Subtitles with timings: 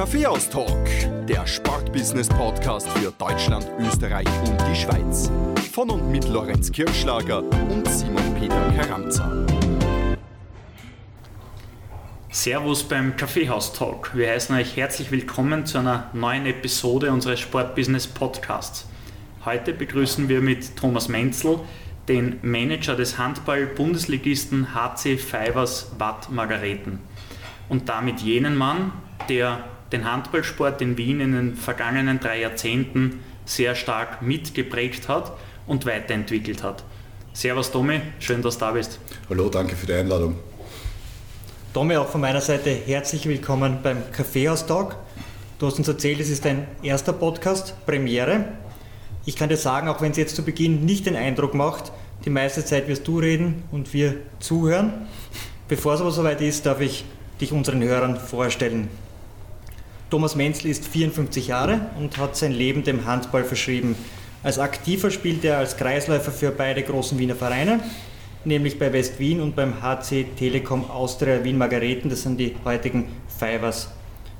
[0.00, 5.30] Kaffeehaus-Talk, der Sportbusiness-Podcast für Deutschland, Österreich und die Schweiz.
[5.74, 9.30] Von und mit Lorenz Kirschlager und Simon Peter Karamza.
[12.30, 14.16] Servus beim Kaffeehaus-Talk.
[14.16, 18.86] Wir heißen euch herzlich willkommen zu einer neuen Episode unseres Sportbusiness-Podcasts.
[19.44, 21.58] Heute begrüßen wir mit Thomas Menzel
[22.08, 27.00] den Manager des Handball-Bundesligisten HC Fivers Watt Margareten
[27.68, 28.92] und damit jenen Mann,
[29.28, 29.62] der
[29.92, 35.32] den Handballsport in Wien in den vergangenen drei Jahrzehnten sehr stark mitgeprägt hat
[35.66, 36.84] und weiterentwickelt hat.
[37.32, 38.98] Servus Tommy, schön, dass du da bist.
[39.28, 40.36] Hallo, danke für die Einladung.
[41.72, 44.96] Tommy, auch von meiner Seite herzlich willkommen beim Kaffeehaus-Talk.
[45.58, 48.46] Du hast uns erzählt, es ist dein erster Podcast, Premiere.
[49.26, 51.92] Ich kann dir sagen, auch wenn es jetzt zu Beginn nicht den Eindruck macht,
[52.24, 55.06] die meiste Zeit wirst du reden und wir zuhören.
[55.68, 57.04] Bevor es aber soweit ist, darf ich
[57.40, 58.88] dich unseren Hörern vorstellen.
[60.10, 63.94] Thomas Menzel ist 54 Jahre und hat sein Leben dem Handball verschrieben.
[64.42, 67.78] Als Aktiver spielt er als Kreisläufer für beide großen Wiener Vereine,
[68.44, 73.06] nämlich bei West Wien und beim HC Telekom Austria Wien Margareten, das sind die heutigen
[73.38, 73.88] Fivers.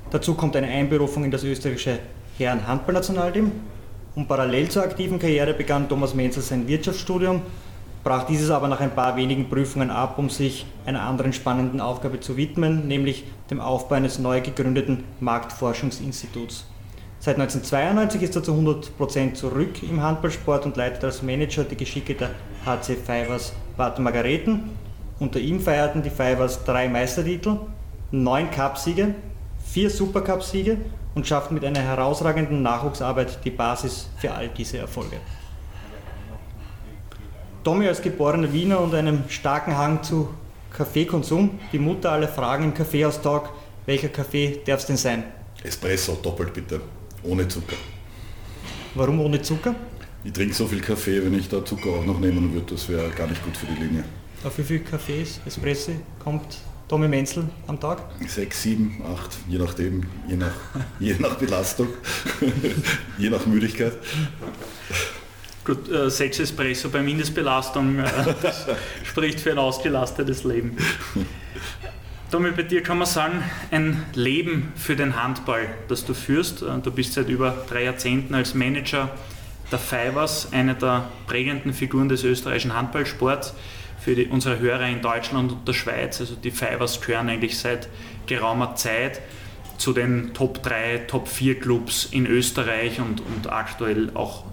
[0.09, 1.99] Dazu kommt eine Einberufung in das österreichische
[2.37, 3.49] Herren-Handballnationalteam.
[4.13, 7.43] Und parallel zur aktiven Karriere begann Thomas Menzel sein Wirtschaftsstudium
[8.03, 12.19] brach dieses aber nach ein paar wenigen Prüfungen ab, um sich einer anderen spannenden Aufgabe
[12.19, 16.65] zu widmen, nämlich dem Aufbau eines neu gegründeten Marktforschungsinstituts.
[17.19, 22.15] Seit 1992 ist er zu 100% zurück im Handballsport und leitet als Manager die Geschicke
[22.15, 22.31] der
[22.65, 24.71] HC Fivers Bad Margareten.
[25.19, 27.57] Unter ihm feierten die Fivers drei Meistertitel,
[28.09, 29.13] neun Cupsiege,
[29.63, 30.77] vier Supercup-Siege
[31.13, 35.17] und schafften mit einer herausragenden Nachwuchsarbeit die Basis für all diese Erfolge.
[37.63, 40.29] Tommy als geborener Wiener und einem starken Hang zu
[40.75, 43.49] Kaffeekonsum, die Mutter aller Fragen im Kaffeehaustag,
[43.85, 45.23] welcher Kaffee darf es denn sein?
[45.63, 46.81] Espresso, doppelt bitte,
[47.21, 47.75] ohne Zucker.
[48.95, 49.75] Warum ohne Zucker?
[50.23, 53.09] Ich trinke so viel Kaffee, wenn ich da Zucker auch noch nehmen würde, das wäre
[53.11, 54.03] gar nicht gut für die Linie.
[54.43, 56.57] Auf wie viel Kaffees, Espresso kommt
[56.87, 58.01] Tommy Menzel am Tag?
[58.27, 60.53] Sechs, sieben, acht, je nachdem, je nach,
[60.99, 61.89] je nach Belastung,
[63.19, 63.93] je nach Müdigkeit.
[65.63, 68.05] Gut, äh, sechs Espresso bei Mindestbelastung äh,
[69.03, 70.75] spricht für ein ausgelastetes Leben.
[72.31, 76.63] Tommy, bei dir kann man sagen, ein Leben für den Handball, das du führst.
[76.63, 79.11] Äh, du bist seit über drei Jahrzehnten als Manager
[79.71, 83.53] der Fivers, eine der prägenden Figuren des österreichischen Handballsports
[83.99, 86.19] für die, unsere Hörer in Deutschland und der Schweiz.
[86.19, 87.87] Also die Fivers gehören eigentlich seit
[88.25, 89.21] geraumer Zeit
[89.77, 94.45] zu den Top 3, Top 4 Clubs in Österreich und, und aktuell auch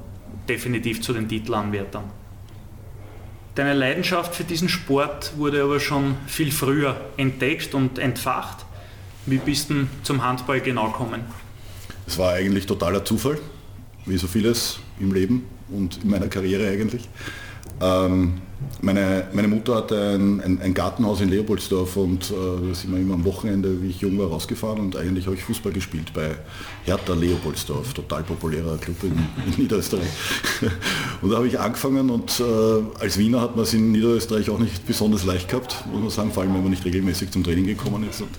[0.48, 2.04] definitiv zu den Titelanwärtern.
[3.54, 8.64] Deine Leidenschaft für diesen Sport wurde aber schon viel früher entdeckt und entfacht.
[9.26, 11.22] Wie bist du zum Handball genau gekommen?
[12.06, 13.38] Es war eigentlich totaler Zufall,
[14.06, 17.08] wie so vieles im Leben und in meiner Karriere eigentlich.
[17.81, 18.41] Ähm,
[18.80, 22.34] meine, meine Mutter hatte ein, ein, ein, Gartenhaus in Leopoldsdorf und äh,
[22.69, 25.44] da sind wir immer am Wochenende, wie ich jung war, rausgefahren und eigentlich habe ich
[25.44, 26.36] Fußball gespielt bei
[26.84, 29.12] Hertha Leopoldsdorf, total populärer Club in,
[29.46, 30.08] in Niederösterreich.
[31.22, 34.58] und da habe ich angefangen und äh, als Wiener hat man es in Niederösterreich auch
[34.58, 37.66] nicht besonders leicht gehabt, muss man sagen, vor allem wenn man nicht regelmäßig zum Training
[37.66, 38.22] gekommen ist.
[38.22, 38.30] Und,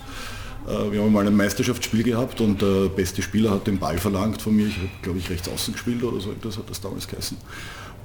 [0.67, 4.41] äh, wir haben mal ein Meisterschaftsspiel gehabt und der beste Spieler hat den Ball verlangt
[4.41, 4.67] von mir.
[4.67, 7.37] Ich habe, glaube ich, rechts außen gespielt oder so etwas hat das damals geheißen.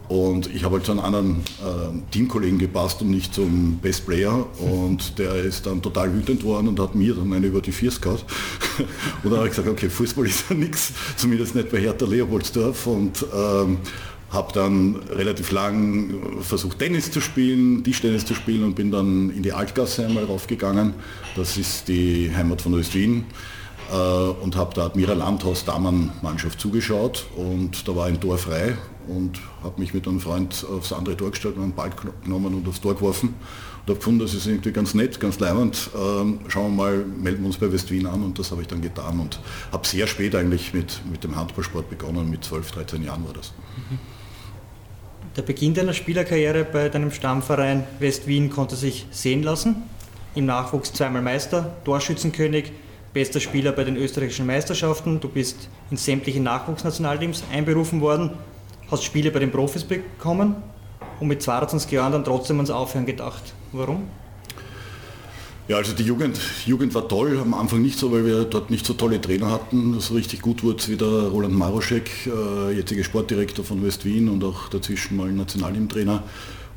[0.08, 4.46] Und ich habe halt zu einem anderen äh, Teamkollegen gepasst und nicht zum Best Player.
[4.60, 8.00] Und der ist dann total wütend worden und hat mir dann eine über die Viers
[8.00, 8.24] gehabt.
[9.22, 12.86] und dann habe ich gesagt, okay, Fußball ist ja nichts, zumindest nicht bei Hertha Leopoldsdorf.
[12.86, 13.78] Und ähm,
[14.30, 19.42] habe dann relativ lang versucht Tennis zu spielen, Tischtennis zu spielen und bin dann in
[19.42, 20.94] die Altgasse einmal raufgegangen.
[21.36, 23.24] Das ist die Heimat von Öst-Wien
[23.92, 28.76] äh, und habe da Admira Landhaus Damen-Mannschaft zugeschaut und da war ein Tor frei
[29.08, 31.90] und habe mich mit einem Freund aufs andere Tor gestellt einen Ball
[32.22, 33.34] genommen und aufs Tor geworfen
[33.84, 35.90] und habe gefunden, das ist irgendwie ganz nett, ganz leibend.
[35.94, 38.80] Ähm, schauen wir mal, melden wir uns bei West-Wien an und das habe ich dann
[38.80, 39.38] getan und
[39.72, 43.52] habe sehr spät eigentlich mit, mit dem Handballsport begonnen, mit 12, 13 Jahren war das.
[45.36, 49.76] Der Beginn deiner Spielerkarriere bei deinem Stammverein West-Wien konnte sich sehen lassen.
[50.34, 52.72] Im Nachwuchs zweimal Meister, Torschützenkönig,
[53.12, 55.20] bester Spieler bei den österreichischen Meisterschaften.
[55.20, 58.30] Du bist in sämtliche Nachwuchsnationalteams einberufen worden,
[58.90, 60.56] hast Spiele bei den Profis bekommen
[61.20, 63.54] und mit 22 Jahren dann trotzdem ans Aufhören gedacht.
[63.72, 64.04] Warum?
[65.66, 68.84] Ja, also die Jugend, Jugend war toll, am Anfang nicht so, weil wir dort nicht
[68.84, 69.98] so tolle Trainer hatten.
[69.98, 74.44] So richtig gut wurde es wieder Roland Maroschek, äh, jetziger Sportdirektor von West Wien und
[74.44, 76.22] auch dazwischen mal Nationalteamtrainer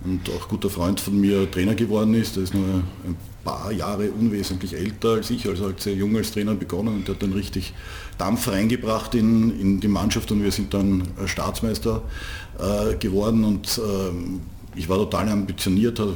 [0.08, 2.36] und auch guter Freund von mir Trainer geworden ist.
[2.36, 6.32] Der ist nur ein paar Jahre unwesentlich älter als ich, also hat sehr jung als
[6.32, 7.74] Trainer begonnen und der hat dann richtig
[8.18, 12.02] Dampf reingebracht in, in die Mannschaft und wir sind dann Staatsmeister
[12.60, 16.10] äh, geworden und äh, ich war total ambitioniert, hat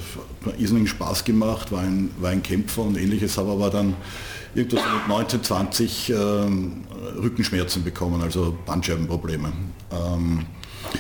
[0.59, 3.95] mir Spaß gemacht, war ein, war ein Kämpfer und ähnliches, aber dann
[4.53, 6.15] irgendwas mit 19, 20 äh,
[7.17, 9.51] Rückenschmerzen bekommen, also Bandscheibenprobleme.
[9.91, 10.45] Ähm,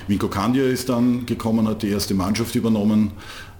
[0.07, 3.11] Vinko Kandia ist dann gekommen, hat die erste Mannschaft übernommen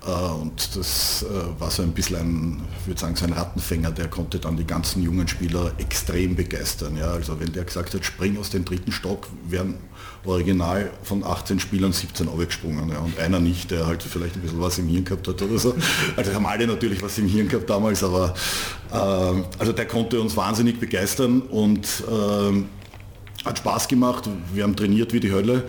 [0.06, 4.08] äh, und das äh, war so ein bisschen ein, ich würde sagen, so Rattenfänger, der
[4.08, 6.98] konnte dann die ganzen jungen Spieler extrem begeistern.
[6.98, 9.76] Ja, also wenn der gesagt hat, spring aus dem dritten Stock, wären
[10.26, 14.62] original von 18 Spielern 17 aufgesprungen ja, und einer nicht, der halt vielleicht ein bisschen
[14.62, 15.76] was im Hirn gehabt hat oder so.
[16.16, 18.34] Also haben alle natürlich was im Hirn gehabt damals, aber
[18.92, 18.96] äh,
[19.60, 24.30] also der konnte uns wahnsinnig begeistern und äh, hat Spaß gemacht.
[24.54, 25.64] Wir haben trainiert wie die Hölle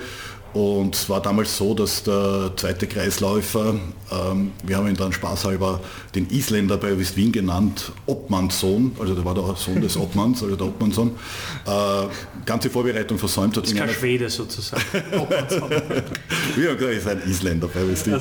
[0.54, 3.74] und es war damals so, dass der zweite Kreisläufer,
[4.10, 5.80] ähm, wir haben ihn dann spaßhalber
[6.14, 10.54] den Isländer bei West Wien genannt, Obmannssohn, also der war der Sohn des Obmanns, also
[10.54, 11.12] der Obmannssohn,
[11.66, 11.70] äh,
[12.44, 13.64] ganze Vorbereitung versäumt hat.
[13.64, 14.82] Das ist kein Schwede sozusagen.
[16.56, 18.20] wir haben gesagt, ist ein Isländer bei West Wien.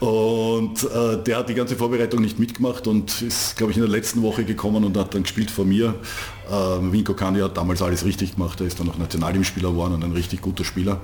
[0.06, 3.90] und äh, der hat die ganze Vorbereitung nicht mitgemacht und ist, glaube ich, in der
[3.90, 5.94] letzten Woche gekommen und hat dann gespielt vor mir.
[6.48, 10.04] Äh, Vinko Kandi hat damals alles richtig gemacht, er ist dann noch Nationalteamspieler geworden und
[10.04, 11.00] ein richtig guter Spieler.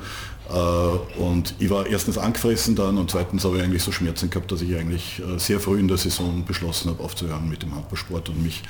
[0.48, 4.50] Äh, und ich war erstens angefressen dann und zweitens habe ich eigentlich so Schmerzen gehabt,
[4.50, 8.30] dass ich eigentlich äh, sehr früh in der Saison beschlossen habe, aufzuhören mit dem Handballsport
[8.30, 8.62] und mich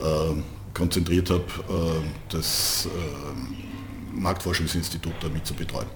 [0.00, 0.42] äh,
[0.74, 5.86] konzentriert habe, äh, das äh, Marktforschungsinstitut damit zu betreuen.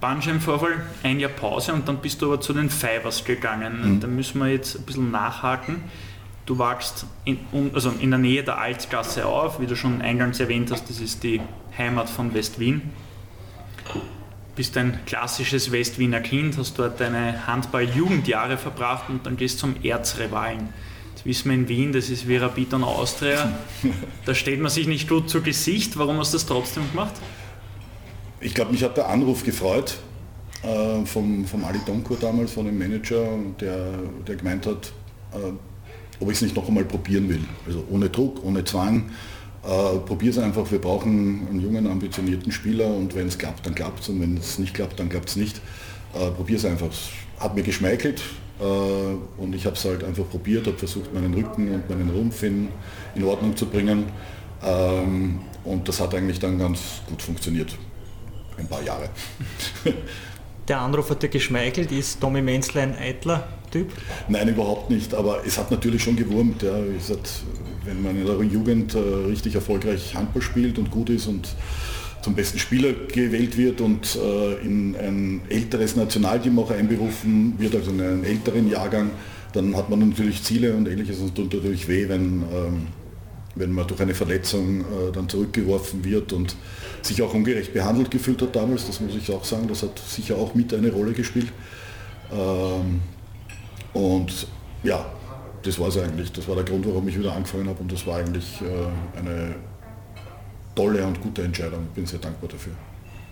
[0.00, 3.96] Bandscheibenvorfall, ein Jahr Pause und dann bist du aber zu den Fivers gegangen.
[3.96, 4.00] Mhm.
[4.00, 5.82] Da müssen wir jetzt ein bisschen nachhaken.
[6.48, 7.38] Du wachst in,
[7.74, 11.22] also in der Nähe der Altgasse auf, wie du schon eingangs erwähnt hast, das ist
[11.22, 11.42] die
[11.76, 12.80] Heimat von West-Wien.
[14.56, 20.70] Bist ein klassisches West-Wiener Kind, hast dort deine Handball-Jugendjahre verbracht und dann gehst zum Erzrivalen.
[21.14, 23.52] Das wissen wir in Wien, das ist wie Rapid und Austria.
[24.24, 25.98] Da steht man sich nicht gut zu Gesicht.
[25.98, 27.12] Warum hast du das trotzdem gemacht?
[28.40, 29.98] Ich glaube, mich hat der Anruf gefreut
[30.62, 34.92] äh, vom, vom Ali Donkur damals, von dem Manager, der, der gemeint hat,
[35.34, 35.52] äh,
[36.20, 37.44] ob ich es nicht noch einmal probieren will.
[37.66, 39.10] Also ohne Druck, ohne Zwang.
[39.62, 43.74] Äh, Probier es einfach, wir brauchen einen jungen, ambitionierten Spieler und wenn es klappt, dann
[43.74, 45.60] klappt es und wenn es nicht klappt, dann klappt es nicht.
[46.14, 46.88] Äh, Probier es einfach.
[46.88, 48.22] Es hat mir geschmeichelt
[48.60, 52.42] äh, und ich habe es halt einfach probiert, habe versucht, meinen Rücken und meinen Rumpf
[52.42, 52.68] in,
[53.14, 54.04] in Ordnung zu bringen.
[54.62, 57.76] Ähm, und das hat eigentlich dann ganz gut funktioniert.
[58.56, 59.10] Ein paar Jahre.
[60.68, 63.92] Der Anruf hat dir geschmeichelt, ist Tommy Menzler ein eitler Typ?
[64.28, 66.62] Nein, überhaupt nicht, aber es hat natürlich schon gewurmt.
[66.62, 66.72] Ja.
[66.72, 67.30] Hat,
[67.84, 71.48] wenn man in der Jugend äh, richtig erfolgreich Handball spielt und gut ist und
[72.22, 77.90] zum besten Spieler gewählt wird und äh, in ein älteres Nationalteam auch einberufen wird, also
[77.90, 79.10] in einen älteren Jahrgang,
[79.52, 82.86] dann hat man natürlich Ziele und ähnliches und tut natürlich weh, wenn, ähm,
[83.54, 86.56] wenn man durch eine Verletzung äh, dann zurückgeworfen wird und
[87.02, 90.36] sich auch ungerecht behandelt gefühlt hat damals, das muss ich auch sagen, das hat sicher
[90.36, 91.48] auch mit eine Rolle gespielt.
[92.32, 93.00] Ähm,
[93.98, 94.46] und
[94.84, 95.04] ja,
[95.62, 96.30] das war es eigentlich.
[96.32, 99.56] Das war der Grund, warum ich wieder angefangen habe und das war eigentlich äh, eine
[100.74, 101.80] tolle und gute Entscheidung.
[101.88, 102.72] Ich bin sehr dankbar dafür.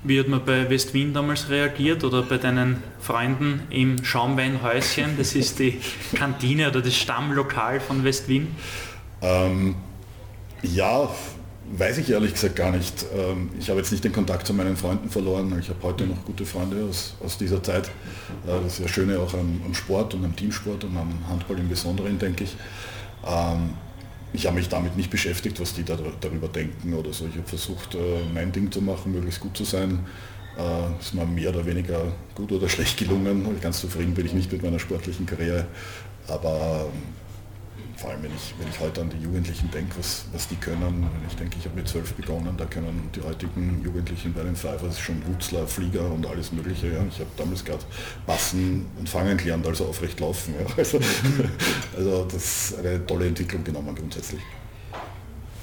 [0.02, 5.16] Wie hat man bei West Wien damals reagiert oder bei deinen Freunden im Schaumweinhäuschen?
[5.16, 5.80] Das ist die
[6.14, 8.48] Kantine oder das Stammlokal von West Wien.
[9.22, 9.76] Ähm,
[10.62, 11.08] ja,
[11.72, 13.06] Weiß ich ehrlich gesagt gar nicht.
[13.12, 15.56] Ähm, ich habe jetzt nicht den Kontakt zu meinen Freunden verloren.
[15.58, 17.86] Ich habe heute noch gute Freunde aus, aus dieser Zeit.
[18.46, 21.58] Äh, das ist ja Schöne auch am, am, Sport und am Teamsport und am Handball
[21.58, 22.56] im Besonderen, denke ich.
[23.26, 23.70] Ähm,
[24.32, 27.26] ich habe mich damit nicht beschäftigt, was die da, darüber denken oder so.
[27.26, 27.98] Ich habe versucht, äh,
[28.32, 30.06] mein Ding zu machen, möglichst gut zu sein.
[30.56, 33.44] Äh, ist mir mehr oder weniger gut oder schlecht gelungen.
[33.60, 35.66] Ganz zufrieden bin ich nicht mit meiner sportlichen Karriere.
[36.28, 36.88] Aber
[37.96, 40.80] vor allem wenn ich, wenn ich heute an die Jugendlichen denke, was, was die können,
[40.80, 44.54] wenn ich denke, ich habe mit zwölf begonnen, da können die heutigen Jugendlichen bei den
[44.54, 46.88] Pfeifers schon Hutzler, Flieger und alles mögliche.
[46.88, 47.04] Ja.
[47.08, 47.82] Ich habe damals gerade
[48.26, 50.54] passen und fangen gelernt, also aufrecht laufen.
[50.58, 50.66] Ja.
[50.76, 51.00] Also,
[51.96, 54.40] also das ist eine tolle Entwicklung genommen grundsätzlich.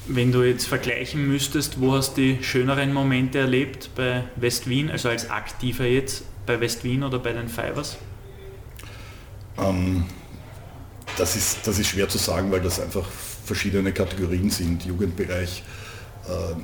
[0.06, 4.90] Wenn du jetzt vergleichen müsstest, wo hast du die schöneren Momente erlebt bei West Wien,
[4.90, 7.96] also als Aktiver jetzt bei West Wien oder bei den Fivers?
[9.56, 10.04] Ähm,
[11.16, 13.06] das ist, das ist schwer zu sagen, weil das einfach
[13.44, 14.84] verschiedene Kategorien sind.
[14.84, 15.62] Jugendbereich,
[16.26, 16.54] äh,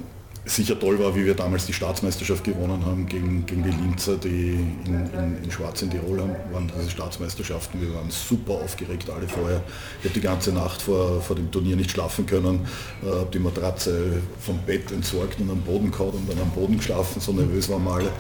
[0.45, 4.59] sicher toll war, wie wir damals die Staatsmeisterschaft gewonnen haben gegen, gegen die Linzer, die
[4.87, 7.81] in, in, in Schwarz in Tirol haben, waren diese Staatsmeisterschaften.
[7.81, 9.63] Wir waren super aufgeregt alle vorher.
[10.01, 12.67] Ich habe die ganze Nacht vor, vor dem Turnier nicht schlafen können,
[13.03, 16.79] äh, habe die Matratze vom Bett entsorgt und am Boden gehauen und dann am Boden
[16.79, 18.13] geschlafen, so nervös waren wir alle.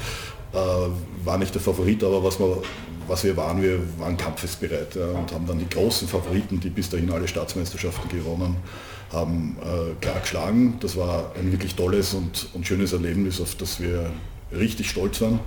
[0.53, 2.63] Äh, war nicht der Favorit, aber was, wir,
[3.11, 6.89] was wir waren, wir waren kampfesbereit ja, und haben dann die großen Favoriten, die bis
[6.89, 8.57] dahin alle Staatsmeisterschaften gewonnen
[9.13, 10.79] haben äh, klar geschlagen.
[10.79, 14.09] Das war ein wirklich tolles und, und schönes Erlebnis, auf das wir
[14.53, 15.41] richtig stolz waren.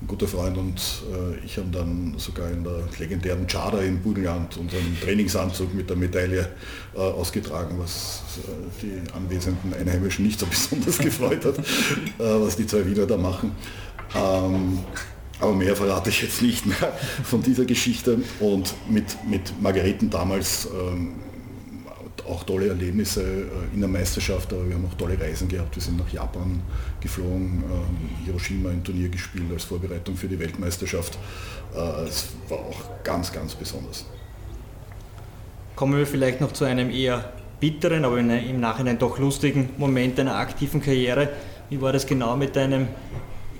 [0.00, 0.80] Ein guter Freund und
[1.12, 5.96] äh, ich haben dann sogar in der legendären Chada in Burgenland unseren Trainingsanzug mit der
[5.96, 6.48] Medaille
[6.94, 11.62] äh, ausgetragen, was äh, die anwesenden Einheimischen nicht so besonders gefreut hat, äh,
[12.18, 13.50] was die zwei Wiener da machen.
[14.14, 14.78] Ähm,
[15.40, 16.92] aber mehr verrate ich jetzt nicht mehr
[17.24, 18.18] von dieser Geschichte.
[18.40, 21.14] Und mit, mit Margareten damals ähm,
[22.30, 25.74] auch tolle Erlebnisse äh, in der Meisterschaft, aber wir haben auch tolle Reisen gehabt.
[25.74, 26.62] Wir sind nach Japan
[27.00, 31.18] geflogen, ähm, Hiroshima ein Turnier gespielt als Vorbereitung für die Weltmeisterschaft.
[31.74, 34.06] Äh, es war auch ganz, ganz besonders.
[35.74, 40.36] Kommen wir vielleicht noch zu einem eher bitteren, aber im Nachhinein doch lustigen Moment deiner
[40.36, 41.30] aktiven Karriere.
[41.68, 42.88] Wie war das genau mit deinem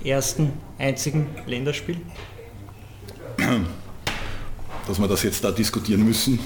[0.03, 1.97] ersten, einzigen Länderspiel?
[4.87, 6.39] Dass wir das jetzt da diskutieren müssen.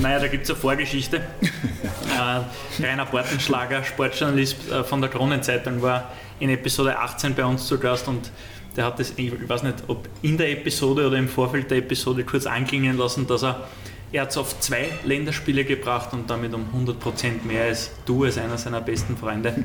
[0.00, 1.18] Naja, da gibt es eine Vorgeschichte.
[1.40, 6.10] äh, Rainer Bortenschlager, Sportjournalist äh, von der Kronenzeitung, war
[6.40, 8.30] in Episode 18 bei uns zu Gast und
[8.76, 12.24] der hat das, ich weiß nicht, ob in der Episode oder im Vorfeld der Episode
[12.24, 13.68] kurz anklingen lassen, dass er
[14.14, 18.38] er hat es auf zwei Länderspiele gebracht und damit um 100% mehr als du, als
[18.38, 19.64] einer seiner besten Freunde.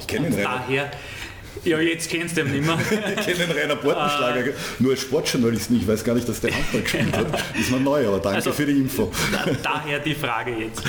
[0.00, 0.90] Ich kenne ihn daher
[1.64, 2.78] ja, jetzt kennst du ihn nicht mehr.
[3.18, 5.82] ich kenne den Rainer Bortenschlager, nur als Sportjournalist nicht.
[5.82, 7.26] Ich weiß gar nicht, dass der Handball gespielt hat.
[7.58, 9.10] Ist mir neu, aber danke also, für die Info.
[9.32, 10.82] Da, daher die Frage jetzt.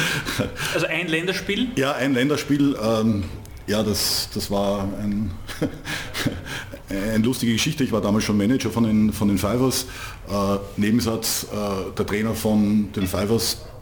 [0.74, 1.70] Also ein Länderspiel?
[1.76, 2.76] Ja, ein Länderspiel.
[2.82, 3.24] Ähm,
[3.68, 5.32] ja, das, das war ein,
[6.90, 7.84] eine lustige Geschichte.
[7.84, 9.88] Ich war damals schon Manager von den, von den Fivers.
[10.30, 13.75] Äh, Nebensatz, äh, der Trainer von den Fivers äh,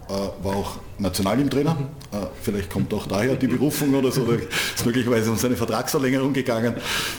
[0.43, 1.73] war auch Nationalteamtrainer.
[1.73, 2.17] Mhm.
[2.17, 4.21] Äh, vielleicht kommt auch daher die Berufung oder so.
[4.21, 6.75] Oder ist möglicherweise um seine Vertragsverlängerung gegangen.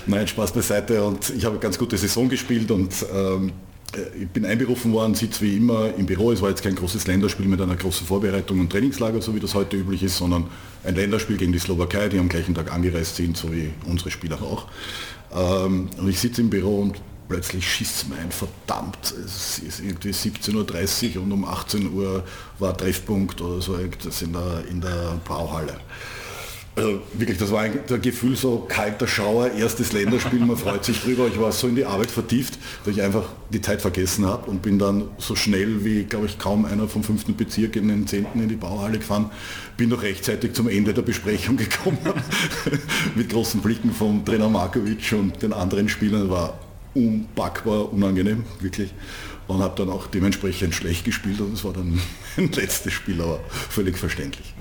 [0.06, 1.02] Nein, Spaß beiseite.
[1.04, 3.52] Und ich habe eine ganz gute Saison gespielt und ähm,
[3.94, 6.32] äh, ich bin einberufen worden, sitze wie immer im Büro.
[6.32, 9.54] Es war jetzt kein großes Länderspiel mit einer großen Vorbereitung und Trainingslager, so wie das
[9.54, 10.46] heute üblich ist, sondern
[10.84, 14.40] ein Länderspiel gegen die Slowakei, die am gleichen Tag angereist sind, so wie unsere Spieler
[14.42, 14.66] auch.
[15.34, 20.10] Ähm, und ich sitze im Büro und plötzlich schießt mir ein, verdammt, es ist irgendwie
[20.10, 22.24] 17.30 Uhr und um 18 Uhr
[22.58, 25.78] war Treffpunkt oder so irgendwas in der, in der Brauhalle.
[26.76, 31.28] Also wirklich, das war ein Gefühl, so kalter Schauer, erstes Länderspiel, man freut sich drüber.
[31.28, 34.60] Ich war so in die Arbeit vertieft, dass ich einfach die Zeit vergessen habe und
[34.60, 38.42] bin dann so schnell wie, glaube ich, kaum einer vom fünften Bezirk in den zehnten
[38.42, 39.30] in die Bauhalle gefahren.
[39.76, 41.98] Bin noch rechtzeitig zum Ende der Besprechung gekommen,
[43.14, 46.28] mit großen Blicken vom Trainer Markovic und den anderen Spielern.
[46.28, 46.58] War
[46.94, 48.92] unpackbar unangenehm, wirklich.
[49.46, 52.00] Und habe dann auch dementsprechend schlecht gespielt und es war dann
[52.36, 54.54] mein letztes Spiel, aber völlig verständlich.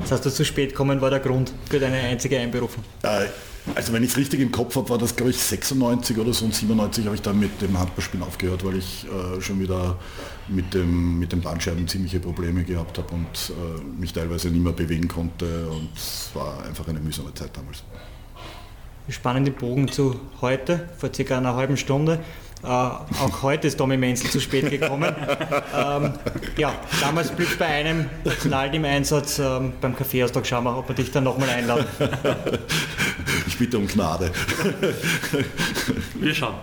[0.00, 2.82] Das heißt, dass zu spät kommen war der Grund für deine einzige Einberufung?
[3.02, 3.26] Äh,
[3.76, 6.44] also wenn ich es richtig im Kopf habe, war das glaube ich 96 oder so
[6.44, 9.98] und 97 habe ich dann mit dem Handballspielen aufgehört, weil ich äh, schon wieder
[10.48, 14.72] mit dem, mit dem Bandscheiben ziemliche Probleme gehabt habe und äh, mich teilweise nicht mehr
[14.72, 17.84] bewegen konnte und es war einfach eine mühsame Zeit damals.
[19.06, 22.20] Wir spannen den Bogen zu heute, vor circa einer halben Stunde.
[22.62, 25.12] Äh, auch heute ist Tommy Menzel zu spät gekommen.
[25.76, 26.12] ähm,
[26.56, 30.48] ja, damals blieb bei einem Nationalteam-Einsatz ähm, beim Kaffeeaustausch.
[30.48, 31.86] Schauen wir, ob wir dich dann nochmal einladen.
[33.46, 34.30] Ich bitte um Gnade.
[36.14, 36.54] Wir schauen.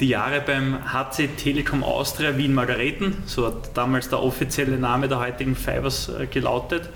[0.00, 5.20] Die Jahre beim HC Telekom Austria Wien Margareten, so hat damals der offizielle Name der
[5.20, 6.88] heutigen Fibers äh, gelautet.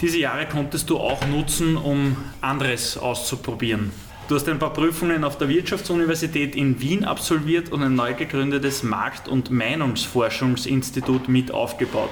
[0.00, 3.92] Diese Jahre konntest du auch nutzen, um anderes auszuprobieren.
[4.26, 8.82] Du hast ein paar Prüfungen auf der Wirtschaftsuniversität in Wien absolviert und ein neu gegründetes
[8.82, 12.10] Markt- und Meinungsforschungsinstitut mit aufgebaut.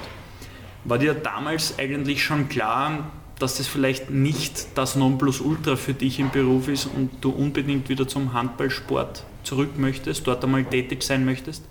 [0.85, 6.29] War dir damals eigentlich schon klar, dass das vielleicht nicht das Nonplusultra für dich im
[6.29, 11.63] Beruf ist und du unbedingt wieder zum Handballsport zurück möchtest, dort einmal tätig sein möchtest?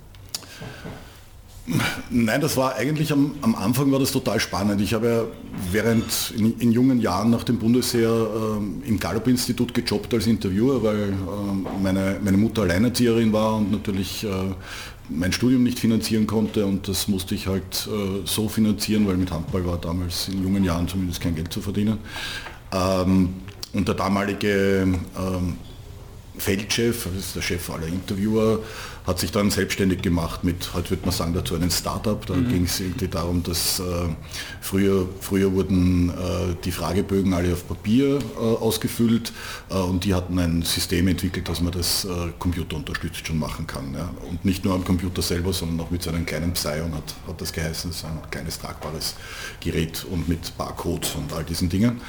[2.11, 4.81] Nein, das war eigentlich am, am, Anfang war das total spannend.
[4.81, 5.25] Ich habe ja
[5.71, 11.11] während in, in jungen Jahren nach dem Bundesheer äh, im Gallup-Institut gejobbt als Interviewer, weil
[11.11, 14.29] äh, meine, meine Mutter Alleinerzieherin war und natürlich äh,
[15.09, 19.31] mein Studium nicht finanzieren konnte und das musste ich halt äh, so finanzieren, weil mit
[19.31, 21.99] Handball war damals in jungen Jahren zumindest kein Geld zu verdienen.
[22.73, 23.35] Ähm,
[23.73, 24.83] und der damalige
[25.17, 25.57] ähm,
[26.39, 28.59] Feldchef, das ist der Chef aller Interviewer,
[29.07, 32.25] hat sich dann selbstständig gemacht mit, heute würde man sagen, dazu einem Startup.
[32.25, 32.49] Da mhm.
[32.49, 33.83] ging es irgendwie darum, dass äh,
[34.61, 39.33] früher, früher wurden äh, die Fragebögen alle auf Papier äh, ausgefüllt
[39.71, 43.93] äh, und die hatten ein System entwickelt, dass man das äh, computerunterstützt schon machen kann.
[43.95, 44.11] Ja.
[44.29, 47.41] Und nicht nur am Computer selber, sondern auch mit so einem kleinen Psion hat, hat
[47.41, 49.17] das geheißen, das ist ein kleines tragbares
[49.61, 52.01] Gerät und mit Barcodes und all diesen Dingen.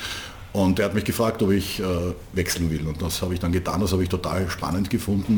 [0.53, 1.83] Und er hat mich gefragt, ob ich äh,
[2.33, 2.87] wechseln will.
[2.87, 3.81] Und das habe ich dann getan.
[3.81, 5.33] Das habe ich total spannend gefunden,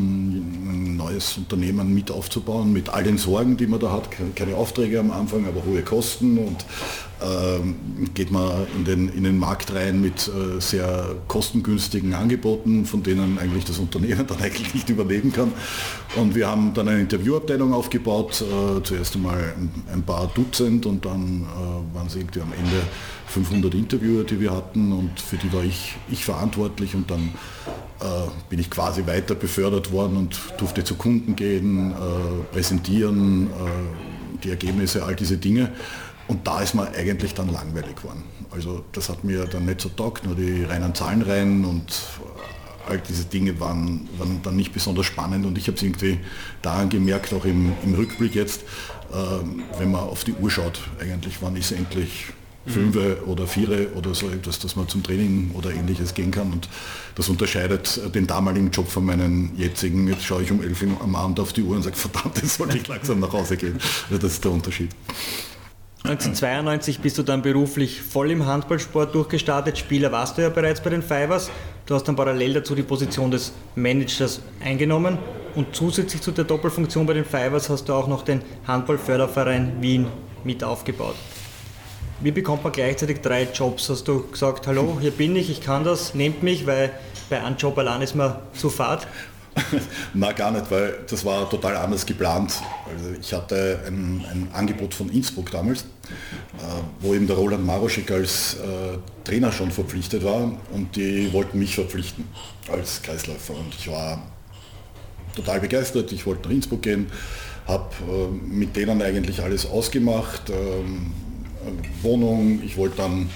[0.68, 4.10] ein neues Unternehmen mit aufzubauen, mit all den Sorgen, die man da hat.
[4.36, 6.38] Keine Aufträge am Anfang, aber hohe Kosten.
[6.38, 6.66] Und
[8.14, 13.38] geht man in den, in den Markt rein mit äh, sehr kostengünstigen Angeboten, von denen
[13.40, 15.52] eigentlich das Unternehmen dann eigentlich nicht überleben kann.
[16.16, 19.54] Und wir haben dann eine Interviewabteilung aufgebaut, äh, zuerst einmal
[19.92, 22.82] ein, paar Dutzend und dann äh, waren sie irgendwie am Ende
[23.28, 27.32] 500 Interviewer, die wir hatten und für die war ich, ich verantwortlich und dann
[28.50, 31.94] bin ich quasi weiter befördert worden und durfte zu Kunden gehen,
[32.52, 33.50] präsentieren,
[34.44, 35.72] die Ergebnisse, all diese Dinge.
[36.28, 38.24] Und da ist mir eigentlich dann langweilig geworden.
[38.52, 42.02] Also das hat mir dann nicht so taugt, nur die reinen Zahlenreihen und
[42.88, 46.20] all diese Dinge waren, waren dann nicht besonders spannend und ich habe es irgendwie
[46.62, 48.62] daran gemerkt, auch im, im Rückblick jetzt,
[49.12, 52.28] äh, wenn man auf die Uhr schaut, eigentlich wann ist endlich
[52.68, 56.52] Fünfe oder Viere oder so etwas, dass man zum Training oder ähnliches gehen kann.
[56.52, 56.68] Und
[57.14, 60.08] das unterscheidet den damaligen Job von meinem jetzigen.
[60.08, 62.58] Jetzt schaue ich um 11 Uhr am Abend auf die Uhr und sage, verdammt, jetzt
[62.58, 63.80] sollte ich langsam nach Hause gehen.
[64.10, 64.90] Also das ist der Unterschied.
[66.06, 69.76] 1992 bist du dann beruflich voll im Handballsport durchgestartet.
[69.76, 71.50] Spieler warst du ja bereits bei den Fivers.
[71.88, 75.18] Du hast dann parallel dazu die Position des Managers eingenommen
[75.56, 80.06] und zusätzlich zu der Doppelfunktion bei den Fivers hast du auch noch den Handballförderverein Wien
[80.44, 81.16] mit aufgebaut.
[82.20, 83.90] Wie bekommt man gleichzeitig drei Jobs?
[83.90, 86.92] Hast du gesagt, hallo, hier bin ich, ich kann das, nehmt mich, weil
[87.32, 89.08] bei einem Job allein ist man zu fad?
[90.14, 92.54] Na gar nicht, weil das war total anders geplant.
[92.92, 95.86] Also ich hatte ein, ein Angebot von Innsbruck damals, äh,
[97.00, 101.76] wo eben der Roland Maroschek als äh, Trainer schon verpflichtet war und die wollten mich
[101.76, 102.28] verpflichten
[102.72, 104.22] als Kreisläufer und ich war
[105.36, 106.12] total begeistert.
[106.12, 107.08] Ich wollte nach Innsbruck gehen,
[107.68, 111.14] habe äh, mit denen eigentlich alles ausgemacht, ähm,
[112.04, 113.30] Wohnung, ich wollte dann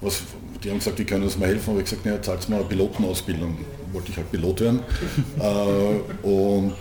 [0.00, 0.22] was,
[0.62, 2.64] die haben gesagt, die können uns mal helfen, aber ich gesagt, naja, zahlt mal eine
[2.64, 3.56] Pilotenausbildung
[3.92, 4.80] wollte ich halt Pilot werden.
[5.40, 6.74] äh, und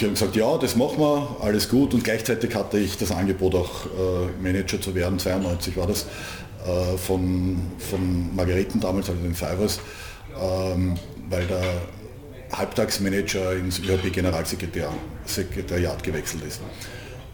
[0.00, 1.94] die haben gesagt, ja, das machen wir, alles gut.
[1.94, 6.06] Und gleichzeitig hatte ich das Angebot auch äh, Manager zu werden, 92 war das,
[6.66, 9.80] äh, von, von Margareten damals, also den Fivers,
[10.40, 10.96] ähm,
[11.28, 11.62] weil der
[12.52, 16.60] Halbtagsmanager ins ÖHP-Generalsekretariat gewechselt ist.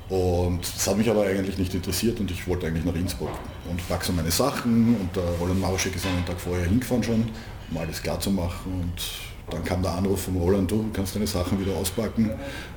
[0.09, 3.31] Und das hat mich aber eigentlich nicht interessiert und ich wollte eigentlich nach Innsbruck
[3.71, 7.31] und pack so meine Sachen und der Roland Mauschek ist einen Tag vorher hingefahren schon
[7.73, 8.73] um alles klar zu machen.
[8.73, 9.03] Und
[9.51, 12.31] dann kam der Anruf vom Roland, du kannst deine Sachen wieder auspacken.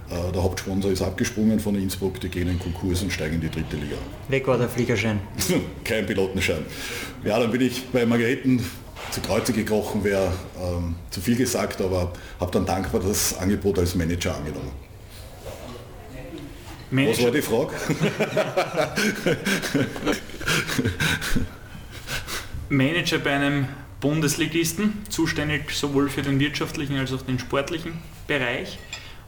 [0.10, 3.50] Äh, der Hauptsponsor ist abgesprungen von Innsbruck, die gehen in Konkurs und steigen in die
[3.50, 3.98] dritte Liga.
[4.28, 5.20] Weg war der Fliegerschein.
[5.84, 6.66] Kein Pilotenschein.
[7.24, 8.64] Ja, dann bin ich bei Margareten
[9.12, 13.96] zu Kreuze gekrochen, wäre ähm, zu viel gesagt, aber habe dann dankbar das Angebot als
[13.96, 14.72] Manager angenommen.
[16.92, 17.18] Manager.
[17.18, 17.74] Was war die Frage?
[22.70, 23.68] Manager bei einem
[24.06, 27.94] Bundesligisten, zuständig sowohl für den wirtschaftlichen als auch den sportlichen
[28.28, 28.78] Bereich.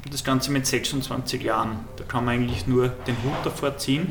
[0.06, 1.80] Und das Ganze mit 26 Jahren.
[1.96, 4.06] Da kann man eigentlich nur den Hut davor ziehen.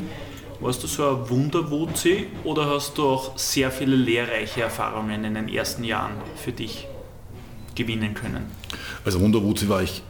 [0.59, 5.47] Warst du so ein Wunderwuzi oder hast du auch sehr viele lehrreiche Erfahrungen in den
[5.47, 6.85] ersten Jahren für dich
[7.73, 8.47] gewinnen können?
[9.05, 10.03] Also Wunderwuzi war ich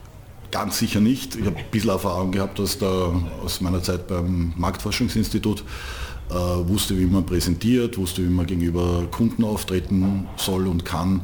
[0.50, 1.36] ganz sicher nicht.
[1.36, 3.12] Ich habe ein bisschen Erfahrung gehabt aus, der,
[3.46, 5.64] aus meiner Zeit beim Marktforschungsinstitut
[6.30, 11.22] äh, wusste, wie man präsentiert, wusste, wie man gegenüber Kunden auftreten soll und kann.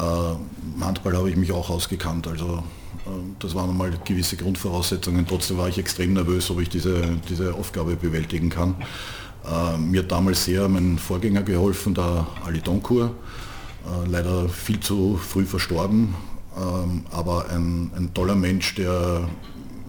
[0.00, 2.62] Äh, Handball habe ich mich auch ausgekannt, also
[3.06, 5.26] äh, das waren einmal gewisse Grundvoraussetzungen.
[5.26, 8.74] Trotzdem war ich extrem nervös, ob ich diese, diese Aufgabe bewältigen kann.
[9.44, 13.10] Äh, mir hat damals sehr mein Vorgänger geholfen, der Ali Doncourt,
[13.84, 16.14] äh, leider viel zu früh verstorben,
[16.56, 19.28] ähm, aber ein, ein toller Mensch, der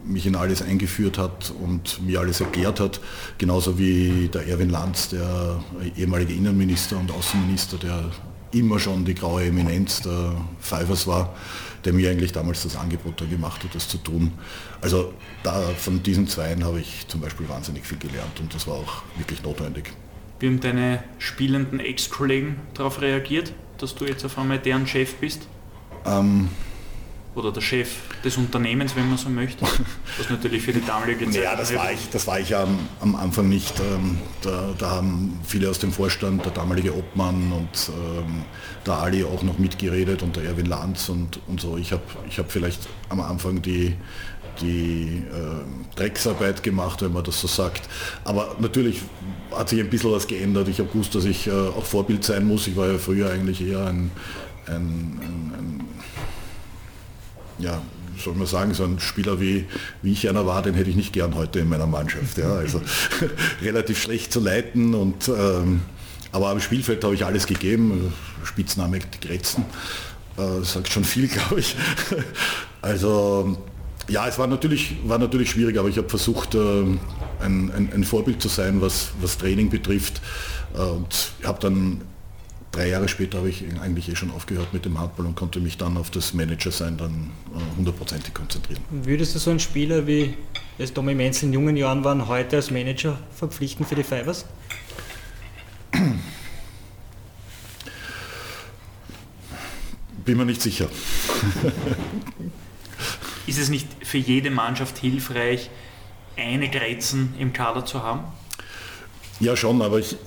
[0.08, 3.00] mich in alles eingeführt hat und mir alles erklärt hat,
[3.38, 5.64] genauso wie der Erwin Lanz, der
[5.98, 8.12] ehemalige Innenminister und Außenminister, der
[8.52, 11.36] immer schon die graue Eminenz der Fivers war,
[11.84, 14.32] der mir eigentlich damals das Angebot da gemacht hat, das zu tun.
[14.82, 15.14] Also
[15.44, 19.04] da, von diesen Zweien habe ich zum Beispiel wahnsinnig viel gelernt und das war auch
[19.18, 19.92] wirklich notwendig.
[20.40, 25.48] Wie haben deine spielenden Ex-Kollegen darauf reagiert, dass du jetzt auf einmal deren Chef bist?
[26.06, 26.50] Ähm,
[27.36, 27.90] oder der Chef
[28.24, 29.66] des Unternehmens, wenn man so möchte,
[30.18, 31.44] was natürlich für die damalige Zeit...
[31.44, 33.80] Ja, das war ich, das war ich am, am Anfang nicht.
[33.80, 38.44] Ähm, da, da, haben viele aus dem Vorstand, der damalige Obmann und ähm,
[38.86, 41.78] der Ali auch noch mitgeredet und der Erwin Lanz und, und so.
[41.78, 43.96] Ich habe ich hab vielleicht am Anfang die,
[44.62, 47.90] die äh, Drecksarbeit gemacht, wenn man das so sagt.
[48.24, 49.02] Aber natürlich
[49.52, 50.70] hat sich ein bisschen was geändert.
[50.70, 52.68] Ich habe gewusst, dass ich äh, auch Vorbild sein muss.
[52.68, 54.12] Ich war ja früher eigentlich eher ein,
[54.68, 55.86] ein, ein, ein
[57.60, 57.82] ja,
[58.18, 59.66] soll man sagen, so ein Spieler wie,
[60.02, 62.38] wie ich einer war, den hätte ich nicht gern heute in meiner Mannschaft.
[62.38, 62.54] Ja.
[62.54, 62.82] Also
[63.62, 65.82] relativ schlecht zu leiten und ähm,
[66.32, 68.14] aber am Spielfeld habe ich alles gegeben.
[68.44, 69.64] Spitzname die.
[70.38, 71.76] Äh, sagt schon viel, glaube ich.
[72.82, 73.58] Also
[74.08, 77.00] ja, es war natürlich, war natürlich schwierig, aber ich habe versucht, äh, ein,
[77.72, 80.22] ein, ein, Vorbild zu sein, was, was Training betrifft.
[80.76, 82.02] Äh, und habe dann
[82.76, 85.78] drei Jahre später habe ich eigentlich eh schon aufgehört mit dem Handball und konnte mich
[85.78, 88.82] dann auf das Manager-Sein dann äh, hundertprozentig konzentrieren.
[88.90, 90.36] Würdest du so einen Spieler wie
[90.78, 94.46] es Tommy Menzel in jungen Jahren waren, heute als Manager verpflichten für die Fivers?
[100.26, 100.90] Bin mir nicht sicher.
[103.48, 105.70] Ist es nicht für jede Mannschaft hilfreich,
[106.36, 108.26] eine Grätzen im Kader zu haben?
[109.40, 110.18] Ja, schon, aber ich,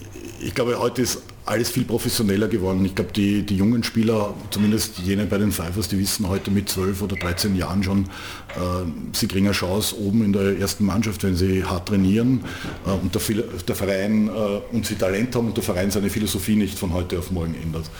[0.40, 2.84] ich glaube, heute ist alles viel professioneller geworden.
[2.84, 6.68] Ich glaube, die, die jungen Spieler, zumindest jene bei den Pfeifers, die wissen heute mit
[6.68, 11.24] 12 oder 13 Jahren schon, äh, sie kriegen eine Chance oben in der ersten Mannschaft,
[11.24, 12.44] wenn sie hart trainieren
[12.86, 13.22] äh, und der,
[13.66, 14.30] der Verein äh,
[14.74, 17.90] und sie Talent haben und der Verein seine Philosophie nicht von heute auf morgen ändert.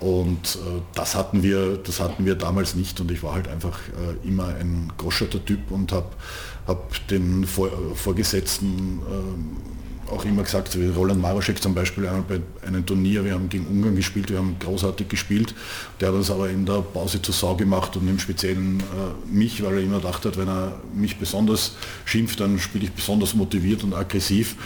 [0.00, 3.78] Und äh, das, hatten wir, das hatten wir damals nicht und ich war halt einfach
[3.88, 6.08] äh, immer ein groscherter Typ und habe
[6.66, 9.75] hab den Vor Vorgesetzten äh,
[10.10, 13.66] auch immer gesagt, wie Roland Maroschek zum Beispiel einmal bei einem Turnier, wir haben gegen
[13.66, 15.54] Ungarn gespielt, wir haben großartig gespielt,
[16.00, 19.62] der hat uns aber in der Pause zur Sau gemacht und im Speziellen äh, mich,
[19.62, 23.82] weil er immer gedacht hat, wenn er mich besonders schimpft, dann spiele ich besonders motiviert
[23.82, 24.56] und aggressiv.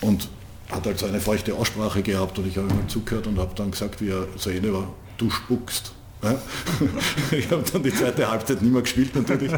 [0.00, 0.28] Und
[0.72, 3.70] hat halt so eine feuchte Aussprache gehabt und ich habe ihm zugehört und habe dann
[3.70, 5.92] gesagt, wie er zu Ende war, du spuckst.
[7.32, 9.50] Ich habe dann die zweite Halbzeit nicht mehr gespielt natürlich,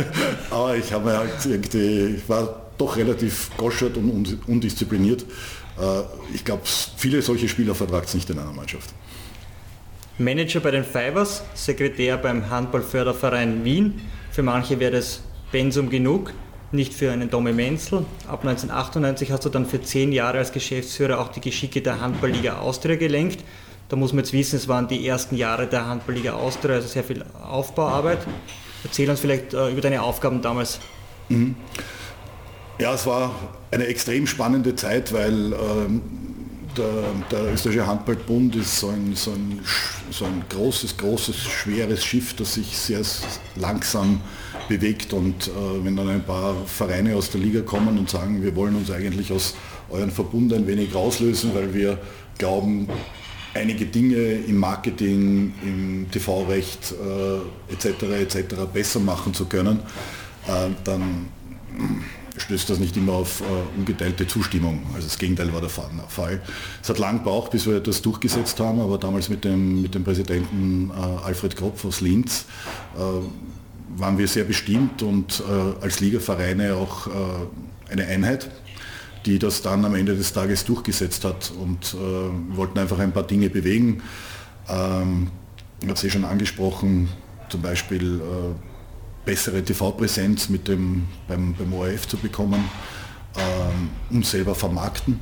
[0.50, 5.22] aber ich habe halt irgendwie, ich war doch relativ goschert und undiszipliniert.
[5.78, 6.02] Äh,
[6.34, 8.90] ich glaube, viele solche Spieler vertragt es nicht in einer Mannschaft.
[10.18, 14.00] Manager bei den Fivers, Sekretär beim Handballförderverein Wien.
[14.30, 16.32] Für manche wäre das Pensum genug
[16.72, 18.04] nicht für einen Domi Menzel.
[18.28, 22.58] Ab 1998 hast du dann für zehn Jahre als Geschäftsführer auch die Geschicke der Handballliga
[22.58, 23.40] Austria gelenkt.
[23.88, 27.02] Da muss man jetzt wissen, es waren die ersten Jahre der Handballliga Austria, also sehr
[27.02, 28.18] viel Aufbauarbeit.
[28.84, 30.78] Erzähl uns vielleicht äh, über deine Aufgaben damals.
[31.28, 31.56] Mhm.
[32.80, 33.34] Ja, es war
[33.70, 36.00] eine extrem spannende Zeit, weil ähm,
[36.74, 36.86] der,
[37.30, 39.60] der, österreichische Handballbund ist so ein, so, ein,
[40.10, 43.02] so ein großes, großes, schweres Schiff, das sich sehr
[43.56, 44.22] langsam
[44.70, 45.12] bewegt.
[45.12, 48.74] Und äh, wenn dann ein paar Vereine aus der Liga kommen und sagen, wir wollen
[48.74, 49.56] uns eigentlich aus
[49.90, 51.98] euren Verbund ein wenig rauslösen, weil wir
[52.38, 52.88] glauben,
[53.52, 58.02] einige Dinge im Marketing, im TV-Recht äh, etc.
[58.22, 58.54] etc.
[58.72, 59.80] besser machen zu können,
[60.46, 61.28] äh, dann
[62.40, 64.82] stößt das nicht immer auf äh, ungeteilte Zustimmung.
[64.94, 66.40] Also das Gegenteil war der Fall.
[66.82, 70.04] Es hat lang gebraucht, bis wir das durchgesetzt haben, aber damals mit dem, mit dem
[70.04, 72.46] Präsidenten äh, Alfred Kropf aus Linz
[72.96, 73.00] äh,
[73.98, 77.10] waren wir sehr bestimmt und äh, als Ligavereine auch äh,
[77.90, 78.50] eine Einheit,
[79.26, 83.24] die das dann am Ende des Tages durchgesetzt hat und äh, wollten einfach ein paar
[83.24, 84.02] Dinge bewegen.
[84.68, 85.28] Ähm,
[85.80, 87.08] ich habe es eh schon angesprochen,
[87.48, 88.20] zum Beispiel
[89.24, 92.64] bessere TV-Präsenz mit dem, beim, beim ORF zu bekommen,
[93.36, 95.20] ähm, uns selber vermarkten,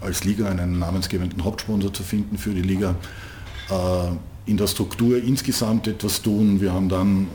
[0.00, 2.94] als Liga einen namensgebenden Hauptsponsor zu finden für die Liga
[3.70, 6.60] äh, in der Struktur insgesamt etwas tun.
[6.60, 7.26] Wir haben dann,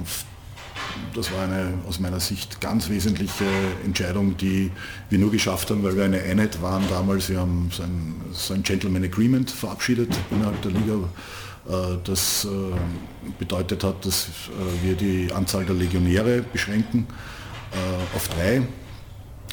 [1.14, 3.46] das war eine aus meiner Sicht ganz wesentliche
[3.84, 4.72] Entscheidung, die
[5.10, 7.30] wir nur geschafft haben, weil wir eine Einheit waren damals.
[7.30, 10.98] Wir haben so ein, so ein Gentleman Agreement verabschiedet innerhalb der Liga, äh,
[12.04, 12.50] das äh,
[13.40, 14.28] bedeutet hat, dass
[14.84, 17.08] wir die Anzahl der Legionäre beschränken
[18.14, 18.62] auf drei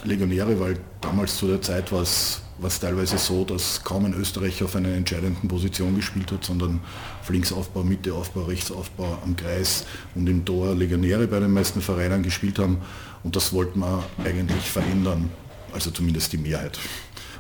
[0.02, 4.14] Legionäre, weil damals zu der Zeit war es war es teilweise so, dass kaum ein
[4.14, 6.80] Österreicher auf einer entscheidenden Position gespielt hat, sondern
[7.20, 12.58] auf Linksaufbau, Mitteaufbau, Rechtsaufbau am Kreis und im Tor Legionäre bei den meisten Vereinen gespielt
[12.58, 12.78] haben.
[13.22, 15.30] Und das wollten wir eigentlich verändern,
[15.72, 16.78] also zumindest die Mehrheit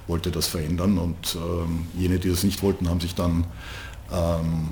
[0.06, 3.44] wollte das verändern und ähm, jene, die das nicht wollten, haben sich dann
[4.12, 4.70] ähm,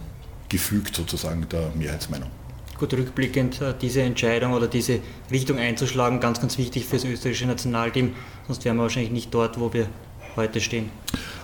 [0.48, 2.30] gefügt sozusagen der Mehrheitsmeinung.
[2.78, 7.46] Gut, rückblickend äh, diese Entscheidung oder diese Richtung einzuschlagen, ganz, ganz wichtig für das österreichische
[7.46, 8.12] Nationalteam,
[8.46, 9.88] sonst wären wir wahrscheinlich nicht dort, wo wir
[10.36, 10.90] heute stehen?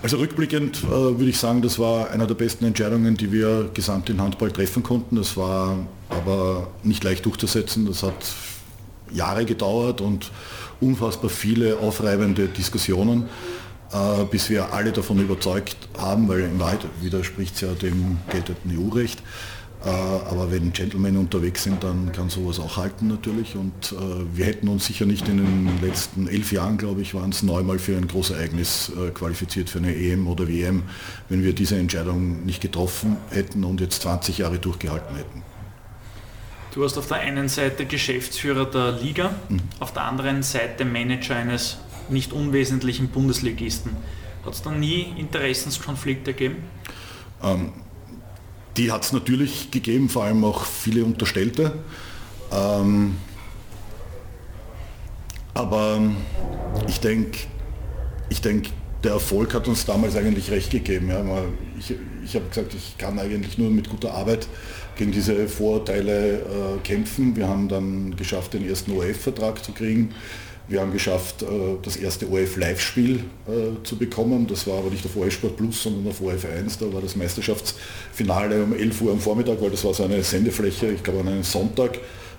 [0.02, 4.10] Also rückblickend äh, würde ich sagen, das war einer der besten Entscheidungen, die wir gesamt
[4.10, 5.16] in Handball treffen konnten.
[5.16, 5.78] Das war
[6.08, 7.86] aber nicht leicht durchzusetzen.
[7.86, 8.14] Das hat
[9.10, 10.30] Jahre gedauert und
[10.80, 13.28] unfassbar viele aufreibende Diskussionen,
[13.92, 18.78] äh, bis wir alle davon überzeugt haben, weil in Wahrheit widerspricht es ja dem geltenden
[18.78, 19.22] EU-Recht,
[19.84, 23.56] äh, aber wenn Gentlemen unterwegs sind, dann kann sowas auch halten natürlich.
[23.56, 27.30] Und äh, wir hätten uns sicher nicht in den letzten elf Jahren, glaube ich, waren
[27.30, 30.84] es neunmal für ein Großereignis äh, qualifiziert für eine EM oder WM,
[31.28, 35.42] wenn wir diese Entscheidung nicht getroffen hätten und jetzt 20 Jahre durchgehalten hätten.
[36.74, 39.60] Du hast auf der einen Seite Geschäftsführer der Liga, mhm.
[39.80, 41.78] auf der anderen Seite Manager eines
[42.10, 43.96] nicht unwesentlichen Bundesligisten.
[44.44, 46.64] Hat es da nie Interessenskonflikte gegeben?
[47.42, 47.72] Ähm,
[48.76, 51.72] die hat es natürlich gegeben, vor allem auch viele Unterstellte.
[52.50, 53.16] Ähm,
[55.54, 56.00] aber
[56.88, 57.38] ich denke,
[58.30, 58.68] ich denk,
[59.04, 61.08] der Erfolg hat uns damals eigentlich recht gegeben.
[61.10, 61.22] Ja.
[61.78, 64.46] Ich, ich habe gesagt, ich kann eigentlich nur mit guter Arbeit
[64.96, 67.36] gegen diese Vorurteile äh, kämpfen.
[67.36, 70.14] Wir haben dann geschafft, den ersten OF-Vertrag zu kriegen.
[70.68, 71.46] Wir haben geschafft, äh,
[71.82, 74.46] das erste ORF-Live-Spiel äh, zu bekommen.
[74.46, 76.78] Das war aber nicht auf ORF Sport Plus, sondern auf ORF 1.
[76.78, 80.86] Da war das Meisterschaftsfinale um 11 Uhr am Vormittag, weil das war so eine Sendefläche,
[80.88, 81.98] ich glaube an einem Sonntag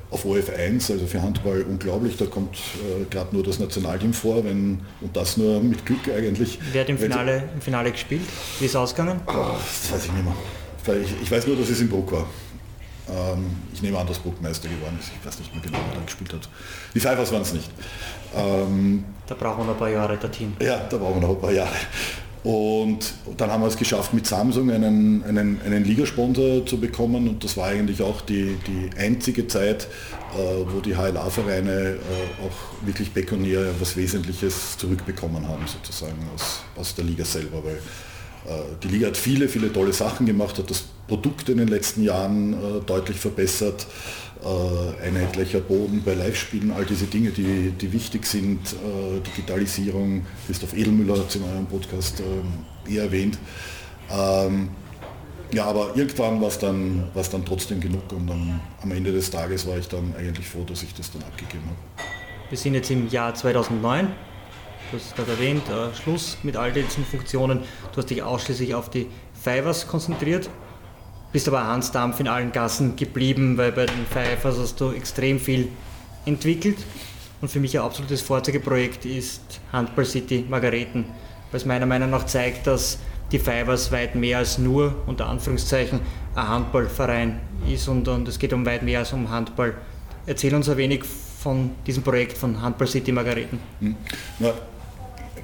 [0.09, 2.17] auf ORF 1, also für Handball unglaublich.
[2.17, 6.59] Da kommt äh, gerade nur das Nationalteam vor, wenn, und das nur mit Glück eigentlich.
[6.71, 8.21] Wer hat im Finale, im Finale gespielt?
[8.59, 9.19] Wie ist es ausgegangen?
[9.27, 11.01] Oh, das weiß ich nicht mehr.
[11.01, 12.27] Ich, ich weiß nur, dass es in Bruck war.
[13.09, 15.11] Ähm, ich nehme an, dass Bruck Meister geworden ist.
[15.19, 16.47] Ich weiß nicht mehr genau, wer da gespielt hat.
[16.93, 17.69] Die Pfeifers waren es nicht.
[18.35, 20.53] Ähm, da brauchen wir noch ein paar Jahre, der Team.
[20.59, 21.75] Ja, da brauchen wir noch ein paar Jahre.
[22.43, 27.27] Und dann haben wir es geschafft, mit Samsung einen, einen, einen Ligasponsor zu bekommen.
[27.29, 29.87] Und das war eigentlich auch die, die einzige Zeit,
[30.33, 30.37] äh,
[30.67, 37.05] wo die HLA-Vereine äh, auch wirklich pekuniär was Wesentliches zurückbekommen haben, sozusagen aus, aus der
[37.05, 37.63] Liga selber.
[37.63, 37.79] Weil
[38.83, 42.53] die Liga hat viele, viele tolle Sachen gemacht, hat das Produkt in den letzten Jahren
[42.53, 43.87] äh, deutlich verbessert,
[44.43, 48.59] äh, einheitlicher Boden bei Live-Spielen, all diese Dinge, die, die wichtig sind,
[49.25, 52.21] Digitalisierung, Christoph Edelmüller hat es in eurem Podcast
[52.89, 53.37] eh erwähnt.
[54.11, 54.69] Ähm,
[55.53, 59.67] ja, aber irgendwann war es dann, dann trotzdem genug und dann, am Ende des Tages
[59.67, 62.09] war ich dann eigentlich froh, dass ich das dann abgegeben habe.
[62.49, 64.07] Wir sind jetzt im Jahr 2009
[64.93, 67.61] du hast es gerade erwähnt, äh, Schluss mit all diesen Funktionen.
[67.91, 70.49] Du hast dich ausschließlich auf die Fivers konzentriert,
[71.31, 75.39] bist aber Hans Dampf in allen Gassen geblieben, weil bei den Fivers hast du extrem
[75.39, 75.69] viel
[76.25, 76.77] entwickelt.
[77.41, 81.05] Und für mich ein absolutes Vorzeigeprojekt ist Handball City Margareten,
[81.51, 82.99] weil es meiner Meinung nach zeigt, dass
[83.31, 86.01] die Fivers weit mehr als nur, unter Anführungszeichen,
[86.35, 89.73] ein Handballverein ist und, und es geht um weit mehr als um Handball.
[90.27, 93.59] Erzähl uns ein wenig von diesem Projekt von Handball City Margareten.
[93.79, 93.95] Hm.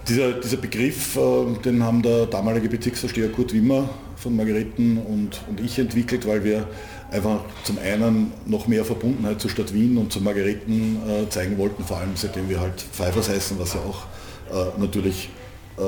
[0.07, 5.59] Dieser, dieser Begriff, äh, den haben der damalige Bezirksversteher Kurt Wimmer von Margareten und, und
[5.59, 6.67] ich entwickelt, weil wir
[7.11, 11.83] einfach zum einen noch mehr Verbundenheit zur Stadt Wien und zu Margareten äh, zeigen wollten,
[11.83, 14.05] vor allem seitdem wir halt Pfeifers heißen, was ja auch
[14.51, 15.29] äh, natürlich
[15.77, 15.81] äh,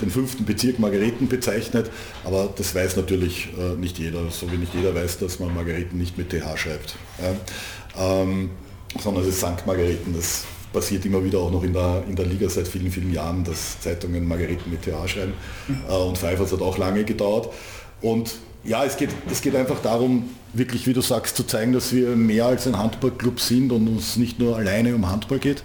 [0.00, 1.90] den fünften Bezirk Margareten bezeichnet,
[2.24, 5.98] aber das weiß natürlich äh, nicht jeder, so wie nicht jeder weiß, dass man Margareten
[5.98, 8.22] nicht mit TH schreibt, ja?
[8.22, 8.50] ähm,
[9.00, 9.66] sondern es ist St.
[9.66, 13.12] Margareten, das passiert immer wieder auch noch in der, in der Liga seit vielen, vielen
[13.12, 15.32] Jahren, dass Zeitungen Margareten mit TH schreiben.
[15.68, 15.76] Mhm.
[15.88, 17.48] Äh, und Pfeifers hat auch lange gedauert.
[18.02, 18.34] Und
[18.64, 22.16] ja, es geht, es geht einfach darum, wirklich, wie du sagst, zu zeigen, dass wir
[22.16, 25.62] mehr als ein Handballclub sind und uns nicht nur alleine um Handball geht.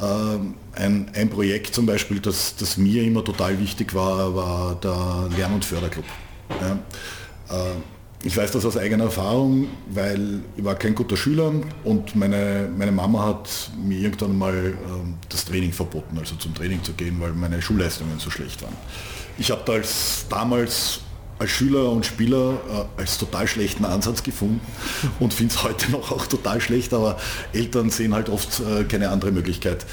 [0.00, 5.36] Ähm, ein, ein Projekt zum Beispiel, das, das mir immer total wichtig war, war der
[5.36, 6.04] Lern- und Förderclub.
[6.60, 6.78] Ja.
[8.26, 11.52] Äh, ich weiß das aus eigener Erfahrung, weil ich war kein guter Schüler
[11.84, 16.82] und meine, meine Mama hat mir irgendwann mal ähm, das Training verboten, also zum Training
[16.82, 18.76] zu gehen, weil meine Schulleistungen so schlecht waren.
[19.38, 21.00] Ich habe das damals
[21.38, 22.54] als Schüler und Spieler
[22.96, 24.60] äh, als total schlechten Ansatz gefunden
[25.20, 27.18] und finde es heute noch auch total schlecht, aber
[27.52, 29.84] Eltern sehen halt oft äh, keine andere Möglichkeit.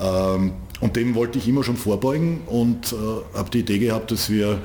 [0.00, 2.96] Ähm, und dem wollte ich immer schon vorbeugen und äh,
[3.36, 4.58] habe die Idee gehabt, dass wir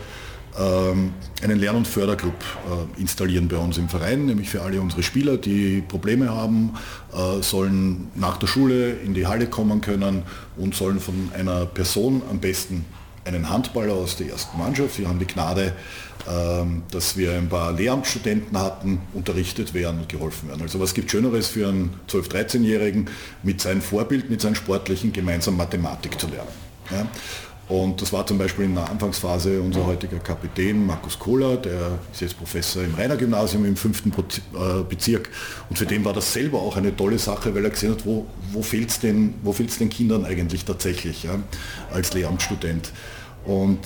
[0.58, 5.38] einen Lern- und Förderclub äh, installieren bei uns im Verein, nämlich für alle unsere Spieler,
[5.38, 6.74] die Probleme haben,
[7.14, 10.24] äh, sollen nach der Schule in die Halle kommen können
[10.58, 12.86] und sollen von einer Person am besten
[13.24, 15.74] einen Handballer aus der ersten Mannschaft, wir haben die Gnade,
[16.30, 20.62] ähm, dass wir ein paar Lehramtsstudenten hatten, unterrichtet werden und geholfen werden.
[20.62, 23.10] Also was gibt Schöneres für einen 12-, 13-Jährigen
[23.44, 26.50] mit seinem Vorbild, mit seinem Sportlichen gemeinsam Mathematik zu lernen.
[26.92, 27.08] Ja?
[27.72, 32.20] Und das war zum Beispiel in der Anfangsphase unser heutiger Kapitän Markus Kohler, der ist
[32.20, 35.30] jetzt Professor im Rainer Gymnasium im fünften äh, Bezirk.
[35.70, 38.26] Und für den war das selber auch eine tolle Sache, weil er gesehen hat, wo,
[38.52, 41.40] wo fehlt es den, den Kindern eigentlich tatsächlich ja,
[41.94, 42.92] als Lehramtsstudent.
[43.46, 43.80] Und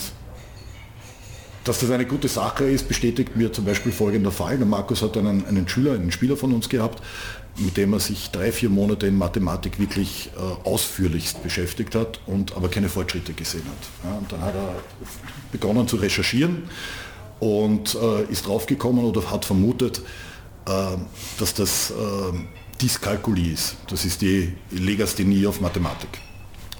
[1.65, 4.57] dass das eine gute Sache ist, bestätigt mir zum Beispiel folgender Fall.
[4.57, 7.01] Der Markus hat einen, einen Schüler, einen Spieler von uns gehabt,
[7.57, 12.55] mit dem er sich drei, vier Monate in Mathematik wirklich äh, ausführlichst beschäftigt hat und
[12.55, 14.09] aber keine Fortschritte gesehen hat.
[14.09, 14.75] Ja, und dann hat er
[15.51, 16.63] begonnen zu recherchieren
[17.39, 20.01] und äh, ist draufgekommen oder hat vermutet,
[20.67, 20.71] äh,
[21.39, 21.93] dass das äh,
[22.79, 23.75] Dyskalkulie ist.
[23.89, 26.19] Das ist die Legasthenie auf Mathematik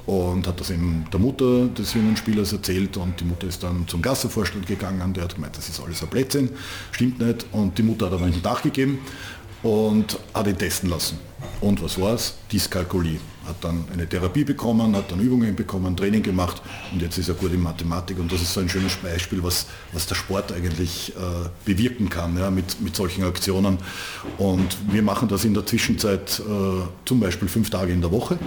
[0.06, 3.88] und hat das eben der Mutter des jungen Spielers erzählt und die Mutter ist dann
[3.88, 6.50] zum Gassevorstand gegangen, der hat gemeint, das ist alles ein Blödsinn,
[6.92, 9.00] stimmt nicht und die Mutter hat aber einen Dach gegeben
[9.64, 11.18] und hat ihn testen lassen.
[11.60, 12.36] Und was war es?
[12.52, 13.20] Dyskalkulie.
[13.48, 17.36] Hat dann eine Therapie bekommen, hat dann Übungen bekommen, Training gemacht und jetzt ist er
[17.36, 21.14] gut in Mathematik und das ist so ein schönes Beispiel, was, was der Sport eigentlich
[21.16, 23.78] äh, bewirken kann ja, mit, mit solchen Aktionen.
[24.38, 28.40] Und wir machen das in der Zwischenzeit äh, zum Beispiel fünf Tage in der Woche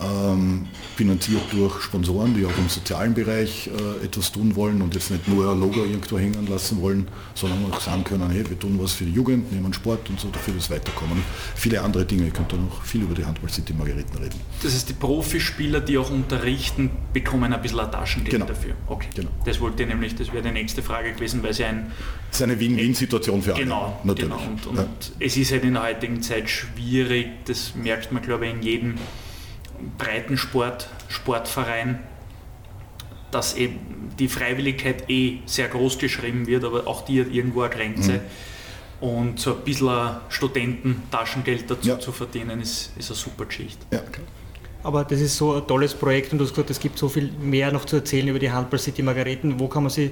[0.00, 5.10] ähm, finanziert durch Sponsoren, die auch im sozialen Bereich äh, etwas tun wollen und jetzt
[5.10, 8.78] nicht nur ein Logo irgendwo hängen lassen wollen, sondern auch sagen können, hey, wir tun
[8.80, 11.22] was für die Jugend, nehmen Sport und so für das Weiterkommen.
[11.54, 14.40] Viele andere Dinge, ich könnte noch viel über die Handball City Margareten reden.
[14.62, 18.46] Das heißt, die Profispieler, die auch unterrichten, bekommen ein bisschen ein Taschengeld genau.
[18.46, 18.74] dafür.
[18.86, 19.08] Okay.
[19.14, 19.30] Genau.
[19.44, 21.92] Das wollte ich nämlich, das wäre die nächste Frage gewesen, weil sie ein...
[22.30, 23.64] Das ist eine Win-Win-Situation für alle.
[23.64, 24.30] Genau, natürlich.
[24.30, 24.50] Genau.
[24.50, 24.86] Und, und ja.
[25.18, 28.94] es ist halt in der heutigen Zeit schwierig, das merkt man glaube ich in jedem
[29.98, 32.00] Breitensport, Sportverein,
[33.30, 37.74] dass eben die Freiwilligkeit eh sehr groß geschrieben wird, aber auch die hat irgendwo eine
[37.74, 38.12] Grenze.
[38.12, 38.20] Mhm.
[39.00, 41.98] Und so ein bisschen Studententaschengeld dazu ja.
[41.98, 43.86] zu verdienen, ist, ist eine super Geschichte.
[43.90, 44.20] Ja, okay.
[44.82, 47.30] Aber das ist so ein tolles Projekt und du hast gesagt, es gibt so viel
[47.40, 49.58] mehr noch zu erzählen über die Handball City Margareten.
[49.58, 50.10] Wo kann man sich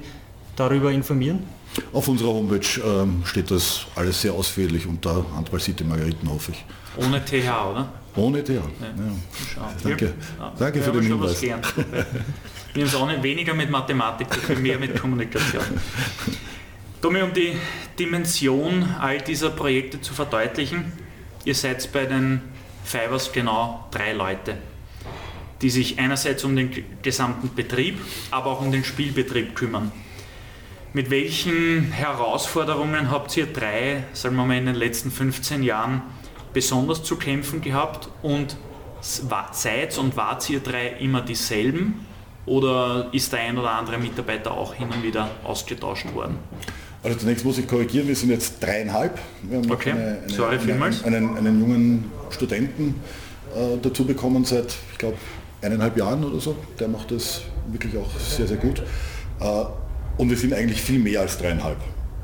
[0.57, 1.45] darüber informieren?
[1.93, 6.65] Auf unserer Homepage ähm, steht das alles sehr ausführlich unter Handball City Margareten, hoffe ich.
[6.97, 7.93] Ohne TH, oder?
[8.17, 8.39] Ohne.
[8.47, 8.55] Ja.
[8.55, 8.63] Ja.
[9.83, 10.15] Danke.
[10.59, 11.41] Danke für den Hinweis.
[11.41, 11.63] Wir haben
[12.75, 15.65] es auch nicht weniger mit Mathematik, dafür mehr mit Kommunikation.
[17.01, 17.57] Tommy, um die
[17.99, 20.93] Dimension all dieser Projekte zu verdeutlichen,
[21.45, 22.41] ihr seid bei den
[22.85, 24.57] Fivers genau drei Leute,
[25.63, 26.71] die sich einerseits um den
[27.03, 27.99] gesamten Betrieb,
[28.31, 29.93] aber auch um den Spielbetrieb kümmern.
[30.93, 36.03] Mit welchen Herausforderungen habt ihr drei, sagen wir mal, in den letzten 15 Jahren
[36.59, 38.57] besonders zu kämpfen gehabt und
[39.01, 42.05] seid und wart ihr drei immer dieselben
[42.47, 46.37] oder ist der ein oder andere Mitarbeiter auch hin und wieder ausgetauscht worden?
[47.05, 49.17] Also zunächst muss ich korrigieren, wir sind jetzt dreieinhalb.
[49.45, 49.93] Wir haben okay.
[49.93, 51.05] eine, eine, Sorry vielmals.
[51.05, 52.97] Einen, einen, jungen Studenten
[53.55, 55.17] äh, dazu bekommen seit, ich glaube,
[55.63, 56.57] eineinhalb Jahren oder so.
[56.81, 58.83] Der macht das wirklich auch sehr, sehr gut.
[59.39, 59.45] Äh,
[60.17, 61.79] und wir sind eigentlich viel mehr als dreieinhalb.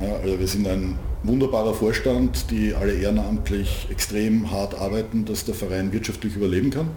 [0.04, 5.54] Ja, also wir sind ein wunderbarer Vorstand, die alle ehrenamtlich extrem hart arbeiten, dass der
[5.54, 6.88] Verein wirtschaftlich überleben kann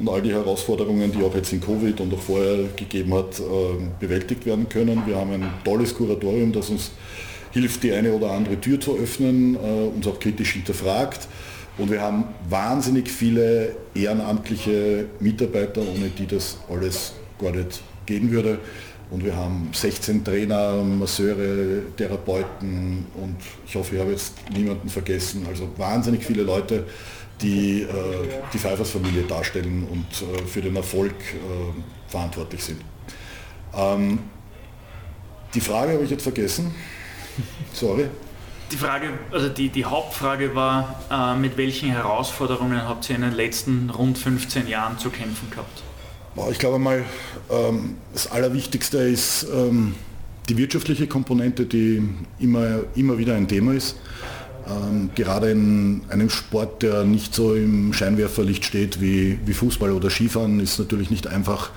[0.00, 3.92] und all die Herausforderungen, die auch jetzt in Covid und auch vorher gegeben hat, ähm,
[4.00, 5.02] bewältigt werden können.
[5.06, 6.90] Wir haben ein tolles Kuratorium, das uns
[7.52, 9.58] hilft, die eine oder andere Tür zu öffnen, äh,
[9.94, 11.28] uns auch kritisch hinterfragt.
[11.78, 18.58] Und wir haben wahnsinnig viele ehrenamtliche Mitarbeiter, ohne die das alles gar nicht gehen würde.
[19.10, 25.46] Und wir haben 16 Trainer, Masseure, Therapeuten und ich hoffe, ich habe jetzt niemanden vergessen.
[25.48, 26.86] Also wahnsinnig viele Leute,
[27.40, 27.86] die äh,
[28.52, 32.80] die Pfeifers-Familie darstellen und äh, für den Erfolg äh, verantwortlich sind.
[33.74, 34.20] Ähm,
[35.54, 36.72] die Frage habe ich jetzt vergessen.
[37.72, 38.06] Sorry.
[38.70, 43.34] Die Frage, also die, die Hauptfrage war, äh, mit welchen Herausforderungen habt ihr in den
[43.34, 45.82] letzten rund 15 Jahren zu kämpfen gehabt?
[46.50, 47.04] Ich glaube mal,
[47.50, 49.94] ähm, das Allerwichtigste ist ähm,
[50.48, 52.02] die wirtschaftliche Komponente, die
[52.38, 53.96] immer, immer wieder ein Thema ist.
[54.68, 60.08] Ähm, gerade in einem Sport, der nicht so im Scheinwerferlicht steht wie, wie Fußball oder
[60.10, 61.70] Skifahren, ist natürlich nicht einfach,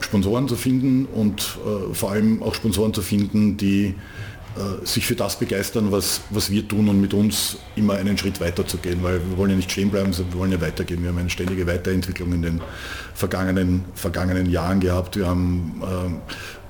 [0.00, 3.94] Sponsoren zu finden und äh, vor allem auch Sponsoren zu finden, die
[4.84, 8.66] sich für das begeistern, was, was wir tun und mit uns immer einen Schritt weiter
[8.66, 11.02] zu gehen, weil wir wollen ja nicht stehen bleiben, sondern wir wollen ja weitergehen.
[11.02, 12.60] Wir haben eine ständige Weiterentwicklung in den
[13.14, 15.16] vergangenen, vergangenen Jahren gehabt.
[15.16, 16.65] Wir haben äh,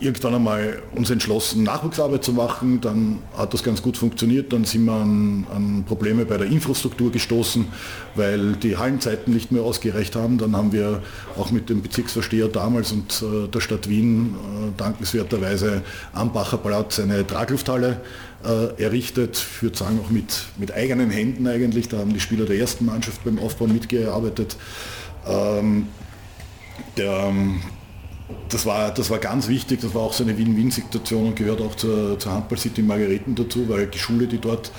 [0.00, 2.80] irgendwann einmal uns entschlossen, Nachwuchsarbeit zu machen.
[2.80, 4.52] Dann hat das ganz gut funktioniert.
[4.52, 7.66] Dann sind wir an, an, Probleme bei der Infrastruktur gestoßen,
[8.14, 10.38] weil die Hallenzeiten nicht mehr ausgereicht haben.
[10.38, 11.02] Dann haben wir
[11.36, 15.82] auch mit dem Bezirksversteher damals und äh, der Stadt Wien äh, dankenswerterweise
[16.12, 18.00] am Bacher Platz eine Traglufthalle
[18.44, 21.88] äh, errichtet, ich würde sagen auch mit, mit eigenen Händen eigentlich.
[21.88, 24.56] Da haben die Spieler der ersten Mannschaft beim Aufbau mitgearbeitet.
[25.26, 25.88] Ähm,
[26.96, 27.32] der,
[28.48, 31.74] das war, das war ganz wichtig, das war auch so eine Win-Win-Situation und gehört auch
[31.74, 34.70] zur, zur Handball City Margareten dazu, weil die Schule, die dort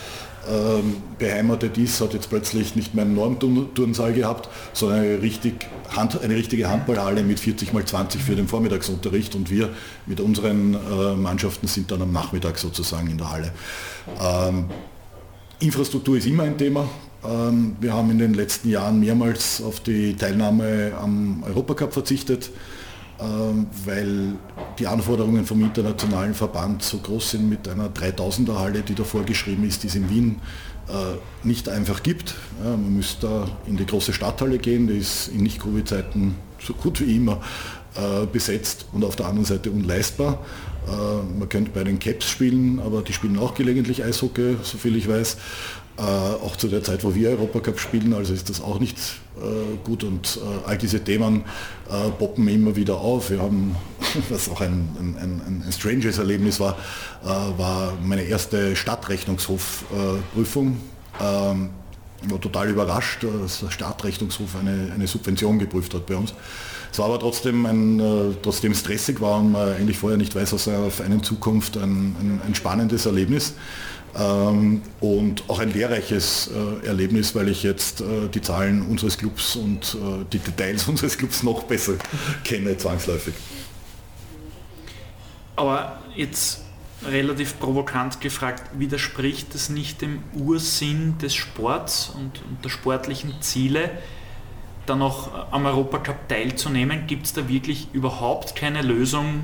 [0.50, 6.22] ähm, beheimatet ist, hat jetzt plötzlich nicht mehr einen Normturnsaal gehabt, sondern eine, richtig Hand,
[6.22, 9.70] eine richtige Handballhalle mit 40 mal 20 für den Vormittagsunterricht und wir
[10.06, 13.52] mit unseren äh, Mannschaften sind dann am Nachmittag sozusagen in der Halle.
[14.22, 14.66] Ähm,
[15.60, 16.88] Infrastruktur ist immer ein Thema.
[17.24, 22.50] Ähm, wir haben in den letzten Jahren mehrmals auf die Teilnahme am Europacup verzichtet.
[23.22, 24.36] Ähm, weil
[24.78, 29.68] die Anforderungen vom internationalen Verband so groß sind mit einer 3000er Halle, die da vorgeschrieben
[29.68, 30.42] ist, die es in Wien
[30.88, 32.36] äh, nicht einfach gibt.
[32.64, 37.16] man müsste da in die große Stadthalle gehen, die ist in Nicht-Covid-Zeiten so gut wie
[37.16, 37.42] immer
[37.96, 40.46] äh, besetzt und auf der anderen Seite unleistbar.
[40.88, 45.10] Äh, man könnte bei den Caps spielen, aber die spielen auch gelegentlich Eishockey, soviel ich
[45.10, 45.38] weiß.
[46.00, 48.98] Äh, auch zu der Zeit, wo wir Europacup spielen, also ist das auch nicht
[49.38, 51.44] äh, gut und äh, all diese Themen
[51.90, 53.32] äh, poppen immer wieder auf.
[53.32, 53.76] Wir haben,
[54.30, 56.78] was auch ein, ein, ein, stranges Erlebnis war,
[57.22, 60.78] äh, war meine erste Stadtrechnungshofprüfung.
[61.20, 61.70] Ähm,
[62.24, 66.34] ich war total überrascht, dass der Stadtrechnungshof eine, eine Subvention geprüft hat bei uns.
[66.94, 70.54] Es war aber trotzdem, ein, äh, trotzdem stressig war und man eigentlich vorher nicht weiß,
[70.54, 73.56] was auf einen Zukunft ein, ein, ein spannendes Erlebnis.
[74.18, 76.50] Ähm, und auch ein lehrreiches
[76.84, 81.18] äh, Erlebnis, weil ich jetzt äh, die Zahlen unseres Clubs und äh, die Details unseres
[81.18, 81.94] Clubs noch besser
[82.44, 83.34] kenne, zwangsläufig.
[85.56, 86.62] Aber jetzt
[87.06, 93.92] relativ provokant gefragt, widerspricht das nicht dem Ursinn des Sports und, und der sportlichen Ziele,
[94.86, 97.06] dann auch am Europacup teilzunehmen?
[97.08, 99.44] Gibt es da wirklich überhaupt keine Lösung,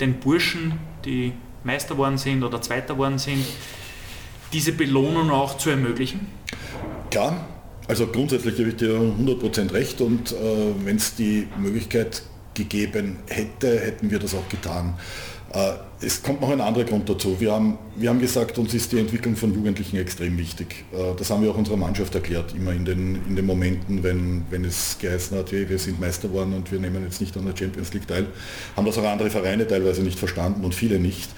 [0.00, 1.32] den Burschen, die
[1.64, 3.44] Meister geworden sind oder Zweiter geworden sind,
[4.52, 6.26] diese Belohnung auch zu ermöglichen?
[7.10, 7.46] Klar,
[7.88, 10.34] also grundsätzlich gebe ich dir 100% recht und äh,
[10.84, 12.22] wenn es die Möglichkeit
[12.54, 14.94] gegeben hätte, hätten wir das auch getan.
[15.52, 17.40] Äh, es kommt noch ein anderer Grund dazu.
[17.40, 20.84] Wir haben, wir haben gesagt, uns ist die Entwicklung von Jugendlichen extrem wichtig.
[20.92, 24.44] Äh, das haben wir auch unserer Mannschaft erklärt, immer in den, in den Momenten, wenn,
[24.50, 27.46] wenn es geheißen hat, hey, wir sind Meister geworden und wir nehmen jetzt nicht an
[27.46, 28.26] der Champions League teil.
[28.76, 31.30] Haben das auch andere Vereine teilweise nicht verstanden und viele nicht.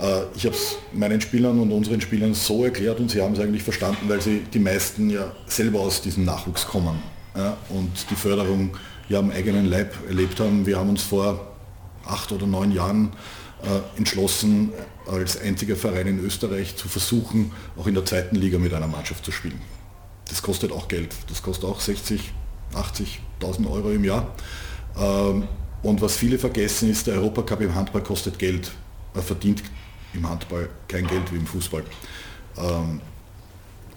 [0.00, 3.40] Äh, ich habe es meinen Spielern und unseren Spielern so erklärt und sie haben es
[3.40, 7.02] eigentlich verstanden, weil sie die meisten ja selber aus diesem Nachwuchs kommen
[7.36, 8.76] ja, und die Förderung
[9.08, 10.66] ja am eigenen Leib erlebt haben.
[10.66, 11.52] Wir haben uns vor
[12.06, 13.12] acht oder neun Jahren
[13.62, 14.72] äh, entschlossen,
[15.06, 19.24] als einziger Verein in Österreich zu versuchen, auch in der zweiten Liga mit einer Mannschaft
[19.24, 19.60] zu spielen.
[20.28, 21.14] Das kostet auch Geld.
[21.28, 22.32] Das kostet auch 60,
[22.74, 24.34] 80.000 Euro im Jahr.
[24.96, 25.48] Ähm,
[25.82, 28.70] und was viele vergessen ist, der Europacup im Handball kostet Geld.
[29.14, 29.62] Er verdient
[30.14, 31.84] im Handball kein Geld wie im Fußball.
[32.58, 33.00] Ähm,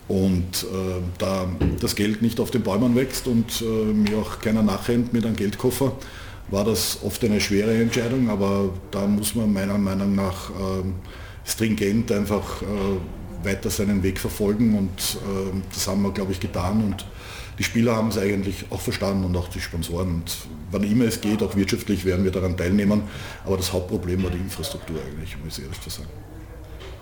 [0.07, 1.47] und äh, da
[1.79, 5.35] das Geld nicht auf den Bäumen wächst und äh, mir auch keiner nachrennt mit einem
[5.35, 5.93] Geldkoffer,
[6.49, 10.83] war das oft eine schwere Entscheidung, aber da muss man meiner Meinung nach äh,
[11.43, 14.77] stringent einfach äh, weiter seinen Weg verfolgen.
[14.77, 16.83] Und äh, das haben wir, glaube ich, getan.
[16.83, 17.05] Und
[17.57, 20.15] die Spieler haben es eigentlich auch verstanden und auch die Sponsoren.
[20.15, 20.37] Und
[20.71, 23.03] wann immer es geht, auch wirtschaftlich, werden wir daran teilnehmen.
[23.45, 26.09] Aber das Hauptproblem war die Infrastruktur eigentlich, um es ehrlich zu sagen.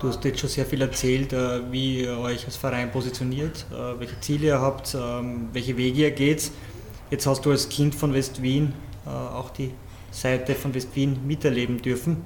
[0.00, 3.98] Du hast jetzt schon sehr viel erzählt, äh, wie ihr euch als Verein positioniert, äh,
[3.98, 6.50] welche Ziele ihr habt, ähm, welche Wege ihr geht.
[7.10, 8.72] Jetzt hast du als Kind von West-Wien
[9.06, 9.70] äh, auch die
[10.10, 12.18] Seite von West-Wien miterleben dürfen.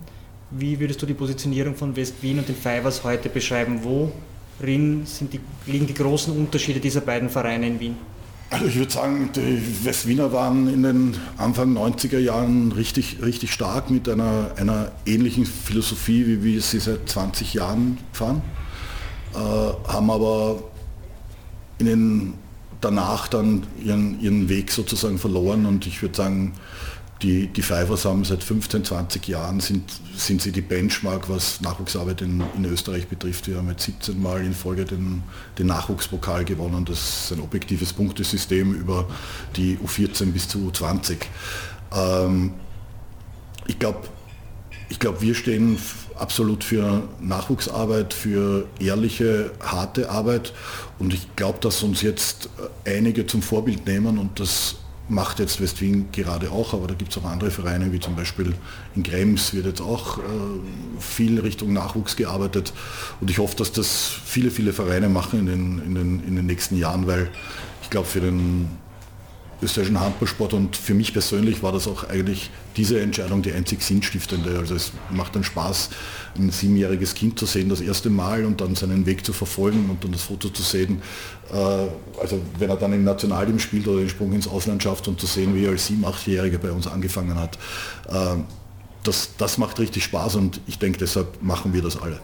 [0.50, 3.80] Wie würdest du die Positionierung von West-Wien und den Fivers heute beschreiben?
[3.82, 7.96] Worin sind die, liegen die großen Unterschiede dieser beiden Vereine in Wien?
[8.50, 13.90] Also ich würde sagen, die Westwiener waren in den Anfang 90er Jahren richtig, richtig stark
[13.90, 18.40] mit einer, einer ähnlichen Philosophie, wie wir sie seit 20 Jahren fahren,
[19.34, 20.62] äh, haben aber
[21.78, 22.34] in den,
[22.80, 25.66] danach dann ihren, ihren Weg sozusagen verloren.
[25.66, 26.54] Und ich würde sagen,
[27.22, 32.22] die, die Fivers haben seit 15, 20 Jahren sind, sind sie die Benchmark, was Nachwuchsarbeit
[32.22, 33.48] in, in Österreich betrifft.
[33.48, 35.24] Wir haben jetzt 17 Mal in Folge den,
[35.58, 36.84] den Nachwuchspokal gewonnen.
[36.84, 39.06] Das ist ein objektives Punktesystem über
[39.56, 41.16] die U14 bis zu U20.
[41.92, 42.54] Ähm,
[43.66, 44.08] ich glaube,
[44.88, 45.76] ich glaub, wir stehen
[46.14, 50.52] absolut für Nachwuchsarbeit, für ehrliche, harte Arbeit
[50.98, 52.48] und ich glaube, dass uns jetzt
[52.84, 54.76] einige zum Vorbild nehmen und das
[55.08, 58.54] macht jetzt Westwien gerade auch, aber da gibt es auch andere Vereine, wie zum Beispiel
[58.94, 60.22] in Krems wird jetzt auch äh,
[60.98, 62.72] viel Richtung Nachwuchs gearbeitet.
[63.20, 66.46] Und ich hoffe, dass das viele, viele Vereine machen in den, in den, in den
[66.46, 67.30] nächsten Jahren, weil
[67.82, 68.68] ich glaube, für den
[69.60, 74.56] österreichischen Handballsport und für mich persönlich war das auch eigentlich diese Entscheidung die einzig sinnstiftende.
[74.58, 75.90] Also es macht dann Spaß,
[76.36, 80.04] ein siebenjähriges Kind zu sehen das erste Mal und dann seinen Weg zu verfolgen und
[80.04, 81.02] dann das Foto zu sehen.
[81.52, 81.56] Äh,
[82.20, 85.26] also wenn er dann im Nationalteam spielt oder den Sprung ins Ausland schafft und zu
[85.26, 87.58] sehen, wie er als sieben, achtjähriger bei uns angefangen hat.
[88.08, 88.36] Äh,
[89.02, 92.20] das, das macht richtig Spaß und ich denke, deshalb machen wir das alle.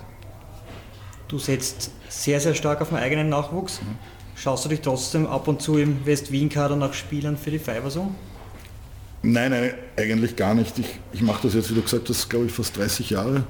[1.29, 3.81] Du setzt sehr, sehr stark auf den eigenen Nachwuchs.
[3.81, 4.14] Mhm.
[4.37, 8.15] Schaust du dich trotzdem ab und zu im West-Wien-Kader nach Spielern für die Fivers um?
[9.23, 10.79] Nein, nein, eigentlich gar nicht.
[10.79, 13.45] Ich, ich mache das jetzt, wie du gesagt hast, glaube ich, fast 30 Jahre.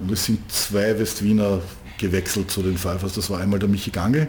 [0.00, 1.60] Und es sind zwei West-Wiener
[1.98, 3.14] gewechselt zu den Fivers.
[3.14, 4.28] Das war einmal der Michi Gange,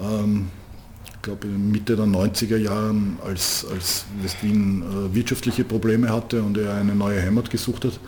[0.00, 0.48] ähm,
[1.04, 6.74] ich glaube Mitte der 90er Jahren, als, als West-Wien äh, wirtschaftliche Probleme hatte und er
[6.74, 8.00] eine neue Heimat gesucht hat.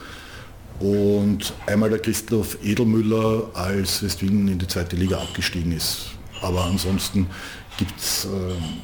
[0.80, 6.06] Und einmal der Christoph Edelmüller, als West-Wien in die zweite Liga abgestiegen ist.
[6.44, 7.26] Aber ansonsten
[7.78, 8.28] gibt es äh,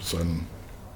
[0.01, 0.47] so ein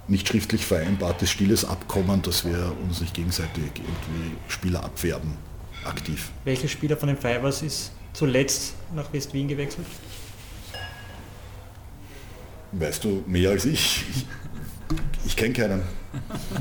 [0.08, 5.36] nicht schriftlich vereinbartes stilles Abkommen, dass wir uns nicht gegenseitig irgendwie Spieler abwerben,
[5.84, 6.30] aktiv.
[6.44, 9.86] Welcher Spieler von den Fivers ist zuletzt nach West-Wien gewechselt?
[12.72, 14.04] Weißt du mehr als ich?
[14.10, 14.26] Ich,
[15.26, 15.82] ich kenne keinen.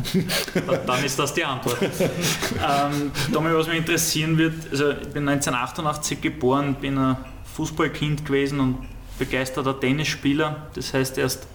[0.86, 1.78] Dann ist das die Antwort.
[1.82, 7.18] ähm, Tommy, was mich interessieren wird, also ich bin 1988 geboren, bin ein
[7.56, 8.78] Fußballkind gewesen und
[9.20, 10.68] begeisterter Tennisspieler.
[10.74, 11.48] Das heißt, erst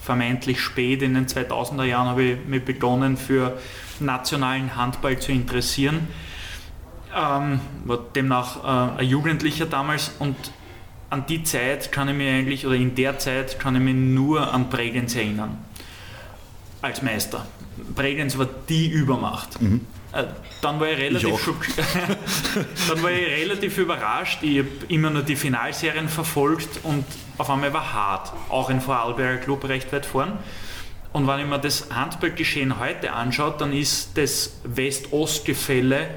[0.00, 3.58] vermeintlich spät in den 2000er Jahren habe ich mich begonnen für
[4.00, 6.08] nationalen Handball zu interessieren.
[7.16, 10.36] Ähm, war demnach äh, ein Jugendlicher damals und
[11.10, 14.52] an die Zeit kann ich mich eigentlich, oder in der Zeit kann ich mich nur
[14.52, 15.58] an Bregenz erinnern.
[16.82, 17.46] Als Meister.
[17.94, 19.60] Bregenz war die Übermacht.
[19.62, 19.86] Mhm.
[20.14, 20.26] Äh,
[20.60, 21.28] dann war ich relativ,
[22.88, 24.38] dann war ich relativ überrascht.
[24.42, 27.04] Ich habe immer nur die Finalserien verfolgt und
[27.36, 30.38] auf einmal war hart, auch in Vorarlberger Club recht weit vorn.
[31.12, 36.08] Und wenn ich mir das Handballgeschehen heute anschaue, dann ist das West-Ost-Gefälle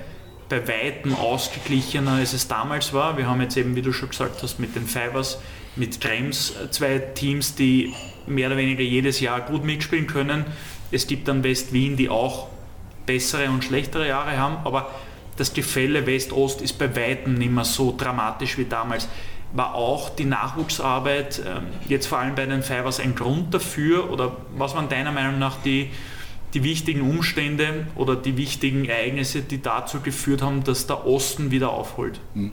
[0.50, 3.18] bei weitem ausgeglichener, als es damals war.
[3.18, 5.40] Wir haben jetzt eben, wie du schon gesagt hast, mit den Fivers,
[5.76, 7.94] mit Krems äh, zwei Teams, die
[8.28, 10.46] mehr oder weniger jedes Jahr gut mitspielen können.
[10.92, 12.48] Es gibt dann West-Wien, die auch
[13.08, 14.92] bessere und schlechtere Jahre haben, aber
[15.36, 19.08] das Gefälle West-Ost ist bei weitem nicht mehr so dramatisch wie damals.
[19.54, 24.36] War auch die Nachwuchsarbeit ähm, jetzt vor allem bei den Fivers ein Grund dafür oder
[24.56, 25.90] was waren deiner Meinung nach die
[26.54, 31.72] die wichtigen Umstände oder die wichtigen Ereignisse, die dazu geführt haben, dass der Osten wieder
[31.72, 32.20] aufholt?
[32.34, 32.52] Hm.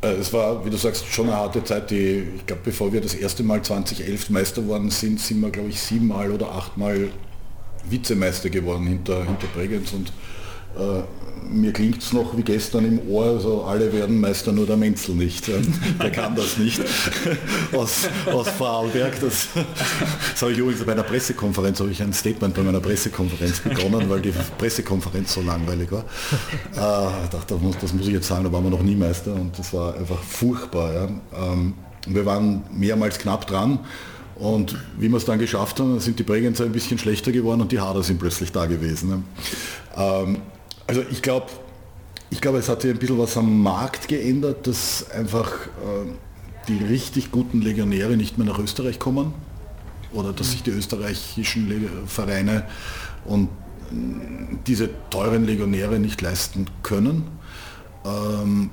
[0.00, 1.90] Äh, es war, wie du sagst, schon eine harte Zeit.
[1.90, 5.68] Die, ich glaube, bevor wir das erste Mal 2011 Meister worden sind, sind wir, glaube
[5.68, 7.10] ich, siebenmal oder achtmal
[7.88, 10.12] Vizemeister geworden hinter, hinter Bregenz und
[10.78, 11.02] äh,
[11.50, 15.14] mir klingt es noch wie gestern im Ohr, also alle werden Meister, nur der Menzel
[15.14, 15.44] nicht.
[15.48, 16.80] Der kann das nicht
[17.72, 19.20] aus, aus Vorarlberg.
[19.20, 19.48] Das,
[20.32, 24.08] das habe ich übrigens bei einer Pressekonferenz, habe ich ein Statement bei meiner Pressekonferenz begonnen,
[24.08, 26.04] weil die Pressekonferenz so langweilig war.
[26.74, 28.96] Äh, ich dachte, das muss, das muss ich jetzt sagen, da waren wir noch nie
[28.96, 30.94] Meister und das war einfach furchtbar.
[30.94, 31.08] Ja.
[31.52, 31.74] Ähm,
[32.06, 33.80] wir waren mehrmals knapp dran.
[34.42, 37.70] Und wie wir es dann geschafft haben, sind die Bregenzer ein bisschen schlechter geworden und
[37.70, 39.08] die Hader sind plötzlich da gewesen.
[39.08, 39.22] Ne.
[39.96, 40.38] Ähm,
[40.88, 41.46] also ich glaube,
[42.28, 46.10] ich glaube, es hat sich ein bisschen was am Markt geändert, dass einfach äh,
[46.66, 49.32] die richtig guten Legionäre nicht mehr nach Österreich kommen
[50.12, 52.64] oder dass sich die österreichischen Vereine
[53.24, 53.46] und äh,
[54.66, 57.28] diese teuren Legionäre nicht leisten können.
[58.04, 58.70] Ähm,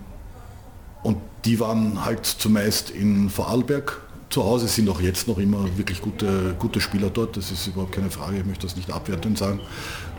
[1.04, 6.02] und die waren halt zumeist in Vorarlberg zu Hause, sind auch jetzt noch immer wirklich
[6.02, 9.60] gute, gute Spieler dort, das ist überhaupt keine Frage, ich möchte das nicht abwertend sagen.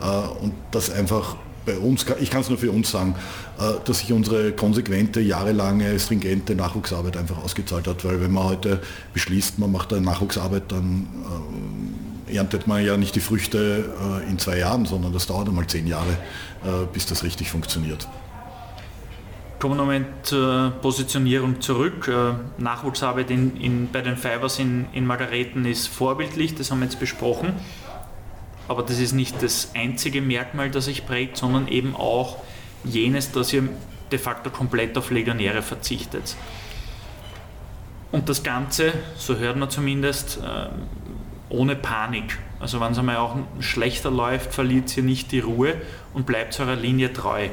[0.00, 3.14] Äh, und das einfach bei uns, ich kann es nur für uns sagen,
[3.58, 8.80] äh, dass sich unsere konsequente, jahrelange, stringente Nachwuchsarbeit einfach ausgezahlt hat, weil wenn man heute
[9.12, 11.06] beschließt, man macht eine Nachwuchsarbeit, dann
[12.26, 13.92] äh, erntet man ja nicht die Früchte
[14.28, 16.16] in zwei Jahren, sondern das dauert einmal zehn Jahre,
[16.92, 18.06] bis das richtig funktioniert.
[19.60, 22.10] Kommen wir nochmal zur Positionierung zurück.
[22.56, 26.98] Nachwuchsarbeit in, in, bei den Fivers in, in Margareten ist vorbildlich, das haben wir jetzt
[26.98, 27.52] besprochen.
[28.68, 32.38] Aber das ist nicht das einzige Merkmal, das sich prägt, sondern eben auch
[32.84, 33.68] jenes, dass ihr
[34.10, 36.36] de facto komplett auf Legionäre verzichtet.
[38.12, 40.68] Und das Ganze, so hört man zumindest, äh,
[41.50, 42.38] ohne Panik.
[42.60, 45.74] Also wenn es einmal auch schlechter läuft, verliert ihr nicht die Ruhe
[46.14, 47.50] und bleibt eurer Linie treu.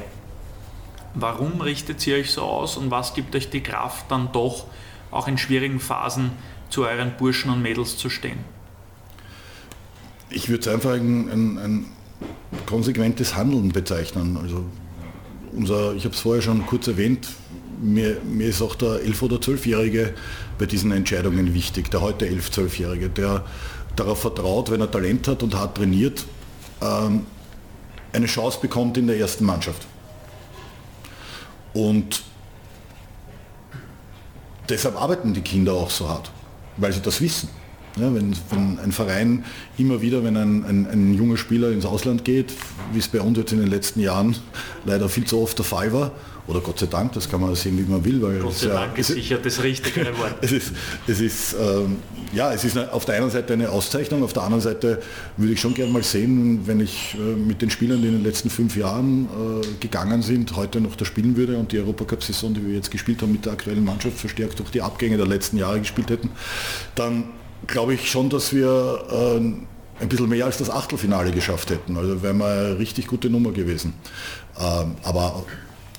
[1.20, 4.66] Warum richtet ihr euch so aus und was gibt euch die Kraft, dann doch
[5.10, 6.30] auch in schwierigen Phasen
[6.70, 8.38] zu euren Burschen und Mädels zu stehen?
[10.30, 11.86] Ich würde es einfach ein, ein, ein,
[12.66, 14.38] konsequentes Handeln bezeichnen.
[14.40, 14.64] Also
[15.52, 17.28] unser, ich habe es vorher schon kurz erwähnt,
[17.80, 20.14] mir, mir, ist auch der 11- oder 12-Jährige
[20.58, 23.44] bei diesen Entscheidungen wichtig, der heute 11-, 12-Jährige, der
[23.96, 26.26] darauf vertraut, wenn er Talent hat und hart trainiert,
[26.80, 27.26] ähm,
[28.12, 29.86] eine Chance bekommt in der ersten Mannschaft.
[31.74, 32.22] Und
[34.68, 36.30] deshalb arbeiten die Kinder auch so hart,
[36.76, 37.48] weil sie das wissen.
[37.96, 39.44] Ja, wenn, wenn, ein Verein
[39.76, 42.52] immer wieder, wenn ein, ein, ein, junger Spieler ins Ausland geht,
[42.92, 44.36] wie es bei uns jetzt in den letzten Jahren
[44.84, 46.12] leider viel zu oft der Fall war,
[46.48, 48.20] oder Gott sei Dank, das kann man sehen, wie man will.
[48.22, 50.34] Weil Gott sei Dank ja, ist sicher das richtige Wort.
[50.40, 50.72] es ist,
[51.06, 51.96] es ist ähm,
[52.32, 55.00] ja, es ist auf der einen Seite eine Auszeichnung, auf der anderen Seite
[55.36, 58.24] würde ich schon gerne mal sehen, wenn ich äh, mit den Spielern, die in den
[58.24, 62.66] letzten fünf Jahren äh, gegangen sind, heute noch da spielen würde und die Europacup-Saison, die
[62.66, 65.78] wir jetzt gespielt haben, mit der aktuellen Mannschaft verstärkt durch die Abgänge der letzten Jahre
[65.78, 66.30] gespielt hätten,
[66.94, 67.24] dann
[67.66, 69.36] glaube ich schon, dass wir äh,
[70.00, 71.96] ein bisschen mehr als das Achtelfinale geschafft hätten.
[71.96, 73.94] Also wäre mal eine richtig gute Nummer gewesen.
[74.58, 75.44] Ähm, aber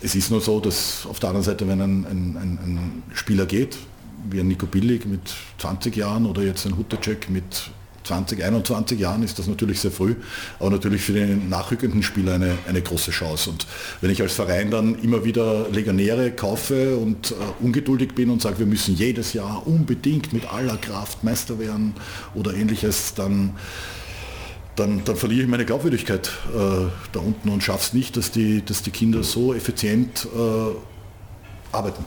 [0.01, 3.77] es ist nur so, dass auf der anderen Seite, wenn ein, ein, ein Spieler geht,
[4.29, 5.21] wie ein Nico Billig mit
[5.59, 7.71] 20 Jahren oder jetzt ein Huttercheck mit
[8.03, 10.15] 20, 21 Jahren ist das natürlich sehr früh,
[10.59, 13.51] aber natürlich für den nachrückenden Spieler eine, eine große Chance.
[13.51, 13.67] Und
[14.01, 18.59] wenn ich als Verein dann immer wieder Legionäre kaufe und äh, ungeduldig bin und sage,
[18.59, 21.93] wir müssen jedes Jahr unbedingt mit aller Kraft Meister werden
[22.33, 23.51] oder ähnliches, dann,
[24.79, 28.63] dann, dann verliere ich meine Glaubwürdigkeit äh, da unten und schaffe es nicht, dass die,
[28.63, 32.05] dass die Kinder so effizient äh, arbeiten.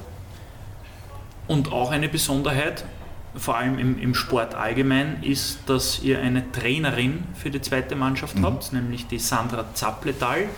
[1.47, 2.85] Und auch eine Besonderheit,
[3.35, 8.37] vor allem im, im, Sport allgemein, ist, dass ihr eine Trainerin für die zweite Mannschaft
[8.37, 8.47] mhm.
[8.47, 10.49] habt, nämlich die Sandra Zappletal.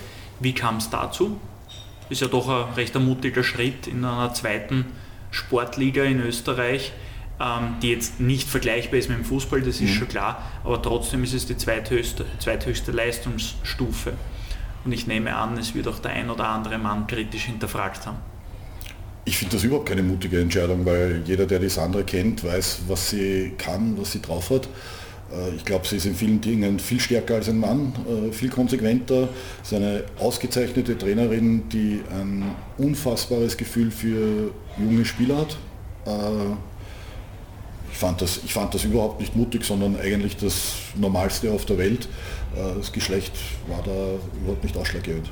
[0.40, 1.40] Wie kam es dazu?
[2.10, 4.84] Ist ja doch ein recht mutiger Schritt in einer zweiten
[5.30, 6.92] Sportliga in Österreich,
[7.41, 9.95] ähm, die jetzt nicht vergleichbar ist mit dem Fußball, das ist mhm.
[9.95, 14.12] schon klar, aber trotzdem ist es die zweithöchste, zweithöchste Leistungsstufe.
[14.85, 18.18] Und ich nehme an, es wird auch der ein oder andere Mann kritisch hinterfragt haben.
[19.24, 23.11] Ich finde das überhaupt keine mutige Entscheidung, weil jeder, der die Sandra kennt, weiß, was
[23.11, 24.68] sie kann, was sie drauf hat.
[25.32, 28.51] Äh, ich glaube, sie ist in vielen Dingen viel stärker als ein Mann, äh, viel
[28.51, 29.30] konsequenter.
[29.62, 35.57] Sie ist eine ausgezeichnete Trainerin, die ein unfassbares Gefühl für junge Spieler hat.
[37.95, 41.64] Äh, ich fand, das, ich fand das überhaupt nicht mutig, sondern eigentlich das Normalste auf
[41.64, 42.09] der Welt.
[42.76, 43.32] Das Geschlecht
[43.66, 43.90] war da
[44.40, 45.28] überhaupt nicht ausschlaggebend.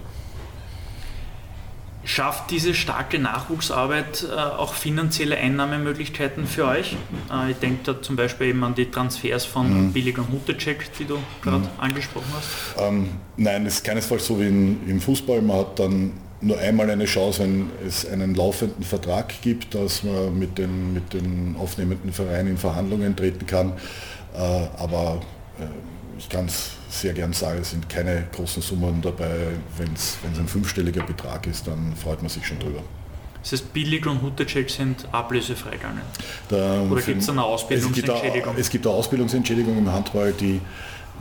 [2.05, 6.97] Schafft diese starke Nachwuchsarbeit äh, auch finanzielle Einnahmemöglichkeiten für euch?
[7.31, 9.93] Äh, ich denke da zum Beispiel eben an die Transfers von mhm.
[9.93, 11.69] Billig und Muttercheck, die du gerade mhm.
[11.79, 12.49] angesprochen hast.
[12.77, 15.43] Ähm, nein, es ist keinesfalls so wie in, im Fußball.
[15.43, 20.39] Man hat dann nur einmal eine Chance, wenn es einen laufenden Vertrag gibt, dass man
[20.39, 23.73] mit den, mit den aufnehmenden Vereinen in Verhandlungen treten kann.
[24.35, 25.21] Äh, aber
[25.59, 25.65] äh,
[26.19, 29.31] ich kann es sehr gern sagen, es sind keine großen Summen dabei.
[29.79, 32.83] Wenn es ein fünfstelliger Betrag ist, dann freut man sich schon drüber.
[33.43, 36.03] Das heißt, Billig und Huttercheck sind ablösefrei gegangen?
[36.49, 38.55] Da, Oder gibt es eine Ausbildungsentschädigung?
[38.57, 40.61] Es gibt eine Ausbildungsentschädigung im Handball, die,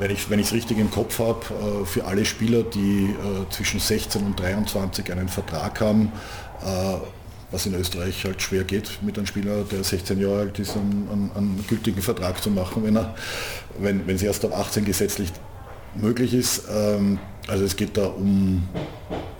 [0.01, 4.23] wenn ich es richtig im Kopf habe, äh, für alle Spieler, die äh, zwischen 16
[4.23, 6.11] und 23 einen Vertrag haben,
[6.63, 6.97] äh,
[7.51, 11.07] was in Österreich halt schwer geht, mit einem Spieler, der 16 Jahre alt ist, einen,
[11.11, 13.13] einen, einen gültigen Vertrag zu machen, wenn, er,
[13.79, 15.31] wenn, sie erst ab 18 gesetzlich
[15.95, 16.63] möglich ist.
[16.71, 18.67] Ähm, also es geht da um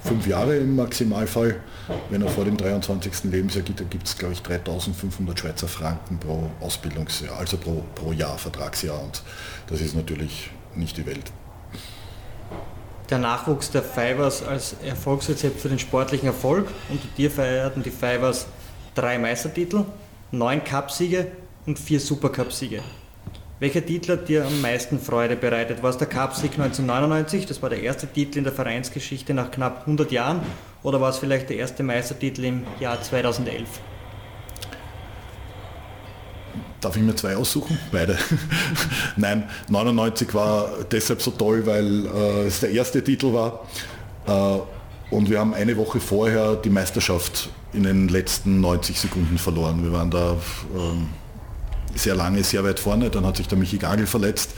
[0.04, 1.62] fünf Jahre im Maximalfall.
[2.10, 3.26] Wenn er vor dem 23.
[3.26, 8.12] Lebensjahr geht, da gibt es glaube ich 3500 Schweizer Franken pro Ausbildungsjahr, also pro, pro
[8.12, 9.02] Jahr, Vertragsjahr.
[9.02, 9.22] Und
[9.72, 11.32] das ist natürlich nicht die Welt
[13.12, 16.70] der Nachwuchs der Fivers als Erfolgsrezept für den sportlichen Erfolg.
[16.90, 18.48] Unter dir feierten die Fivers
[18.96, 19.84] drei Meistertitel,
[20.32, 21.28] neun Cupsiege
[21.66, 22.82] und vier Supercup-Siege.
[23.60, 25.84] Welcher Titel hat dir am meisten Freude bereitet?
[25.84, 29.82] War es der Cupsieg 1999, das war der erste Titel in der Vereinsgeschichte nach knapp
[29.82, 30.42] 100 Jahren,
[30.82, 33.68] oder war es vielleicht der erste Meistertitel im Jahr 2011?
[36.82, 37.78] Darf ich mir zwei aussuchen?
[37.92, 38.18] Beide.
[39.16, 43.68] Nein, 99 war deshalb so toll, weil äh, es der erste Titel war.
[44.28, 49.84] Äh, und wir haben eine Woche vorher die Meisterschaft in den letzten 90 Sekunden verloren.
[49.84, 53.10] Wir waren da äh, sehr lange, sehr weit vorne.
[53.10, 54.52] Dann hat sich der Michi Gagel verletzt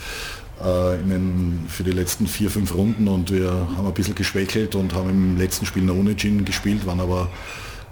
[0.60, 4.94] äh, den, für die letzten vier, fünf Runden und wir haben ein bisschen geschwächelt und
[4.94, 7.28] haben im letzten Spiel eine Unentschieden gespielt, waren aber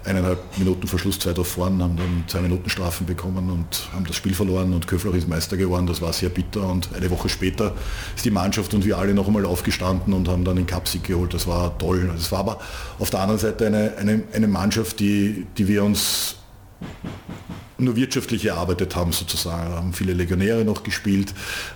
[0.05, 4.33] eineinhalb Minuten Verschlusszeit auf vorn, haben dann zwei Minuten Strafen bekommen und haben das Spiel
[4.33, 5.87] verloren und Köflach ist Meister geworden.
[5.87, 7.73] Das war sehr bitter und eine Woche später
[8.15, 11.33] ist die Mannschaft und wir alle noch einmal aufgestanden und haben dann den Cupsieg geholt.
[11.33, 12.11] Das war toll.
[12.17, 12.59] Es war aber
[12.99, 16.35] auf der anderen Seite eine, eine, eine Mannschaft, die, die wir uns
[17.77, 19.69] nur wirtschaftlich erarbeitet haben sozusagen.
[19.69, 21.33] Wir haben viele Legionäre noch gespielt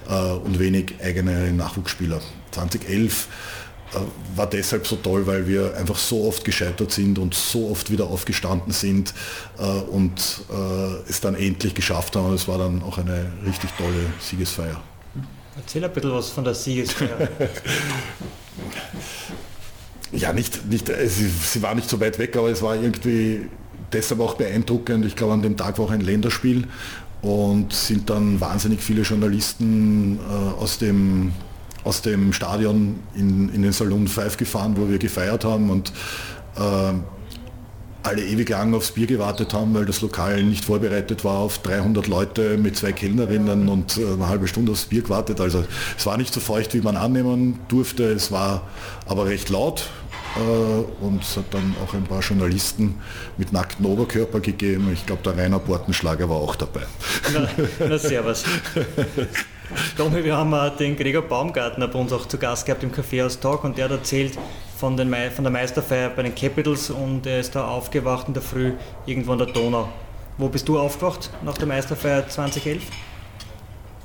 [0.09, 2.21] äh, und wenig eigene Nachwuchsspieler.
[2.51, 3.28] 2011 äh,
[4.35, 8.05] war deshalb so toll, weil wir einfach so oft gescheitert sind und so oft wieder
[8.05, 9.13] aufgestanden sind
[9.57, 12.27] äh, und äh, es dann endlich geschafft haben.
[12.27, 14.81] Und es war dann auch eine richtig tolle Siegesfeier.
[15.55, 17.29] Erzähl ein bisschen was von der Siegesfeier.
[20.11, 23.47] ja, nicht, nicht sie, sie war nicht so weit weg, aber es war irgendwie
[23.91, 25.05] deshalb auch beeindruckend.
[25.05, 26.67] Ich glaube, an dem Tag war auch ein Länderspiel
[27.21, 31.33] und sind dann wahnsinnig viele Journalisten äh, aus dem
[31.88, 35.93] aus dem Stadion in, in den Salon 5 gefahren, wo wir gefeiert haben und
[36.57, 36.93] äh,
[38.03, 42.07] alle ewig lang aufs Bier gewartet haben, weil das Lokal nicht vorbereitet war auf 300
[42.07, 45.39] Leute mit zwei Kellnerinnen und äh, eine halbe Stunde aufs Bier gewartet.
[45.39, 45.63] Also
[45.97, 48.03] es war nicht so feucht, wie man annehmen durfte.
[48.03, 48.63] Es war
[49.05, 49.89] aber recht laut
[50.35, 52.95] äh, und es hat dann auch ein paar Journalisten
[53.38, 54.89] mit nackten Oberkörper gegeben.
[54.93, 56.81] Ich glaube, der Rainer Bortenschlager war auch dabei.
[57.33, 57.47] Na,
[57.79, 58.43] na servus.
[59.97, 63.39] Domi, wir haben äh, den Gregor Baumgartner bei uns auch zu Gast gehabt im Kaffeehaus
[63.39, 64.38] Talk und der hat erzählt
[64.78, 68.43] von, den, von der Meisterfeier bei den Capitals und er ist da aufgewacht in der
[68.43, 68.74] Früh
[69.05, 69.89] irgendwo an der Donau.
[70.38, 72.82] Wo bist du aufgewacht nach der Meisterfeier 2011?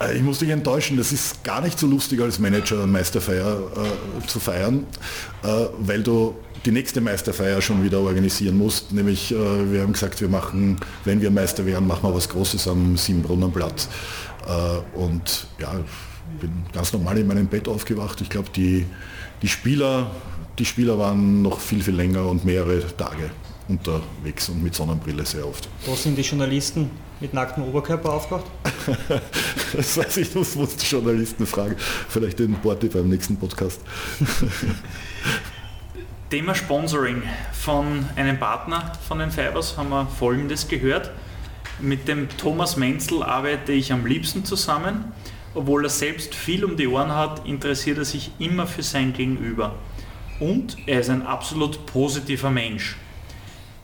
[0.01, 3.59] Äh, ich muss dich enttäuschen, das ist gar nicht so lustig als Manager eine Meisterfeier
[3.77, 4.87] äh, zu feiern,
[5.45, 6.35] äh, weil du
[6.65, 8.93] die nächste Meisterfeier schon wieder organisieren musst.
[8.93, 12.69] Nämlich, äh, wir haben gesagt, wir machen, wenn wir Meister werden, machen wir was Großes
[12.69, 13.89] am Siebenbrunnenplatz.
[14.95, 15.73] Und ja,
[16.35, 18.21] ich bin ganz normal in meinem Bett aufgewacht.
[18.21, 18.87] Ich glaube, die,
[19.43, 20.11] die, Spieler,
[20.59, 23.31] die Spieler waren noch viel, viel länger und mehrere Tage
[23.69, 25.69] unterwegs und mit Sonnenbrille sehr oft.
[25.87, 26.91] Wo sind die Journalisten
[27.21, 28.47] mit nacktem Oberkörper aufgewacht?
[29.73, 31.77] das weiß ich, das muss die Journalisten fragen.
[32.09, 33.81] Vielleicht den Borti beim nächsten Podcast.
[36.31, 37.23] Thema Sponsoring
[37.53, 41.11] von einem Partner von den Fibers haben wir folgendes gehört.
[41.81, 45.13] Mit dem Thomas Menzel arbeite ich am liebsten zusammen.
[45.55, 49.75] Obwohl er selbst viel um die Ohren hat, interessiert er sich immer für sein Gegenüber.
[50.41, 52.97] Und er ist ein absolut positiver Mensch.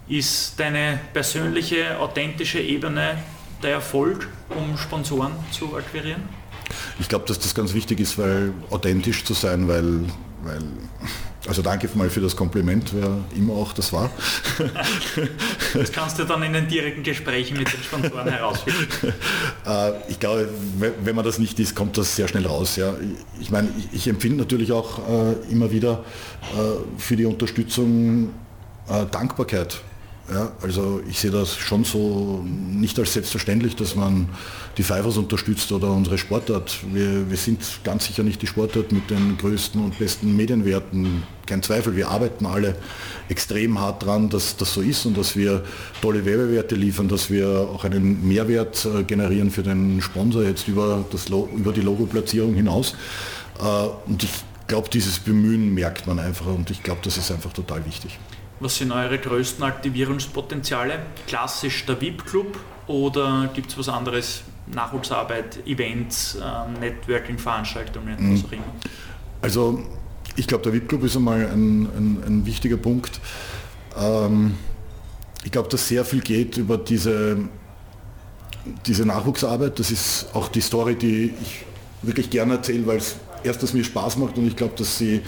[0.08, 3.18] Ist deine persönliche, authentische Ebene
[3.62, 6.22] der Erfolg, um Sponsoren zu akquirieren?
[6.98, 10.04] Ich glaube, dass das ganz wichtig ist, weil authentisch zu sein, weil,
[10.42, 10.62] weil
[11.46, 14.10] also danke mal für das Kompliment, wer immer auch das war.
[15.74, 19.14] Das kannst du dann in den direkten Gesprächen mit den Sponsoren herausfinden.
[19.66, 22.76] Äh, ich glaube, wenn man das nicht ist, kommt das sehr schnell raus.
[22.76, 22.94] Ja.
[23.40, 26.04] Ich meine, ich empfinde natürlich auch äh, immer wieder
[26.54, 28.30] äh, für die Unterstützung
[29.10, 29.82] Dankbarkeit
[30.30, 34.28] ja, also ich sehe das schon so nicht als selbstverständlich, dass man
[34.76, 36.78] die Fivers unterstützt oder unsere Sportart.
[36.92, 41.22] Wir, wir sind ganz sicher nicht die Sportart mit den größten und besten Medienwerten.
[41.46, 42.76] Kein Zweifel, wir arbeiten alle
[43.30, 45.64] extrem hart dran, dass das so ist und dass wir
[46.02, 51.04] tolle Werbewerte liefern, dass wir auch einen Mehrwert äh, generieren für den Sponsor jetzt über,
[51.10, 52.94] das, über die Logoplatzierung hinaus.
[53.60, 53.64] Äh,
[54.06, 54.30] und ich
[54.66, 58.18] glaube, dieses Bemühen merkt man einfach und ich glaube, das ist einfach total wichtig.
[58.60, 61.00] Was sind eure größten Aktivierungspotenziale?
[61.26, 64.42] Klassisch der VIP-Club oder gibt es was anderes?
[64.66, 68.34] Nachwuchsarbeit, Events, äh, Networking-Veranstaltungen, mhm.
[68.34, 68.62] was auch immer?
[69.40, 69.82] Also
[70.36, 73.20] ich glaube, der VIP-Club ist einmal ein, ein, ein wichtiger Punkt.
[73.96, 74.54] Ähm,
[75.44, 77.38] ich glaube, dass sehr viel geht über diese,
[78.86, 79.78] diese Nachwuchsarbeit.
[79.78, 81.64] Das ist auch die Story, die ich
[82.02, 85.22] wirklich gerne erzähle, weil es erstens mir Spaß macht und ich glaube, dass sie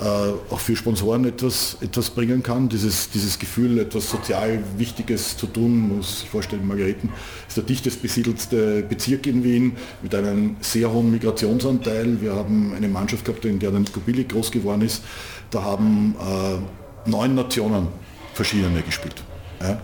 [0.00, 2.68] auch für Sponsoren etwas, etwas bringen kann.
[2.68, 7.10] Dieses, dieses Gefühl, etwas sozial Wichtiges zu tun, muss ich vorstellen, Margareten
[7.48, 12.20] ist der dichtest besiedelste Bezirk in Wien mit einem sehr hohen Migrationsanteil.
[12.20, 15.02] Wir haben eine Mannschaft gehabt, in der Nico Billig groß geworden ist.
[15.50, 17.88] Da haben äh, neun Nationen
[18.34, 19.16] verschiedene gespielt.
[19.60, 19.80] Ja?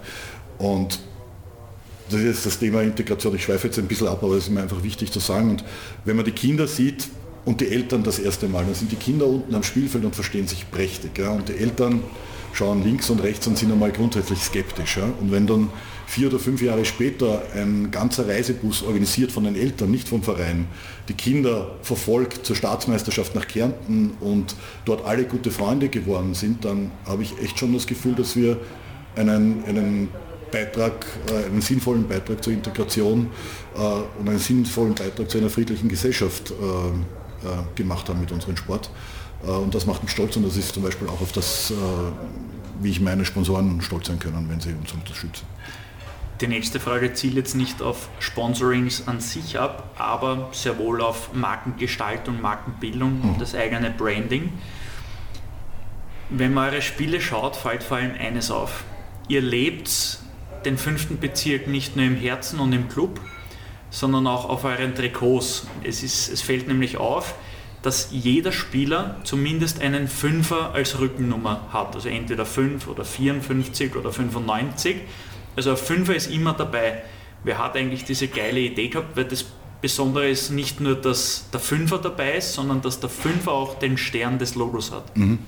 [0.58, 1.00] Und
[2.10, 3.34] das ist das Thema Integration.
[3.34, 5.50] Ich schweife jetzt ein bisschen ab, aber es ist mir einfach wichtig zu sagen.
[5.50, 5.64] Und
[6.04, 7.08] wenn man die Kinder sieht,
[7.44, 8.64] und die Eltern das erste Mal.
[8.64, 11.18] Dann sind die Kinder unten am Spielfeld und verstehen sich prächtig.
[11.18, 11.30] Ja?
[11.30, 12.02] Und die Eltern
[12.52, 14.96] schauen links und rechts und sind einmal grundsätzlich skeptisch.
[14.96, 15.04] Ja?
[15.20, 15.70] Und wenn dann
[16.06, 20.66] vier oder fünf Jahre später ein ganzer Reisebus organisiert von den Eltern, nicht vom Verein,
[21.08, 26.90] die Kinder verfolgt zur Staatsmeisterschaft nach Kärnten und dort alle gute Freunde geworden sind, dann
[27.06, 28.58] habe ich echt schon das Gefühl, dass wir
[29.16, 30.08] einen, einen
[30.50, 33.28] Beitrag, äh, einen sinnvollen Beitrag zur Integration
[33.76, 37.23] äh, und einen sinnvollen Beitrag zu einer friedlichen Gesellschaft äh,
[37.74, 38.90] gemacht haben mit unserem Sport.
[39.46, 41.74] Äh, und das macht mich stolz und das ist zum Beispiel auch auf das, äh,
[42.80, 45.46] wie ich meine Sponsoren stolz sein können, wenn sie uns unterstützen.
[46.40, 51.32] Die nächste Frage zielt jetzt nicht auf Sponsorings an sich ab, aber sehr wohl auf
[51.32, 53.38] Markengestaltung, Markenbildung und mhm.
[53.38, 54.52] das eigene Branding.
[56.30, 58.82] Wenn man eure Spiele schaut, fällt vor allem eines auf.
[59.28, 60.18] Ihr lebt
[60.64, 63.20] den fünften Bezirk nicht nur im Herzen und im Club,
[63.94, 65.68] sondern auch auf euren Trikots.
[65.84, 67.36] Es, ist, es fällt nämlich auf,
[67.82, 71.94] dass jeder Spieler zumindest einen Fünfer als Rückennummer hat.
[71.94, 74.96] Also entweder 5 oder 54 oder 95.
[75.54, 77.04] Also ein Fünfer ist immer dabei.
[77.44, 79.16] Wer hat eigentlich diese geile Idee gehabt?
[79.16, 79.44] Weil das
[79.80, 83.96] Besondere ist nicht nur, dass der Fünfer dabei ist, sondern dass der Fünfer auch den
[83.96, 85.16] Stern des Logos hat.
[85.16, 85.38] Mhm.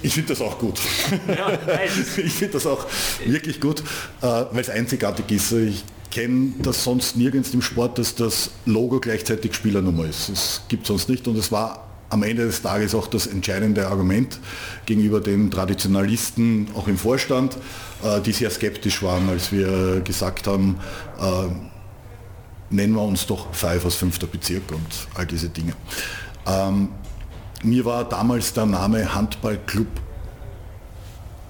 [0.00, 0.78] Ich finde das auch gut.
[1.26, 1.50] Ja,
[2.18, 2.86] ich finde das auch
[3.24, 3.80] wirklich gut,
[4.20, 5.50] äh, weil es einzigartig ist.
[5.50, 5.82] Ich
[6.18, 10.28] kenne das sonst nirgends im Sport, dass das Logo gleichzeitig Spielernummer ist.
[10.28, 14.40] Es gibt sonst nicht und es war am Ende des Tages auch das entscheidende Argument
[14.84, 17.56] gegenüber den Traditionalisten, auch im Vorstand,
[18.02, 20.80] äh, die sehr skeptisch waren, als wir gesagt haben,
[21.20, 21.24] äh,
[22.70, 25.74] nennen wir uns doch aus fünfter Bezirk und all diese Dinge.
[26.48, 26.88] Ähm,
[27.62, 29.86] mir war damals der Name Handballclub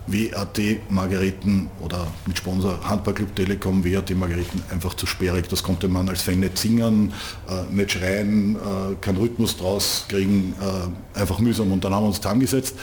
[0.09, 5.49] WAT Margareten oder mit Sponsor Handballclub Telekom WAT Margareten einfach zu sperrig.
[5.49, 7.13] Das konnte man als Fan nicht singen,
[7.49, 11.73] äh, nicht schreien, äh, keinen Rhythmus draus kriegen, äh, einfach mühsam.
[11.73, 12.75] Und dann haben wir uns zusammengesetzt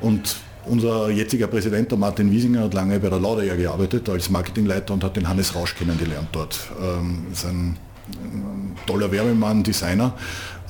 [0.00, 4.94] und unser jetziger Präsident, der Martin Wiesinger, hat lange bei der Laudejahr gearbeitet als Marketingleiter
[4.94, 6.58] und hat den Hannes Rausch kennengelernt dort.
[6.80, 7.76] Ähm, ist ein,
[8.08, 10.14] ein toller Werbemann, Designer,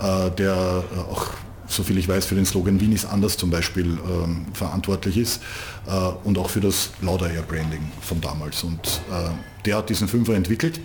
[0.00, 1.28] äh, der auch
[1.74, 5.42] soviel ich weiß, für den Slogan Wien ist anders zum Beispiel ähm, verantwortlich ist
[5.86, 5.90] äh,
[6.24, 8.62] und auch für das Lauder Air Branding von damals.
[8.62, 9.30] Und äh,
[9.64, 10.80] der hat diesen Fünfer entwickelt.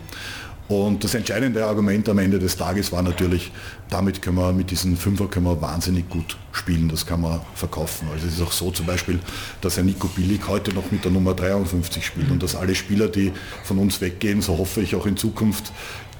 [0.69, 3.51] Und das entscheidende Argument am Ende des Tages war natürlich,
[3.89, 8.07] damit können wir mit diesen Fünfer können wir wahnsinnig gut spielen, das kann man verkaufen.
[8.13, 9.19] Also es ist auch so zum Beispiel,
[9.61, 13.07] dass ein Nico Billig heute noch mit der Nummer 53 spielt und dass alle Spieler,
[13.07, 13.33] die
[13.63, 15.71] von uns weggehen, so hoffe ich auch in Zukunft,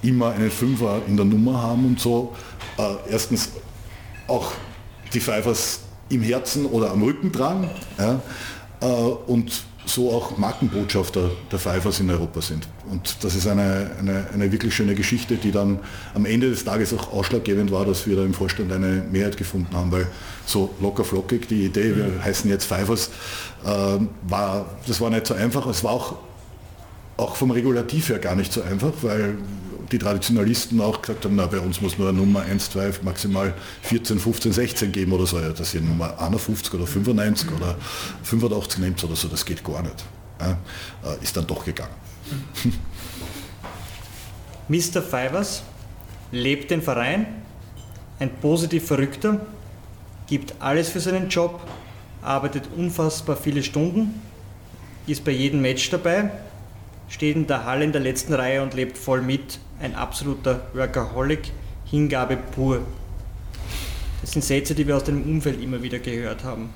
[0.02, 2.36] immer einen Fünfer in der Nummer haben und so
[2.80, 3.52] äh, erstens
[4.30, 4.54] auch
[5.14, 8.22] die Pfeifers im Herzen oder am Rücken tragen ja,
[8.82, 9.52] äh, und
[9.86, 12.68] so auch Markenbotschafter der Pfeifers in Europa sind.
[12.92, 15.80] Und das ist eine, eine, eine, wirklich schöne Geschichte, die dann
[16.14, 19.76] am Ende des Tages auch ausschlaggebend war, dass wir da im Vorstand eine Mehrheit gefunden
[19.76, 20.08] haben, weil
[20.46, 22.24] so locker flockig die Idee, wir mhm.
[22.24, 23.10] heißen jetzt Pfeifers,
[23.66, 25.66] äh, war, das war nicht so einfach.
[25.68, 26.16] Es war auch,
[27.18, 29.38] auch vom Regulativ her gar nicht so einfach, weil
[29.92, 33.54] die Traditionalisten auch gesagt haben, na, bei uns muss nur eine Nummer 1, 2, maximal
[33.84, 37.76] 14, 15, 16 geben oder so, ja, dass ihr Nummer 51 oder 95 oder
[38.24, 40.06] 85 nehmt oder so, das geht gar nicht.
[40.40, 40.58] Ja,
[41.04, 41.94] äh, ist dann doch gegangen.
[44.68, 45.02] Mr.
[45.02, 45.64] Fivers
[46.32, 47.26] lebt den Verein,
[48.20, 49.40] ein positiv Verrückter,
[50.28, 51.60] gibt alles für seinen Job,
[52.22, 54.22] arbeitet unfassbar viele Stunden,
[55.08, 56.30] ist bei jedem Match dabei,
[57.10, 59.60] steht in der Halle in der letzten Reihe und lebt voll mit.
[59.82, 61.52] Ein absoluter Workaholic,
[61.86, 62.82] Hingabe pur.
[64.22, 66.70] Das sind Sätze, die wir aus dem Umfeld immer wieder gehört haben.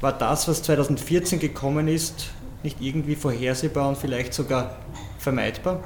[0.00, 2.30] War das, was 2014 gekommen ist,
[2.62, 4.78] nicht irgendwie vorhersehbar und vielleicht sogar
[5.18, 5.82] vermeidbar?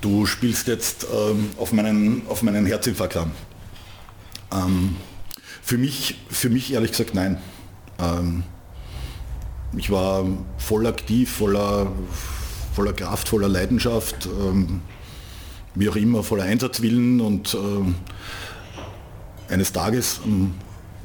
[0.00, 3.30] Du spielst jetzt ähm, auf, meinen, auf meinen Herzinfarkt an.
[4.52, 4.96] Ähm,
[5.62, 7.38] für, mich, für mich ehrlich gesagt nein.
[7.98, 8.42] Ähm,
[9.76, 10.24] ich war
[10.58, 11.92] voll aktiv, voller,
[12.74, 14.80] voller Kraft, voller Leidenschaft, ähm,
[15.74, 17.96] wie auch immer, voller Einsatzwillen und ähm,
[19.48, 20.54] eines Tages, ähm,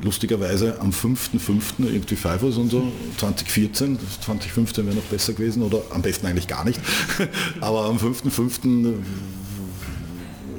[0.01, 1.85] lustigerweise am 5.5.
[1.85, 6.63] irgendwie Pfeifers und so, 2014, 2015 wäre noch besser gewesen oder am besten eigentlich gar
[6.65, 6.79] nicht,
[7.61, 8.89] aber am 5.5.
[8.89, 8.93] Äh,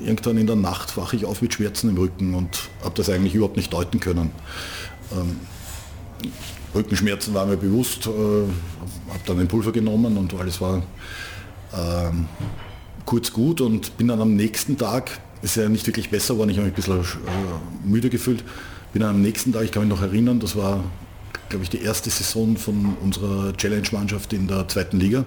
[0.05, 3.35] irgendwann in der Nacht wache ich auf mit Schmerzen im Rücken und habe das eigentlich
[3.35, 4.33] überhaupt nicht deuten können.
[5.13, 5.39] Ähm,
[6.75, 10.79] Rückenschmerzen war mir bewusst, äh, habe dann ein Pulver genommen und alles war
[11.73, 12.11] äh,
[13.05, 16.59] kurz gut und bin dann am nächsten Tag, ist ja nicht wirklich besser geworden, ich
[16.59, 18.45] habe mich ein bisschen äh, müde gefühlt,
[18.93, 20.83] bin dann am nächsten Tag, ich kann mich noch erinnern, das war
[21.49, 25.27] glaube ich die erste Saison von unserer Challenge-Mannschaft in der zweiten Liga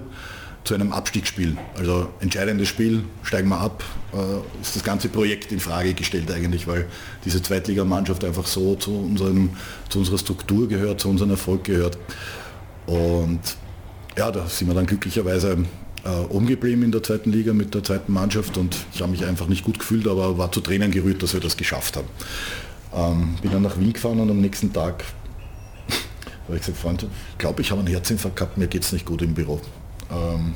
[0.65, 1.55] zu einem Abstiegsspiel.
[1.77, 6.67] Also entscheidendes Spiel, steigen wir ab, äh, ist das ganze Projekt in Frage gestellt eigentlich,
[6.67, 6.87] weil
[7.23, 9.51] diese Zweitligamannschaft einfach so zu, unserem,
[9.89, 11.97] zu unserer Struktur gehört, zu unserem Erfolg gehört.
[12.87, 13.39] Und
[14.17, 15.65] ja, da sind wir dann glücklicherweise
[16.03, 19.47] äh, umgeblieben in der zweiten Liga mit der zweiten Mannschaft und ich habe mich einfach
[19.47, 22.07] nicht gut gefühlt, aber war zu Tränen gerührt, dass wir das geschafft haben.
[22.93, 25.03] Ähm, bin dann nach Wien gefahren und am nächsten Tag
[26.47, 29.05] habe ich gesagt, Freund, ich glaube, ich habe einen Herzinfarkt gehabt, mir geht es nicht
[29.05, 29.61] gut im Büro.
[30.11, 30.53] Ähm,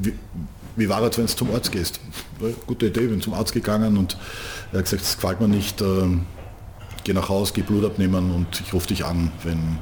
[0.00, 0.12] wie,
[0.76, 2.00] wie war es, wenn du zum Arzt gehst?
[2.66, 4.16] Gute Idee, bin zum Arzt gegangen und
[4.72, 6.26] er hat gesagt, das gefällt mir nicht, ähm,
[7.04, 9.78] geh nach Hause, geh Blut abnehmen und ich rufe dich an, wenn,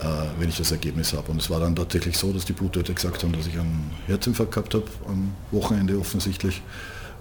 [0.00, 1.30] äh, wenn ich das Ergebnis habe.
[1.30, 4.52] Und es war dann tatsächlich so, dass die Blutärzte gesagt haben, dass ich einen Herzinfarkt
[4.52, 6.62] gehabt habe, am Wochenende offensichtlich.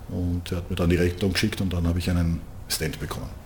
[0.10, 3.45] Und er hat mir dann die Rechnung geschickt und dann habe ich einen Stand bekommen.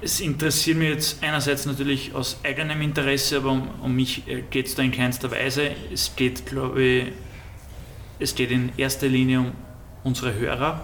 [0.00, 4.66] Es interessiert mich jetzt einerseits natürlich aus eigenem Interesse, aber um, um mich äh, geht
[4.66, 5.70] es da in keinster Weise.
[5.92, 7.12] Es geht, glaube ich,
[8.18, 9.52] es geht in erster Linie um
[10.02, 10.80] unsere Hörer.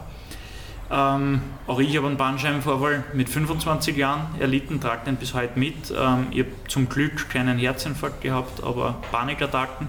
[0.91, 5.91] Ähm, auch ich habe einen Bandscheibenvorfall mit 25 Jahren erlitten, trage den bis heute mit.
[5.91, 9.89] Ähm, ich habe zum Glück keinen Herzinfarkt gehabt, aber Panikattacken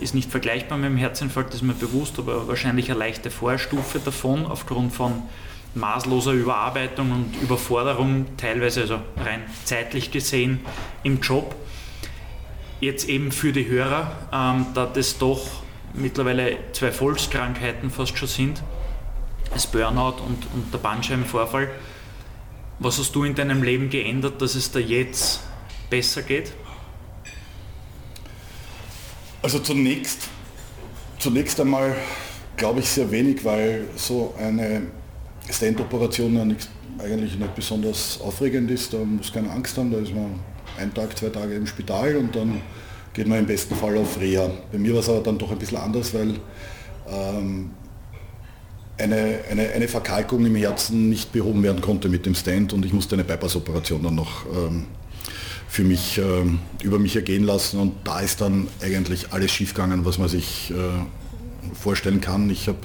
[0.00, 3.98] ist nicht vergleichbar mit dem Herzinfarkt, das ist mir bewusst, aber wahrscheinlich eine leichte Vorstufe
[3.98, 5.22] davon aufgrund von
[5.74, 10.60] maßloser Überarbeitung und Überforderung, teilweise also rein zeitlich gesehen
[11.02, 11.54] im Job.
[12.80, 15.46] Jetzt eben für die Hörer, ähm, da das doch
[15.94, 18.62] mittlerweile zwei Volkskrankheiten fast schon sind,
[19.52, 21.70] das Burnout und, und der Bandscheibenvorfall.
[22.78, 25.40] Was hast du in deinem Leben geändert, dass es dir jetzt
[25.90, 26.52] besser geht?
[29.42, 30.28] Also zunächst,
[31.18, 31.96] zunächst einmal
[32.56, 34.82] glaube ich sehr wenig, weil so eine
[35.52, 36.56] Stand-Operation
[36.98, 38.92] eigentlich nicht besonders aufregend ist.
[38.92, 40.40] Da muss keine Angst haben, da ist man
[40.78, 42.60] ein Tag, zwei Tage im Spital und dann
[43.12, 44.50] geht man im besten Fall auf Reha.
[44.70, 46.34] Bei mir war es aber dann doch ein bisschen anders, weil
[47.08, 47.70] ähm,
[48.98, 52.92] eine, eine, eine Verkalkung im Herzen nicht behoben werden konnte mit dem Stand und ich
[52.92, 54.86] musste eine Bypass-Operation dann noch ähm,
[55.68, 60.18] für mich ähm, über mich ergehen lassen und da ist dann eigentlich alles schiefgegangen, was
[60.18, 60.74] man sich äh,
[61.74, 62.50] vorstellen kann.
[62.50, 62.78] Ich habe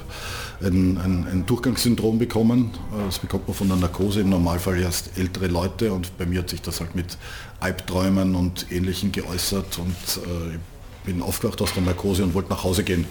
[0.60, 2.70] ein, ein, ein, Durchgangssyndrom bekommen.
[3.06, 6.50] Das bekommt man von der Narkose im Normalfall erst ältere Leute und bei mir hat
[6.50, 7.18] sich das halt mit
[7.60, 12.64] Albträumen und Ähnlichem geäußert und äh, ich bin aufgewacht aus der Narkose und wollte nach
[12.64, 13.06] Hause gehen.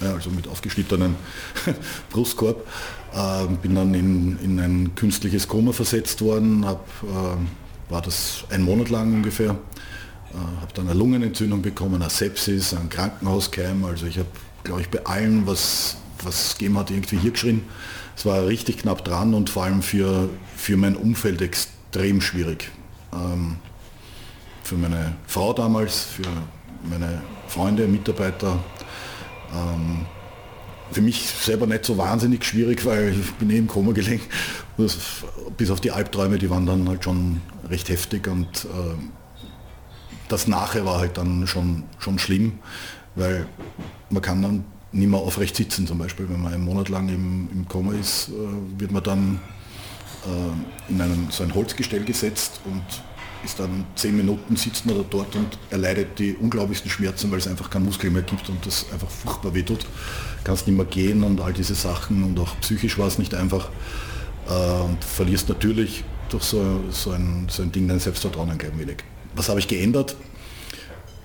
[0.00, 1.16] Ja, also mit aufgeschnittenen
[2.10, 2.66] Brustkorb.
[3.14, 8.62] Äh, bin dann in, in, ein künstliches Koma versetzt worden, hab, äh, war das ein
[8.62, 9.50] Monat lang ungefähr.
[9.50, 13.84] Äh, habe dann eine Lungenentzündung bekommen, eine Sepsis, ein Krankenhauskeim.
[13.86, 14.28] Also ich habe,
[14.64, 15.96] glaube ich, bei allem, was,
[16.26, 17.62] was gegeben hat, irgendwie hier geschrien.
[18.16, 22.70] Es war richtig knapp dran und vor allem für, für mein Umfeld extrem schwierig.
[23.12, 23.56] Ähm,
[24.62, 26.28] für meine Frau damals, für
[26.88, 28.58] meine Freunde, Mitarbeiter.
[29.52, 30.06] Ähm,
[30.90, 34.22] für mich selber nicht so wahnsinnig schwierig, weil ich bin eh im Koma gelegen.
[34.76, 38.94] Bis auf die Albträume, die waren dann halt schon recht heftig und äh,
[40.28, 42.58] das Nachher war halt dann schon, schon schlimm,
[43.14, 43.46] weil
[44.10, 44.64] man kann dann
[44.96, 46.28] nicht mehr aufrecht sitzen zum Beispiel.
[46.28, 49.40] Wenn man einen Monat lang im, im Koma ist, äh, wird man dann
[50.24, 52.82] äh, in einen, so ein Holzgestell gesetzt und
[53.44, 57.46] ist dann zehn Minuten sitzt man da dort und erleidet die unglaublichsten Schmerzen, weil es
[57.46, 59.86] einfach keinen Muskel mehr gibt und das einfach furchtbar wehtut.
[60.42, 63.68] Kannst nicht mehr gehen und all diese Sachen und auch psychisch war es nicht einfach.
[64.48, 68.78] Äh, und verlierst natürlich durch so, so, ein, so ein Ding dein Selbstvertrauen ein klein
[68.78, 68.96] wenig.
[69.34, 70.16] Was habe ich geändert?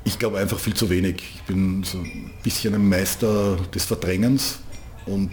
[0.04, 1.22] Ich glaube einfach viel zu wenig.
[1.36, 4.60] Ich bin so ein bisschen ein Meister des Verdrängens
[5.06, 5.32] und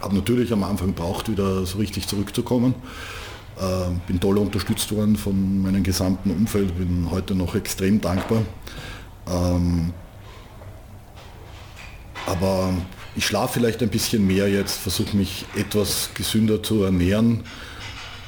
[0.00, 2.74] habe natürlich am Anfang braucht, wieder so richtig zurückzukommen.
[3.58, 8.42] Äh, bin toll unterstützt worden von meinem gesamten Umfeld, bin heute noch extrem dankbar.
[9.28, 9.92] Ähm,
[12.26, 12.74] aber
[13.14, 17.44] ich schlafe vielleicht ein bisschen mehr jetzt, versuche mich etwas gesünder zu ernähren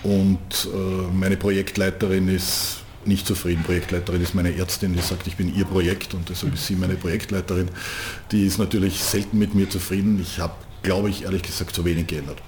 [0.02, 0.38] und
[0.72, 2.78] äh, meine Projektleiterin ist
[3.08, 3.62] nicht zufrieden.
[3.64, 6.94] Projektleiterin ist meine Ärztin, die sagt, ich bin ihr Projekt und deshalb ist sie meine
[6.94, 7.68] Projektleiterin.
[8.30, 10.20] Die ist natürlich selten mit mir zufrieden.
[10.20, 12.40] Ich habe, glaube ich, ehrlich gesagt zu wenig geändert.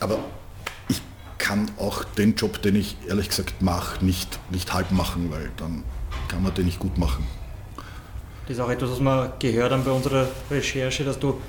[0.00, 0.18] Aber
[0.88, 1.00] ich
[1.38, 5.84] kann auch den Job, den ich ehrlich gesagt mache, nicht, nicht halb machen, weil dann
[6.28, 7.24] kann man den nicht gut machen.
[8.46, 11.40] Das ist auch etwas, was wir gehört haben bei unserer Recherche, dass du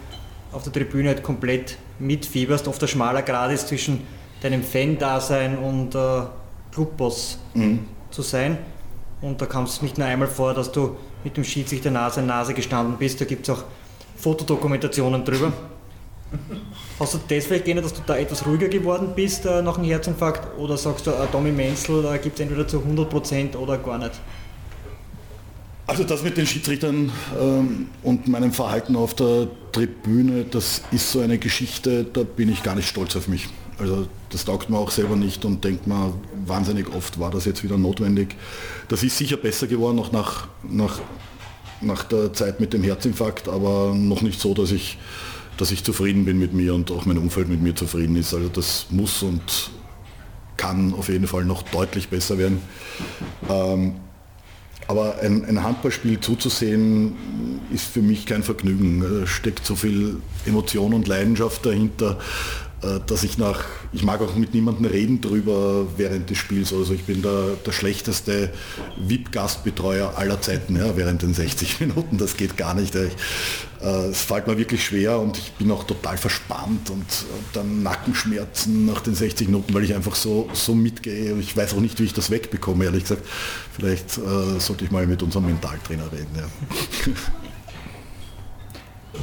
[0.51, 4.01] auf der Tribüne halt komplett mitfieberst, oft ein schmaler Grad ist zwischen
[4.41, 6.21] deinem Fan-Dasein und äh,
[6.77, 7.79] Clubboss mhm.
[8.11, 8.59] zu sein.
[9.19, 12.27] Und da kam es nicht nur einmal vor, dass du mit dem Schiedsrichter Nase an
[12.27, 13.19] Nase gestanden bist.
[13.19, 13.63] Da gibt es auch
[14.15, 15.51] Fotodokumentationen drüber.
[16.99, 19.87] Hast du das vielleicht geändert, dass du da etwas ruhiger geworden bist äh, nach einem
[19.87, 20.57] Herzinfarkt?
[20.59, 24.19] Oder sagst du, äh, Tommy Menzel äh, gibt es entweder zu 100% oder gar nicht?
[25.87, 31.21] Also das mit den Schiedsrichtern ähm, und meinem Verhalten auf der Tribüne, das ist so
[31.21, 33.47] eine Geschichte, da bin ich gar nicht stolz auf mich.
[33.79, 36.13] Also das taugt mir auch selber nicht und denkt man,
[36.47, 38.35] wahnsinnig oft war das jetzt wieder notwendig.
[38.87, 40.99] Das ist sicher besser geworden, auch nach, nach,
[41.81, 44.97] nach der Zeit mit dem Herzinfarkt, aber noch nicht so, dass ich,
[45.57, 48.33] dass ich zufrieden bin mit mir und auch mein Umfeld mit mir zufrieden ist.
[48.33, 49.71] Also das muss und
[50.57, 52.61] kann auf jeden Fall noch deutlich besser werden.
[53.49, 53.95] Ähm,
[54.87, 57.13] aber ein, ein, Handballspiel zuzusehen
[57.71, 59.01] ist für mich kein Vergnügen.
[59.01, 62.17] Da steckt so viel Emotion und Leidenschaft dahinter,
[63.07, 66.71] dass ich nach, ich mag auch mit niemandem reden drüber während des Spiels.
[66.71, 68.51] Also ich bin der, der schlechteste
[68.97, 72.17] VIP-Gastbetreuer aller Zeiten ja, während den 60 Minuten.
[72.17, 72.93] Das geht gar nicht.
[72.93, 73.13] Ich,
[73.81, 77.81] äh, es fällt mir wirklich schwer und ich bin auch total verspannt und, und dann
[77.83, 81.35] Nackenschmerzen nach den 60 Minuten, weil ich einfach so, so mitgehe.
[81.39, 83.25] Ich weiß auch nicht, wie ich das wegbekomme, ehrlich gesagt.
[83.75, 86.35] Vielleicht äh, sollte ich mal mit unserem Mentaltrainer reden.
[86.35, 86.47] Ja.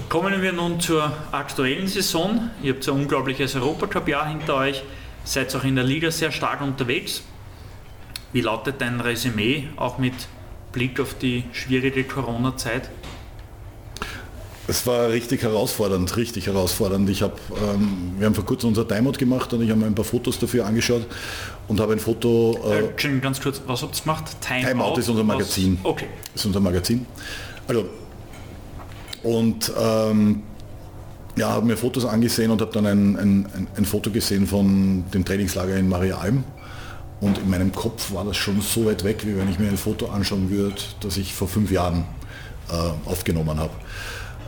[0.09, 2.51] Kommen wir nun zur aktuellen Saison.
[2.63, 4.83] Ihr habt ein unglaubliches Europacup-Jahr hinter euch,
[5.25, 7.23] seid auch in der Liga sehr stark unterwegs.
[8.33, 10.15] Wie lautet dein Resümee, auch mit
[10.73, 12.91] Blick auf die schwierige Corona-Zeit?
[14.67, 17.09] Es war richtig herausfordernd, richtig herausfordernd.
[17.11, 19.95] Ich hab, ähm, wir haben vor kurzem unser Timeout gemacht und ich habe mir ein
[19.95, 21.07] paar Fotos dafür angeschaut
[21.69, 22.59] und habe ein Foto.
[22.67, 24.25] Äh, äh, ganz kurz, was habt ihr gemacht?
[24.41, 25.79] Timeout, Timeout ist unser Magazin.
[25.83, 25.91] Was?
[25.91, 26.07] Okay.
[26.35, 27.05] Ist unser Magazin.
[27.69, 27.85] Also
[29.25, 30.43] und ähm,
[31.37, 35.25] ja, habe mir Fotos angesehen und habe dann ein, ein, ein, Foto gesehen von dem
[35.25, 36.45] Trainingslager in Maria Alm.
[37.21, 39.77] Und in meinem Kopf war das schon so weit weg, wie wenn ich mir ein
[39.77, 42.05] Foto anschauen würde, das ich vor fünf Jahren
[42.71, 43.73] äh, aufgenommen habe.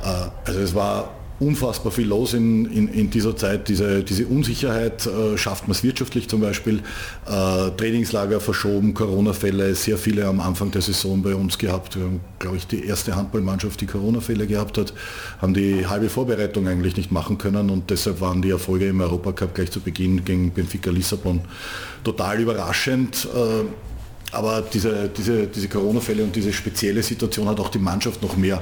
[0.04, 3.68] Äh, also es war unfassbar viel los in, in, in dieser Zeit.
[3.68, 6.80] Diese, diese Unsicherheit äh, schafft man es wirtschaftlich zum Beispiel.
[7.26, 11.96] Äh, Trainingslager verschoben, Corona-Fälle, sehr viele am Anfang der Saison bei uns gehabt.
[11.96, 14.94] Wir haben, glaube ich, die erste Handballmannschaft, die Corona-Fälle gehabt hat,
[15.40, 19.54] haben die halbe Vorbereitung eigentlich nicht machen können und deshalb waren die Erfolge im Europacup
[19.54, 21.40] gleich zu Beginn gegen Benfica Lissabon
[22.02, 23.28] total überraschend.
[23.34, 23.64] Äh,
[24.36, 28.60] aber diese, diese, diese Corona-Fälle und diese spezielle Situation hat auch die Mannschaft noch mehr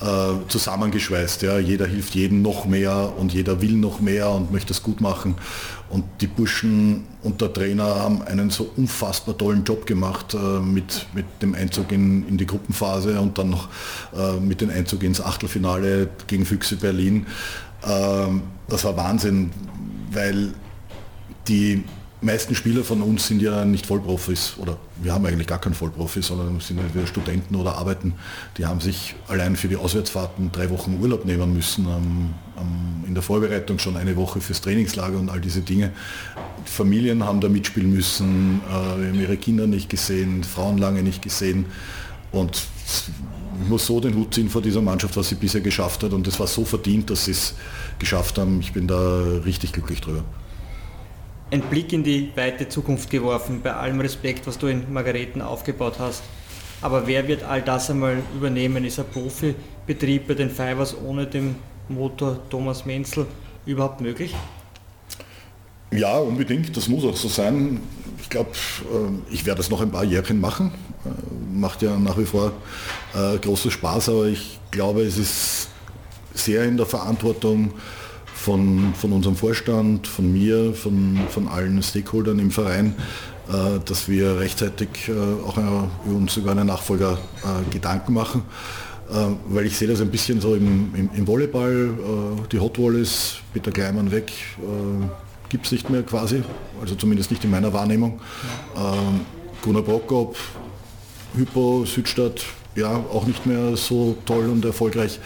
[0.00, 1.42] äh, zusammengeschweißt.
[1.42, 1.58] Ja.
[1.58, 5.36] Jeder hilft jedem noch mehr und jeder will noch mehr und möchte es gut machen.
[5.90, 11.06] Und die Burschen und der Trainer haben einen so unfassbar tollen Job gemacht äh, mit,
[11.14, 13.68] mit dem Einzug in, in die Gruppenphase und dann noch
[14.16, 17.26] äh, mit dem Einzug ins Achtelfinale gegen Füchse Berlin.
[17.86, 19.50] Ähm, das war Wahnsinn,
[20.10, 20.54] weil
[21.48, 21.84] die
[22.22, 26.28] meisten Spieler von uns sind ja nicht Vollprofis oder wir haben eigentlich gar keinen Vollprofis,
[26.28, 28.14] sondern sind entweder Studenten oder arbeiten.
[28.56, 33.14] Die haben sich allein für die Auswärtsfahrten drei Wochen Urlaub nehmen müssen, ähm, ähm, in
[33.14, 35.92] der Vorbereitung schon eine Woche fürs Trainingslager und all diese Dinge.
[36.64, 41.66] Familien haben da mitspielen müssen, äh, haben ihre Kinder nicht gesehen, Frauen lange nicht gesehen
[42.30, 42.62] und
[43.62, 46.26] ich muss so den Hut ziehen vor dieser Mannschaft, was sie bisher geschafft hat und
[46.26, 47.54] es war so verdient, dass sie es
[47.98, 48.60] geschafft haben.
[48.60, 50.24] Ich bin da richtig glücklich drüber
[51.52, 55.96] ein Blick in die weite Zukunft geworfen, bei allem Respekt, was du in Margareten aufgebaut
[55.98, 56.22] hast.
[56.80, 58.84] Aber wer wird all das einmal übernehmen?
[58.84, 61.56] Ist ein Profibetrieb bei den Fivers ohne den
[61.88, 63.26] Motor Thomas Menzel
[63.66, 64.34] überhaupt möglich?
[65.92, 66.74] Ja, unbedingt.
[66.74, 67.80] Das muss auch so sein.
[68.20, 70.72] Ich glaube, äh, ich werde das noch ein paar Jährchen machen.
[71.04, 71.10] Äh,
[71.54, 72.52] macht ja nach wie vor
[73.14, 75.68] äh, großen Spaß, aber ich glaube, es ist
[76.32, 77.74] sehr in der Verantwortung
[78.42, 82.96] von, von unserem Vorstand, von mir, von, von allen Stakeholdern im Verein,
[83.48, 85.12] äh, dass wir rechtzeitig äh,
[85.46, 85.56] auch
[86.04, 88.42] uns über einen Nachfolger äh, Gedanken machen.
[89.48, 91.90] weil ich sehe das ein bisschen so im, im, im Volleyball,
[92.50, 94.32] die Hot Wallis, Peter Kleimann weg,
[95.50, 96.42] gibt es nicht mehr quasi,
[96.80, 98.20] also zumindest nicht in meiner Wahrnehmung.
[98.74, 99.20] Ähm,
[99.60, 100.36] Gunnar Prokop,
[101.36, 102.42] Hypo, Südstadt,
[102.74, 105.20] ja, auch nicht mehr so toll und erfolgreich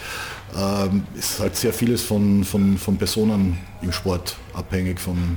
[0.56, 5.36] ähm, ist halt sehr vieles von, von, von Personen im Sport abhängig, von,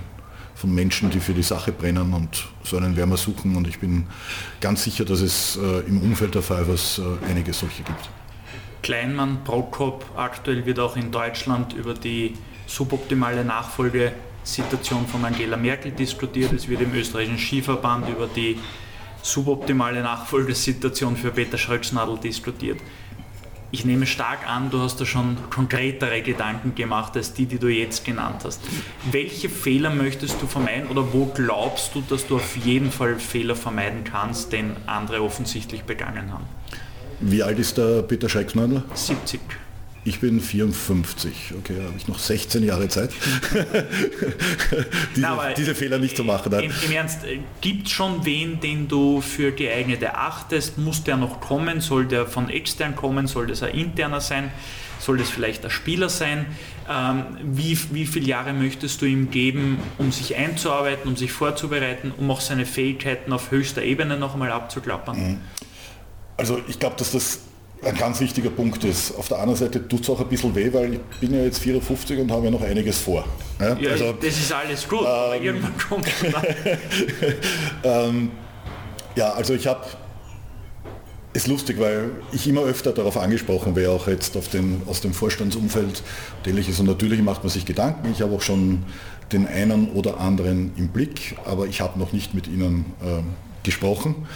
[0.56, 4.08] von Menschen, die für die Sache brennen und so einen wir suchen und ich bin
[4.62, 8.10] ganz sicher, dass es äh, im Umfeld der Fivers äh, einige solche gibt.
[8.82, 16.54] Kleinmann, Prokop, aktuell wird auch in Deutschland über die suboptimale Nachfolgesituation von Angela Merkel diskutiert.
[16.54, 18.58] Es wird im österreichischen Skiverband über die
[19.22, 22.80] suboptimale Nachfolgesituation für Peter Schröcksnadel diskutiert
[23.72, 27.68] ich nehme stark an, du hast da schon konkretere Gedanken gemacht als die, die du
[27.68, 28.62] jetzt genannt hast.
[29.12, 33.56] Welche Fehler möchtest du vermeiden oder wo glaubst du, dass du auf jeden Fall Fehler
[33.56, 36.46] vermeiden kannst, den andere offensichtlich begangen haben?
[37.20, 38.84] Wie alt ist der Peter Scheiksnadler?
[38.94, 39.40] 70.
[40.06, 43.12] Ich bin 54, okay, da habe ich noch 16 Jahre Zeit,
[45.16, 46.54] diese, Na, diese, Fehler nicht zu machen.
[46.54, 50.78] Im, Im, Ernst, äh, gibt es schon wen, den du für geeignet erachtest?
[50.78, 51.82] Muss der noch kommen?
[51.82, 53.28] Soll der von extern kommen?
[53.28, 54.52] Soll das ein interner sein?
[55.00, 56.46] Soll das vielleicht ein Spieler sein?
[56.90, 62.14] Ähm, wie, wie viele Jahre möchtest du ihm geben, um sich einzuarbeiten, um sich vorzubereiten,
[62.18, 65.18] um auch seine Fähigkeiten auf höchster Ebene noch einmal abzuklappern?
[65.18, 65.42] Mhm.
[66.38, 67.42] Also ich glaube, dass das
[67.84, 69.16] ein ganz wichtiger Punkt ist.
[69.18, 71.60] Auf der anderen Seite tut es auch ein bisschen weh, weil ich bin ja jetzt
[71.60, 73.26] 54 und habe ja noch einiges vor.
[73.60, 76.08] Ja, ja also, das ist alles gut, ähm, aber irgendwann kommt
[77.84, 78.32] ähm,
[79.16, 79.86] Ja, also ich habe
[81.32, 85.14] ist lustig, weil ich immer öfter darauf angesprochen wäre, auch jetzt auf den, aus dem
[85.14, 86.02] Vorstandsumfeld
[86.38, 86.80] und ähnliches.
[86.80, 88.12] Und natürlich macht man sich Gedanken.
[88.12, 88.84] Ich habe auch schon
[89.32, 93.22] den einen oder anderen im Blick, aber ich habe noch nicht mit ihnen äh,
[93.64, 94.28] gesprochen.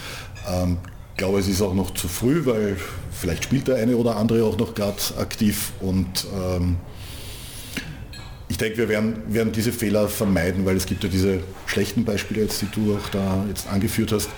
[0.47, 0.77] Ähm,
[1.13, 2.75] ich glaube, es ist auch noch zu früh, weil
[3.11, 6.77] vielleicht spielt der eine oder andere auch noch gerade aktiv und ähm,
[8.49, 12.41] ich denke, wir werden, werden, diese Fehler vermeiden, weil es gibt ja diese schlechten Beispiele
[12.41, 14.29] jetzt, die du auch da jetzt angeführt hast.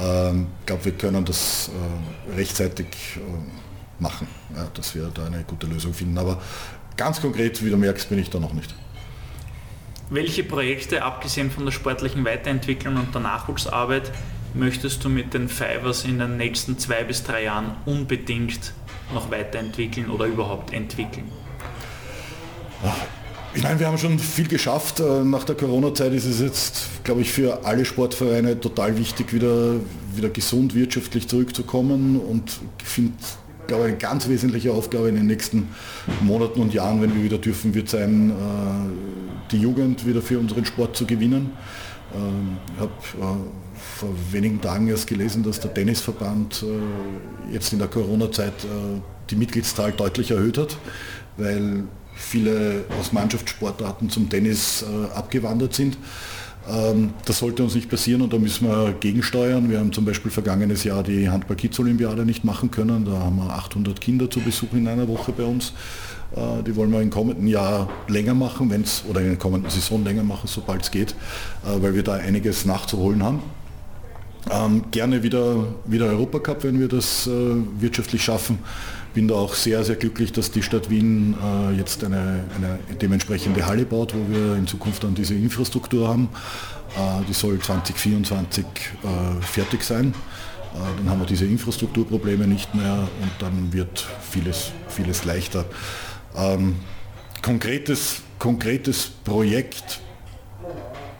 [0.00, 5.42] Ähm, ich glaube, wir können das äh, rechtzeitig äh, machen, ja, dass wir da eine
[5.44, 6.16] gute Lösung finden.
[6.18, 6.40] Aber
[6.96, 8.74] ganz konkret, wie du merkst, bin ich da noch nicht.
[10.10, 14.10] Welche Projekte, abgesehen von der sportlichen Weiterentwicklung und der Nachwuchsarbeit,
[14.54, 18.72] möchtest du mit den Fivers in den nächsten zwei bis drei Jahren unbedingt
[19.12, 21.26] noch weiterentwickeln oder überhaupt entwickeln?
[23.54, 25.00] Ich meine, wir haben schon viel geschafft.
[25.00, 29.74] Äh, nach der Corona-Zeit ist es jetzt, glaube ich, für alle Sportvereine total wichtig, wieder,
[30.14, 32.20] wieder gesund wirtschaftlich zurückzukommen.
[32.20, 33.14] Und ich finde
[33.70, 35.68] glaube, eine ganz wesentliche Aufgabe in den nächsten
[36.22, 38.32] Monaten und Jahren, wenn wir wieder dürfen, wird sein,
[39.50, 41.52] die Jugend wieder für unseren Sport zu gewinnen.
[42.14, 43.40] Ähm, ich habe
[44.00, 46.64] vor wenigen Tagen erst gelesen, dass der Tennisverband
[47.52, 48.54] jetzt in der Corona-Zeit
[49.30, 50.76] die Mitgliedszahl deutlich erhöht hat,
[51.36, 55.98] weil viele aus Mannschaftssportarten zum Tennis abgewandert sind.
[56.68, 59.70] Ähm, das sollte uns nicht passieren und da müssen wir gegensteuern.
[59.70, 63.04] Wir haben zum Beispiel vergangenes Jahr die Handball-Kids-Olympiade nicht machen können.
[63.04, 65.72] Da haben wir 800 Kinder zu Besuch in einer Woche bei uns.
[66.34, 70.04] Äh, die wollen wir im kommenden Jahr länger machen, wenn oder in der kommenden Saison
[70.04, 71.12] länger machen, sobald es geht,
[71.64, 73.40] äh, weil wir da einiges nachzuholen haben.
[74.48, 77.30] Ähm, gerne wieder, wieder Europacup, wenn wir das äh,
[77.78, 78.58] wirtschaftlich schaffen.
[79.12, 83.66] Bin da auch sehr, sehr glücklich, dass die Stadt Wien äh, jetzt eine, eine dementsprechende
[83.66, 86.28] Halle baut, wo wir in Zukunft dann diese Infrastruktur haben.
[86.96, 90.14] Äh, die soll 2024 äh, fertig sein.
[90.74, 95.64] Äh, dann haben wir diese Infrastrukturprobleme nicht mehr und dann wird vieles, vieles leichter.
[96.36, 96.76] Ähm,
[97.42, 100.00] konkretes, konkretes Projekt.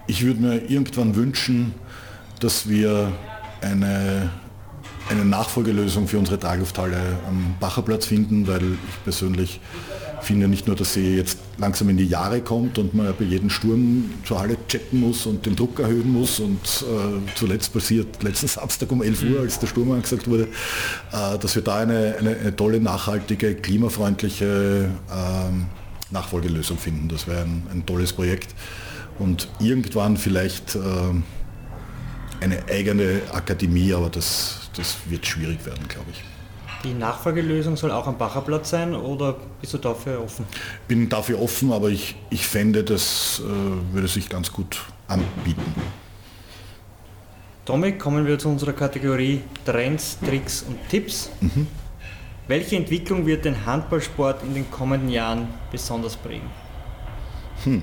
[0.06, 1.74] Ich würde mir irgendwann wünschen,
[2.40, 3.12] dass wir
[3.60, 4.30] eine,
[5.08, 9.60] eine Nachfolgelösung für unsere Traglufthalle am Bacherplatz finden, weil ich persönlich
[10.22, 13.50] finde nicht nur, dass sie jetzt langsam in die Jahre kommt und man bei jedem
[13.50, 18.48] Sturm zur Halle chatten muss und den Druck erhöhen muss und äh, zuletzt passiert letzten
[18.48, 20.44] Samstag um 11 Uhr, als der Sturm angesagt wurde,
[21.12, 27.08] äh, dass wir da eine, eine, eine tolle, nachhaltige, klimafreundliche äh, Nachfolgelösung finden.
[27.08, 28.54] Das wäre ein, ein, tolles Projekt
[29.18, 30.78] und irgendwann vielleicht äh,
[32.40, 36.22] eine eigene Akademie, aber das, das wird schwierig werden, glaube ich.
[36.82, 40.46] Die Nachfolgelösung soll auch am Bacherplatz sein oder bist du dafür offen?
[40.88, 45.74] Bin dafür offen, aber ich, ich fände, das äh, würde sich ganz gut anbieten.
[47.66, 51.30] Tommy, kommen wir zu unserer Kategorie Trends, Tricks und Tipps.
[51.40, 51.66] Mhm.
[52.48, 56.50] Welche Entwicklung wird den Handballsport in den kommenden Jahren besonders prägen?
[57.64, 57.82] Hm.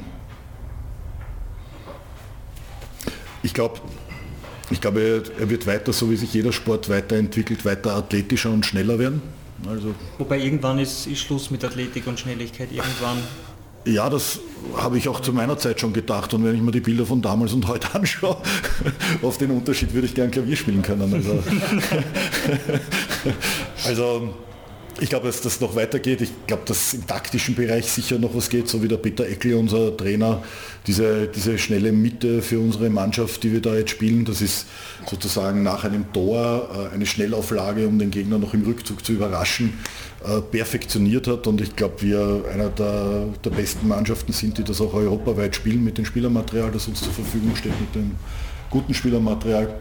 [3.43, 3.79] Ich glaube,
[4.69, 8.99] ich glaube, er wird weiter, so wie sich jeder Sport weiterentwickelt, weiter athletischer und schneller
[8.99, 9.21] werden.
[9.67, 12.69] Also Wobei irgendwann ist, ist Schluss mit Athletik und Schnelligkeit.
[12.71, 13.17] Irgendwann
[13.87, 14.39] ja, das
[14.75, 16.33] habe ich auch zu meiner Zeit schon gedacht.
[16.33, 18.37] Und wenn ich mir die Bilder von damals und heute anschaue,
[19.21, 21.13] auf den Unterschied würde ich gern Klavier spielen können.
[21.13, 21.41] Also,
[23.85, 24.33] also
[24.99, 26.21] ich glaube, dass das noch weitergeht.
[26.21, 29.53] Ich glaube, dass im taktischen Bereich sicher noch was geht, so wie der Peter Eckel,
[29.55, 30.43] unser Trainer,
[30.87, 34.65] diese, diese schnelle Mitte für unsere Mannschaft, die wir da jetzt spielen, das ist
[35.05, 39.73] sozusagen nach einem Tor äh, eine Schnellauflage, um den Gegner noch im Rückzug zu überraschen,
[40.25, 41.45] äh, perfektioniert hat.
[41.47, 45.83] Und ich glaube, wir einer der, der besten Mannschaften sind, die das auch europaweit spielen
[45.83, 48.11] mit dem Spielermaterial, das uns zur Verfügung steht, mit dem
[48.69, 49.75] guten Spielermaterial.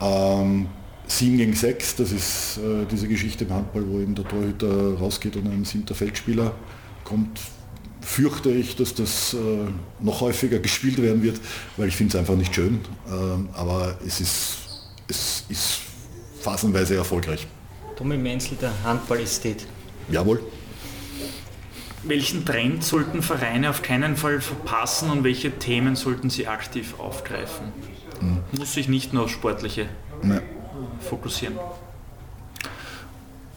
[0.00, 0.68] Ähm,
[1.08, 5.36] 7 gegen 6, das ist äh, diese Geschichte im Handball, wo eben der Torhüter rausgeht
[5.36, 6.54] und ein siebter Feldspieler
[7.04, 7.40] kommt,
[8.02, 9.38] fürchte ich, dass das äh,
[10.00, 11.40] noch häufiger gespielt werden wird,
[11.76, 12.80] weil ich finde es einfach nicht schön.
[13.10, 14.58] Ähm, aber es ist,
[15.08, 15.80] es ist
[16.40, 17.46] phasenweise erfolgreich.
[17.96, 19.66] Tommy Menzel, der Handballästhet.
[20.10, 20.40] Jawohl.
[22.04, 27.72] Welchen Trend sollten Vereine auf keinen Fall verpassen und welche Themen sollten sie aktiv aufgreifen?
[28.20, 28.58] Mhm.
[28.58, 29.88] Muss sich nicht nur auf sportliche
[30.22, 30.42] Nein
[31.00, 31.58] fokussieren?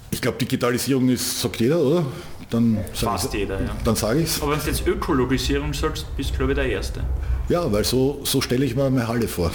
[0.10, 2.06] Ich glaube, Digitalisierung ist, sagt jeder, oder?
[2.50, 3.70] Dann Fast jeder, ja.
[3.84, 4.42] Dann sage ich es.
[4.42, 7.02] Aber wenn du jetzt Ökologisierung sagst, bist du, glaube ich, der Erste.
[7.48, 9.52] Ja, weil so, so stelle ich mir meine Halle vor.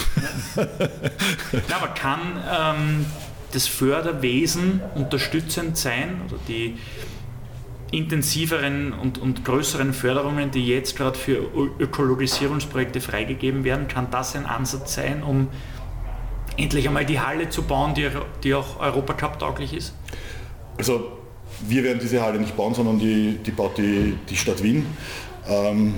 [0.57, 3.07] ja, aber kann ähm,
[3.53, 6.79] das Förderwesen unterstützend sein oder die
[7.91, 11.39] intensiveren und, und größeren Förderungen, die jetzt gerade für
[11.79, 15.49] Ökologisierungsprojekte freigegeben werden, kann das ein Ansatz sein, um
[16.57, 18.09] endlich einmal die Halle zu bauen, die,
[18.43, 19.95] die auch Europacup tauglich ist?
[20.79, 21.13] Also
[21.67, 24.87] wir werden diese Halle nicht bauen, sondern die, die baut die, die Stadt Wien.
[25.49, 25.95] Ähm,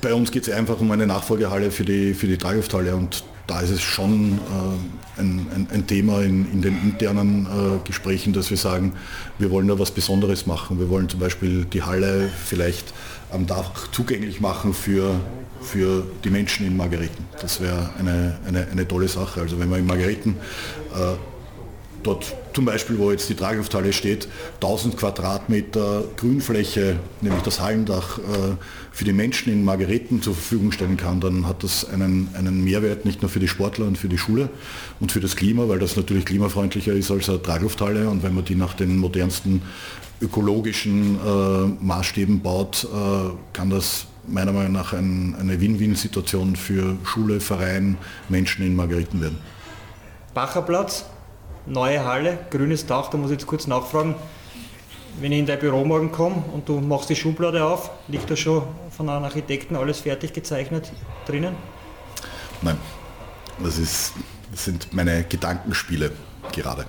[0.00, 3.60] bei uns geht es einfach um eine Nachfolgehalle für die, für die Traglufthalle und da
[3.60, 8.48] ist es schon äh, ein, ein, ein, Thema in, in den internen äh, Gesprächen, dass
[8.50, 8.92] wir sagen,
[9.38, 10.78] wir wollen da was Besonderes machen.
[10.78, 12.94] Wir wollen zum Beispiel die Halle vielleicht
[13.32, 15.16] am Dach zugänglich machen für
[15.60, 17.26] für die Menschen in Margareten.
[17.40, 19.40] Das wäre eine, eine, eine, tolle Sache.
[19.40, 20.36] Also wenn man in Margareten
[20.94, 21.16] äh,
[22.02, 28.56] dort zum Beispiel, wo jetzt die Traglufthalle steht, 1000 Quadratmeter Grünfläche, nämlich das Hallendach, äh,
[28.92, 33.04] für die Menschen in Margareten zur Verfügung stellen kann, dann hat das einen, einen Mehrwert
[33.04, 34.48] nicht nur für die Sportler und für die Schule
[34.98, 38.44] und für das Klima, weil das natürlich klimafreundlicher ist als eine Traglufthalle und wenn man
[38.44, 39.62] die nach den modernsten
[40.20, 47.40] ökologischen äh, Maßstäben baut, äh, kann das meiner Meinung nach ein, eine Win-Win-Situation für Schule,
[47.40, 47.98] Verein,
[48.28, 49.38] Menschen in Margariten werden.
[50.34, 51.04] Bacherplatz,
[51.66, 54.14] neue Halle, grünes Dach, da muss ich jetzt kurz nachfragen.
[55.20, 58.36] Wenn ich in dein Büro morgen komme und du machst die Schublade auf, liegt da
[58.36, 58.62] schon
[58.96, 60.92] von einem Architekten alles fertig gezeichnet
[61.26, 61.56] drinnen?
[62.62, 62.76] Nein,
[63.62, 64.12] das, ist,
[64.52, 66.12] das sind meine Gedankenspiele
[66.52, 66.86] gerade.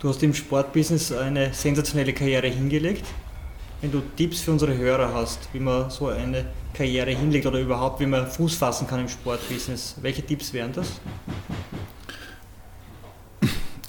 [0.00, 3.06] Du hast im Sportbusiness eine sensationelle Karriere hingelegt.
[3.82, 7.98] Wenn du Tipps für unsere Hörer hast, wie man so eine Karriere hinlegt oder überhaupt,
[7.98, 10.86] wie man Fuß fassen kann im Sportbusiness, welche Tipps wären das?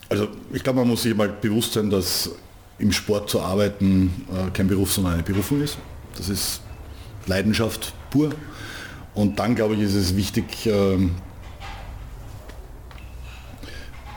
[0.09, 2.31] Also ich glaube, man muss sich mal bewusst sein, dass
[2.79, 5.77] im Sport zu arbeiten äh, kein Beruf, sondern eine Berufung ist.
[6.17, 6.61] Das ist
[7.27, 8.31] Leidenschaft pur.
[9.13, 10.97] Und dann, glaube ich, ist es wichtig, äh,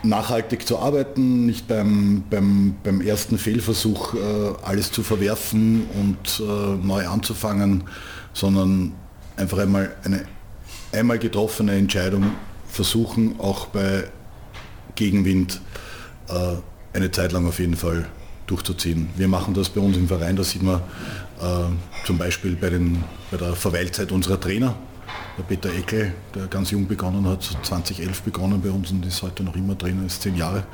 [0.08, 4.18] nachhaltig zu arbeiten, nicht beim, beim, beim ersten Fehlversuch äh,
[4.62, 7.84] alles zu verwerfen und äh, neu anzufangen,
[8.32, 8.92] sondern
[9.36, 10.26] einfach einmal eine
[10.92, 12.32] einmal getroffene Entscheidung
[12.68, 14.04] versuchen, auch bei
[14.94, 15.60] Gegenwind
[16.28, 16.56] äh,
[16.92, 18.06] eine Zeit lang auf jeden Fall
[18.46, 19.08] durchzuziehen.
[19.16, 20.80] Wir machen das bei uns im Verein, da sieht man
[21.40, 24.74] äh, zum Beispiel bei, den, bei der Verweilzeit unserer Trainer,
[25.36, 29.42] der Peter Eckel, der ganz jung begonnen hat, 2011 begonnen bei uns und ist heute
[29.42, 30.64] noch immer Trainer, ist zehn Jahre.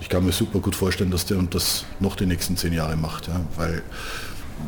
[0.00, 3.28] Ich kann mir super gut vorstellen, dass der das noch die nächsten zehn Jahre macht,
[3.28, 3.82] ja, weil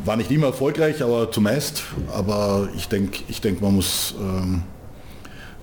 [0.05, 1.83] war nicht immer erfolgreich, aber zumeist.
[2.13, 4.63] Aber ich denke, ich denk, man muss ähm,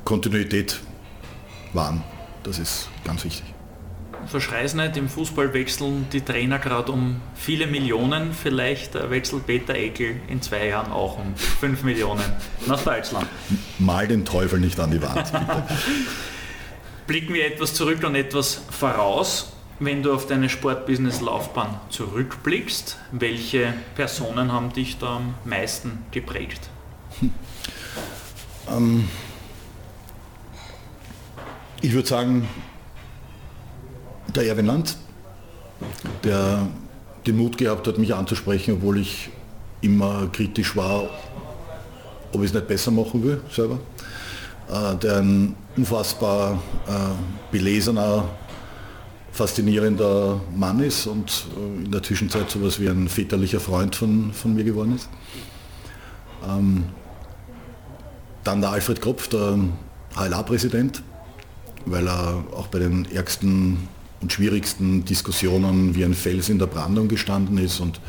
[0.04, 0.80] Kontinuität
[1.72, 2.02] wahren.
[2.42, 3.53] Das ist ganz wichtig
[4.26, 8.32] verschreiß nicht, im Fußball wechseln die Trainer gerade um viele Millionen.
[8.32, 12.24] Vielleicht äh, wechselt Peter Eckel in zwei Jahren auch um 5 Millionen
[12.66, 13.26] nach Deutschland.
[13.78, 15.32] Mal den Teufel nicht an die Wand.
[17.06, 19.52] Blicken wir etwas zurück und etwas voraus.
[19.80, 26.70] Wenn du auf deine Sportbusiness-Laufbahn zurückblickst, welche Personen haben dich da am meisten geprägt?
[28.70, 29.08] Ähm,
[31.80, 32.48] ich würde sagen,
[34.34, 34.96] der Erwin Land,
[36.22, 36.66] der
[37.26, 39.30] den Mut gehabt hat, mich anzusprechen, obwohl ich
[39.80, 41.08] immer kritisch war,
[42.32, 43.78] ob ich es nicht besser machen will selber.
[44.70, 48.28] Äh, der ein unfassbar äh, belesener,
[49.32, 54.32] faszinierender Mann ist und äh, in der Zwischenzeit so etwas wie ein väterlicher Freund von,
[54.32, 55.08] von mir geworden ist.
[56.48, 56.84] Ähm,
[58.42, 59.58] dann der Alfred Kropf, der
[60.16, 61.02] HLA-Präsident,
[61.86, 63.88] weil er auch bei den ärgsten
[64.24, 68.00] und schwierigsten Diskussionen wie ein Fels in der Brandung gestanden ist und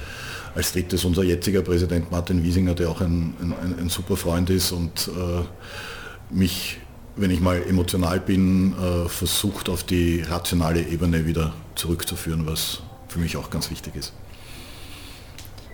[0.55, 4.71] als drittes unser jetziger Präsident Martin Wiesinger, der auch ein, ein, ein super Freund ist
[4.71, 6.77] und äh, mich,
[7.17, 13.19] wenn ich mal emotional bin, äh, versucht auf die rationale Ebene wieder zurückzuführen, was für
[13.19, 14.13] mich auch ganz wichtig ist.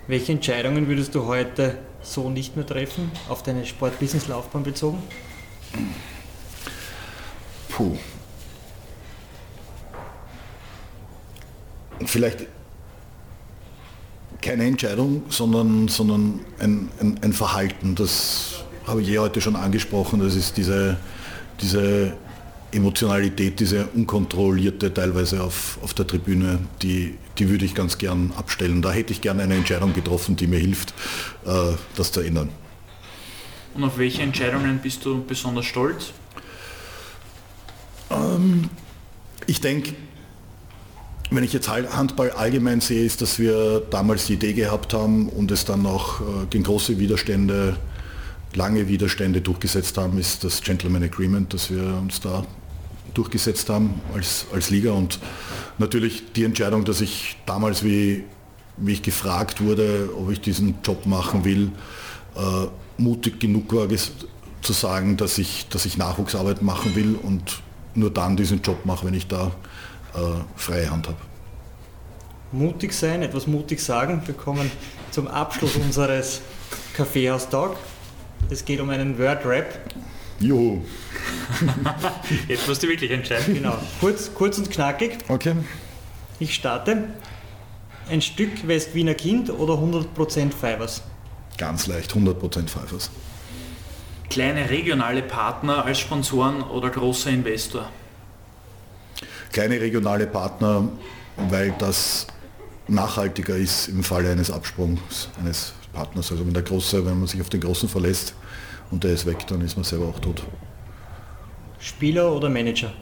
[0.07, 4.97] Welche Entscheidungen würdest du heute so nicht mehr treffen, auf deine Sport-Business-Laufbahn bezogen?
[7.69, 7.95] Puh,
[12.07, 12.47] vielleicht
[14.41, 17.95] keine Entscheidung, sondern, sondern ein, ein, ein, Verhalten.
[17.95, 20.19] Das habe ich eh heute schon angesprochen.
[20.19, 20.97] Das ist diese,
[21.61, 22.13] diese
[22.71, 28.81] Emotionalität, diese unkontrollierte teilweise auf, auf der Tribüne, die, die würde ich ganz gern abstellen.
[28.81, 30.93] Da hätte ich gerne eine Entscheidung getroffen, die mir hilft,
[31.45, 32.49] äh, das zu ändern.
[33.73, 36.11] Und auf welche Entscheidungen bist du besonders stolz?
[38.09, 38.69] Ähm,
[39.47, 39.93] ich denke,
[41.31, 45.49] wenn ich jetzt Handball allgemein sehe, ist, dass wir damals die Idee gehabt haben und
[45.49, 47.77] es dann auch äh, gegen große Widerstände,
[48.53, 52.45] lange Widerstände durchgesetzt haben, ist das Gentleman Agreement, dass wir uns da
[53.13, 54.91] durchgesetzt haben als, als Liga.
[54.91, 55.19] Und
[55.77, 58.25] natürlich die Entscheidung, dass ich damals, wie,
[58.75, 61.71] wie ich gefragt wurde, ob ich diesen Job machen will,
[62.35, 62.67] äh,
[62.97, 63.87] mutig genug war
[64.61, 67.61] zu sagen, dass ich, dass ich Nachwuchsarbeit machen will und
[67.95, 69.51] nur dann diesen Job mache, wenn ich da
[70.55, 71.17] freie Hand habe.
[72.51, 74.21] Mutig sein, etwas mutig sagen.
[74.25, 74.69] Wir kommen
[75.11, 76.41] zum Abschluss unseres
[76.95, 77.77] Kaffeehaus-Talk.
[78.49, 79.79] Es geht um einen Word-Rap.
[80.39, 80.81] Juhu.
[82.47, 83.53] Jetzt musst du wirklich entscheiden.
[83.53, 83.77] Genau.
[83.99, 85.19] Kurz, kurz und knackig.
[85.27, 85.55] Okay.
[86.39, 87.09] Ich starte.
[88.09, 91.03] Ein Stück West-Wiener Kind oder 100% Fivers?
[91.57, 93.11] Ganz leicht, 100% Fivers.
[94.29, 97.89] Kleine regionale Partner als Sponsoren oder großer Investor?
[99.51, 100.89] Kleine regionale Partner,
[101.49, 102.27] weil das
[102.87, 106.31] nachhaltiger ist im Falle eines Absprungs eines Partners.
[106.31, 108.33] Also wenn der Große, wenn man sich auf den Großen verlässt
[108.91, 110.43] und der ist weg, dann ist man selber auch tot.
[111.79, 112.93] Spieler oder Manager?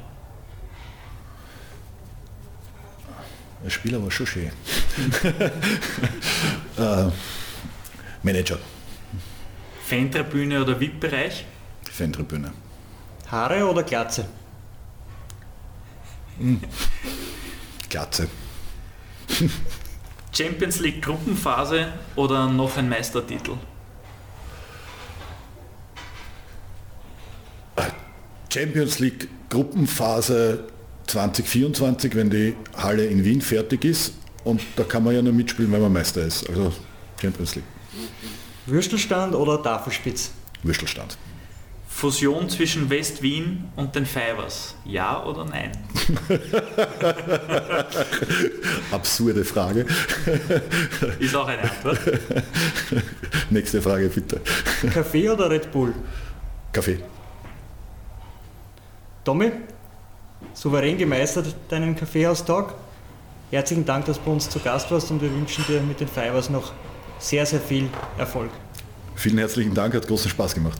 [3.64, 4.52] Der Spieler war schon schön.
[6.78, 7.06] äh,
[8.24, 8.58] Manager.
[9.86, 11.46] Fantribüne oder VIP-Bereich?
[11.92, 12.54] Fantribüne.
[13.30, 14.26] Haare oder Glatze?
[17.90, 18.28] Glatze.
[20.32, 23.54] Champions League Gruppenphase oder noch ein Meistertitel?
[28.52, 30.66] Champions League Gruppenphase
[31.08, 34.14] 2024, wenn die Halle in Wien fertig ist.
[34.44, 36.50] Und da kann man ja nur mitspielen, wenn man Meister ist.
[36.50, 36.74] Also
[37.22, 37.66] Champions League.
[38.66, 40.32] Würstelstand oder Tafelspitz?
[40.64, 41.18] Würstelstand.
[42.00, 44.74] Fusion zwischen West-Wien und den Fivers.
[44.86, 45.72] Ja oder nein?
[48.92, 49.86] Absurde Frage.
[51.20, 52.00] Ist auch eine Antwort.
[53.50, 54.40] Nächste Frage bitte.
[54.94, 55.94] Kaffee oder Red Bull?
[56.72, 57.00] Kaffee.
[59.26, 59.52] Tommy,
[60.54, 62.76] souverän gemeistert deinen Kaffeehaustag.
[63.52, 66.08] Herzlichen Dank, dass du bei uns zu Gast warst und wir wünschen dir mit den
[66.08, 66.72] Fivers noch
[67.20, 68.52] sehr, sehr viel Erfolg.
[69.16, 70.80] Vielen herzlichen Dank, hat großen Spaß gemacht.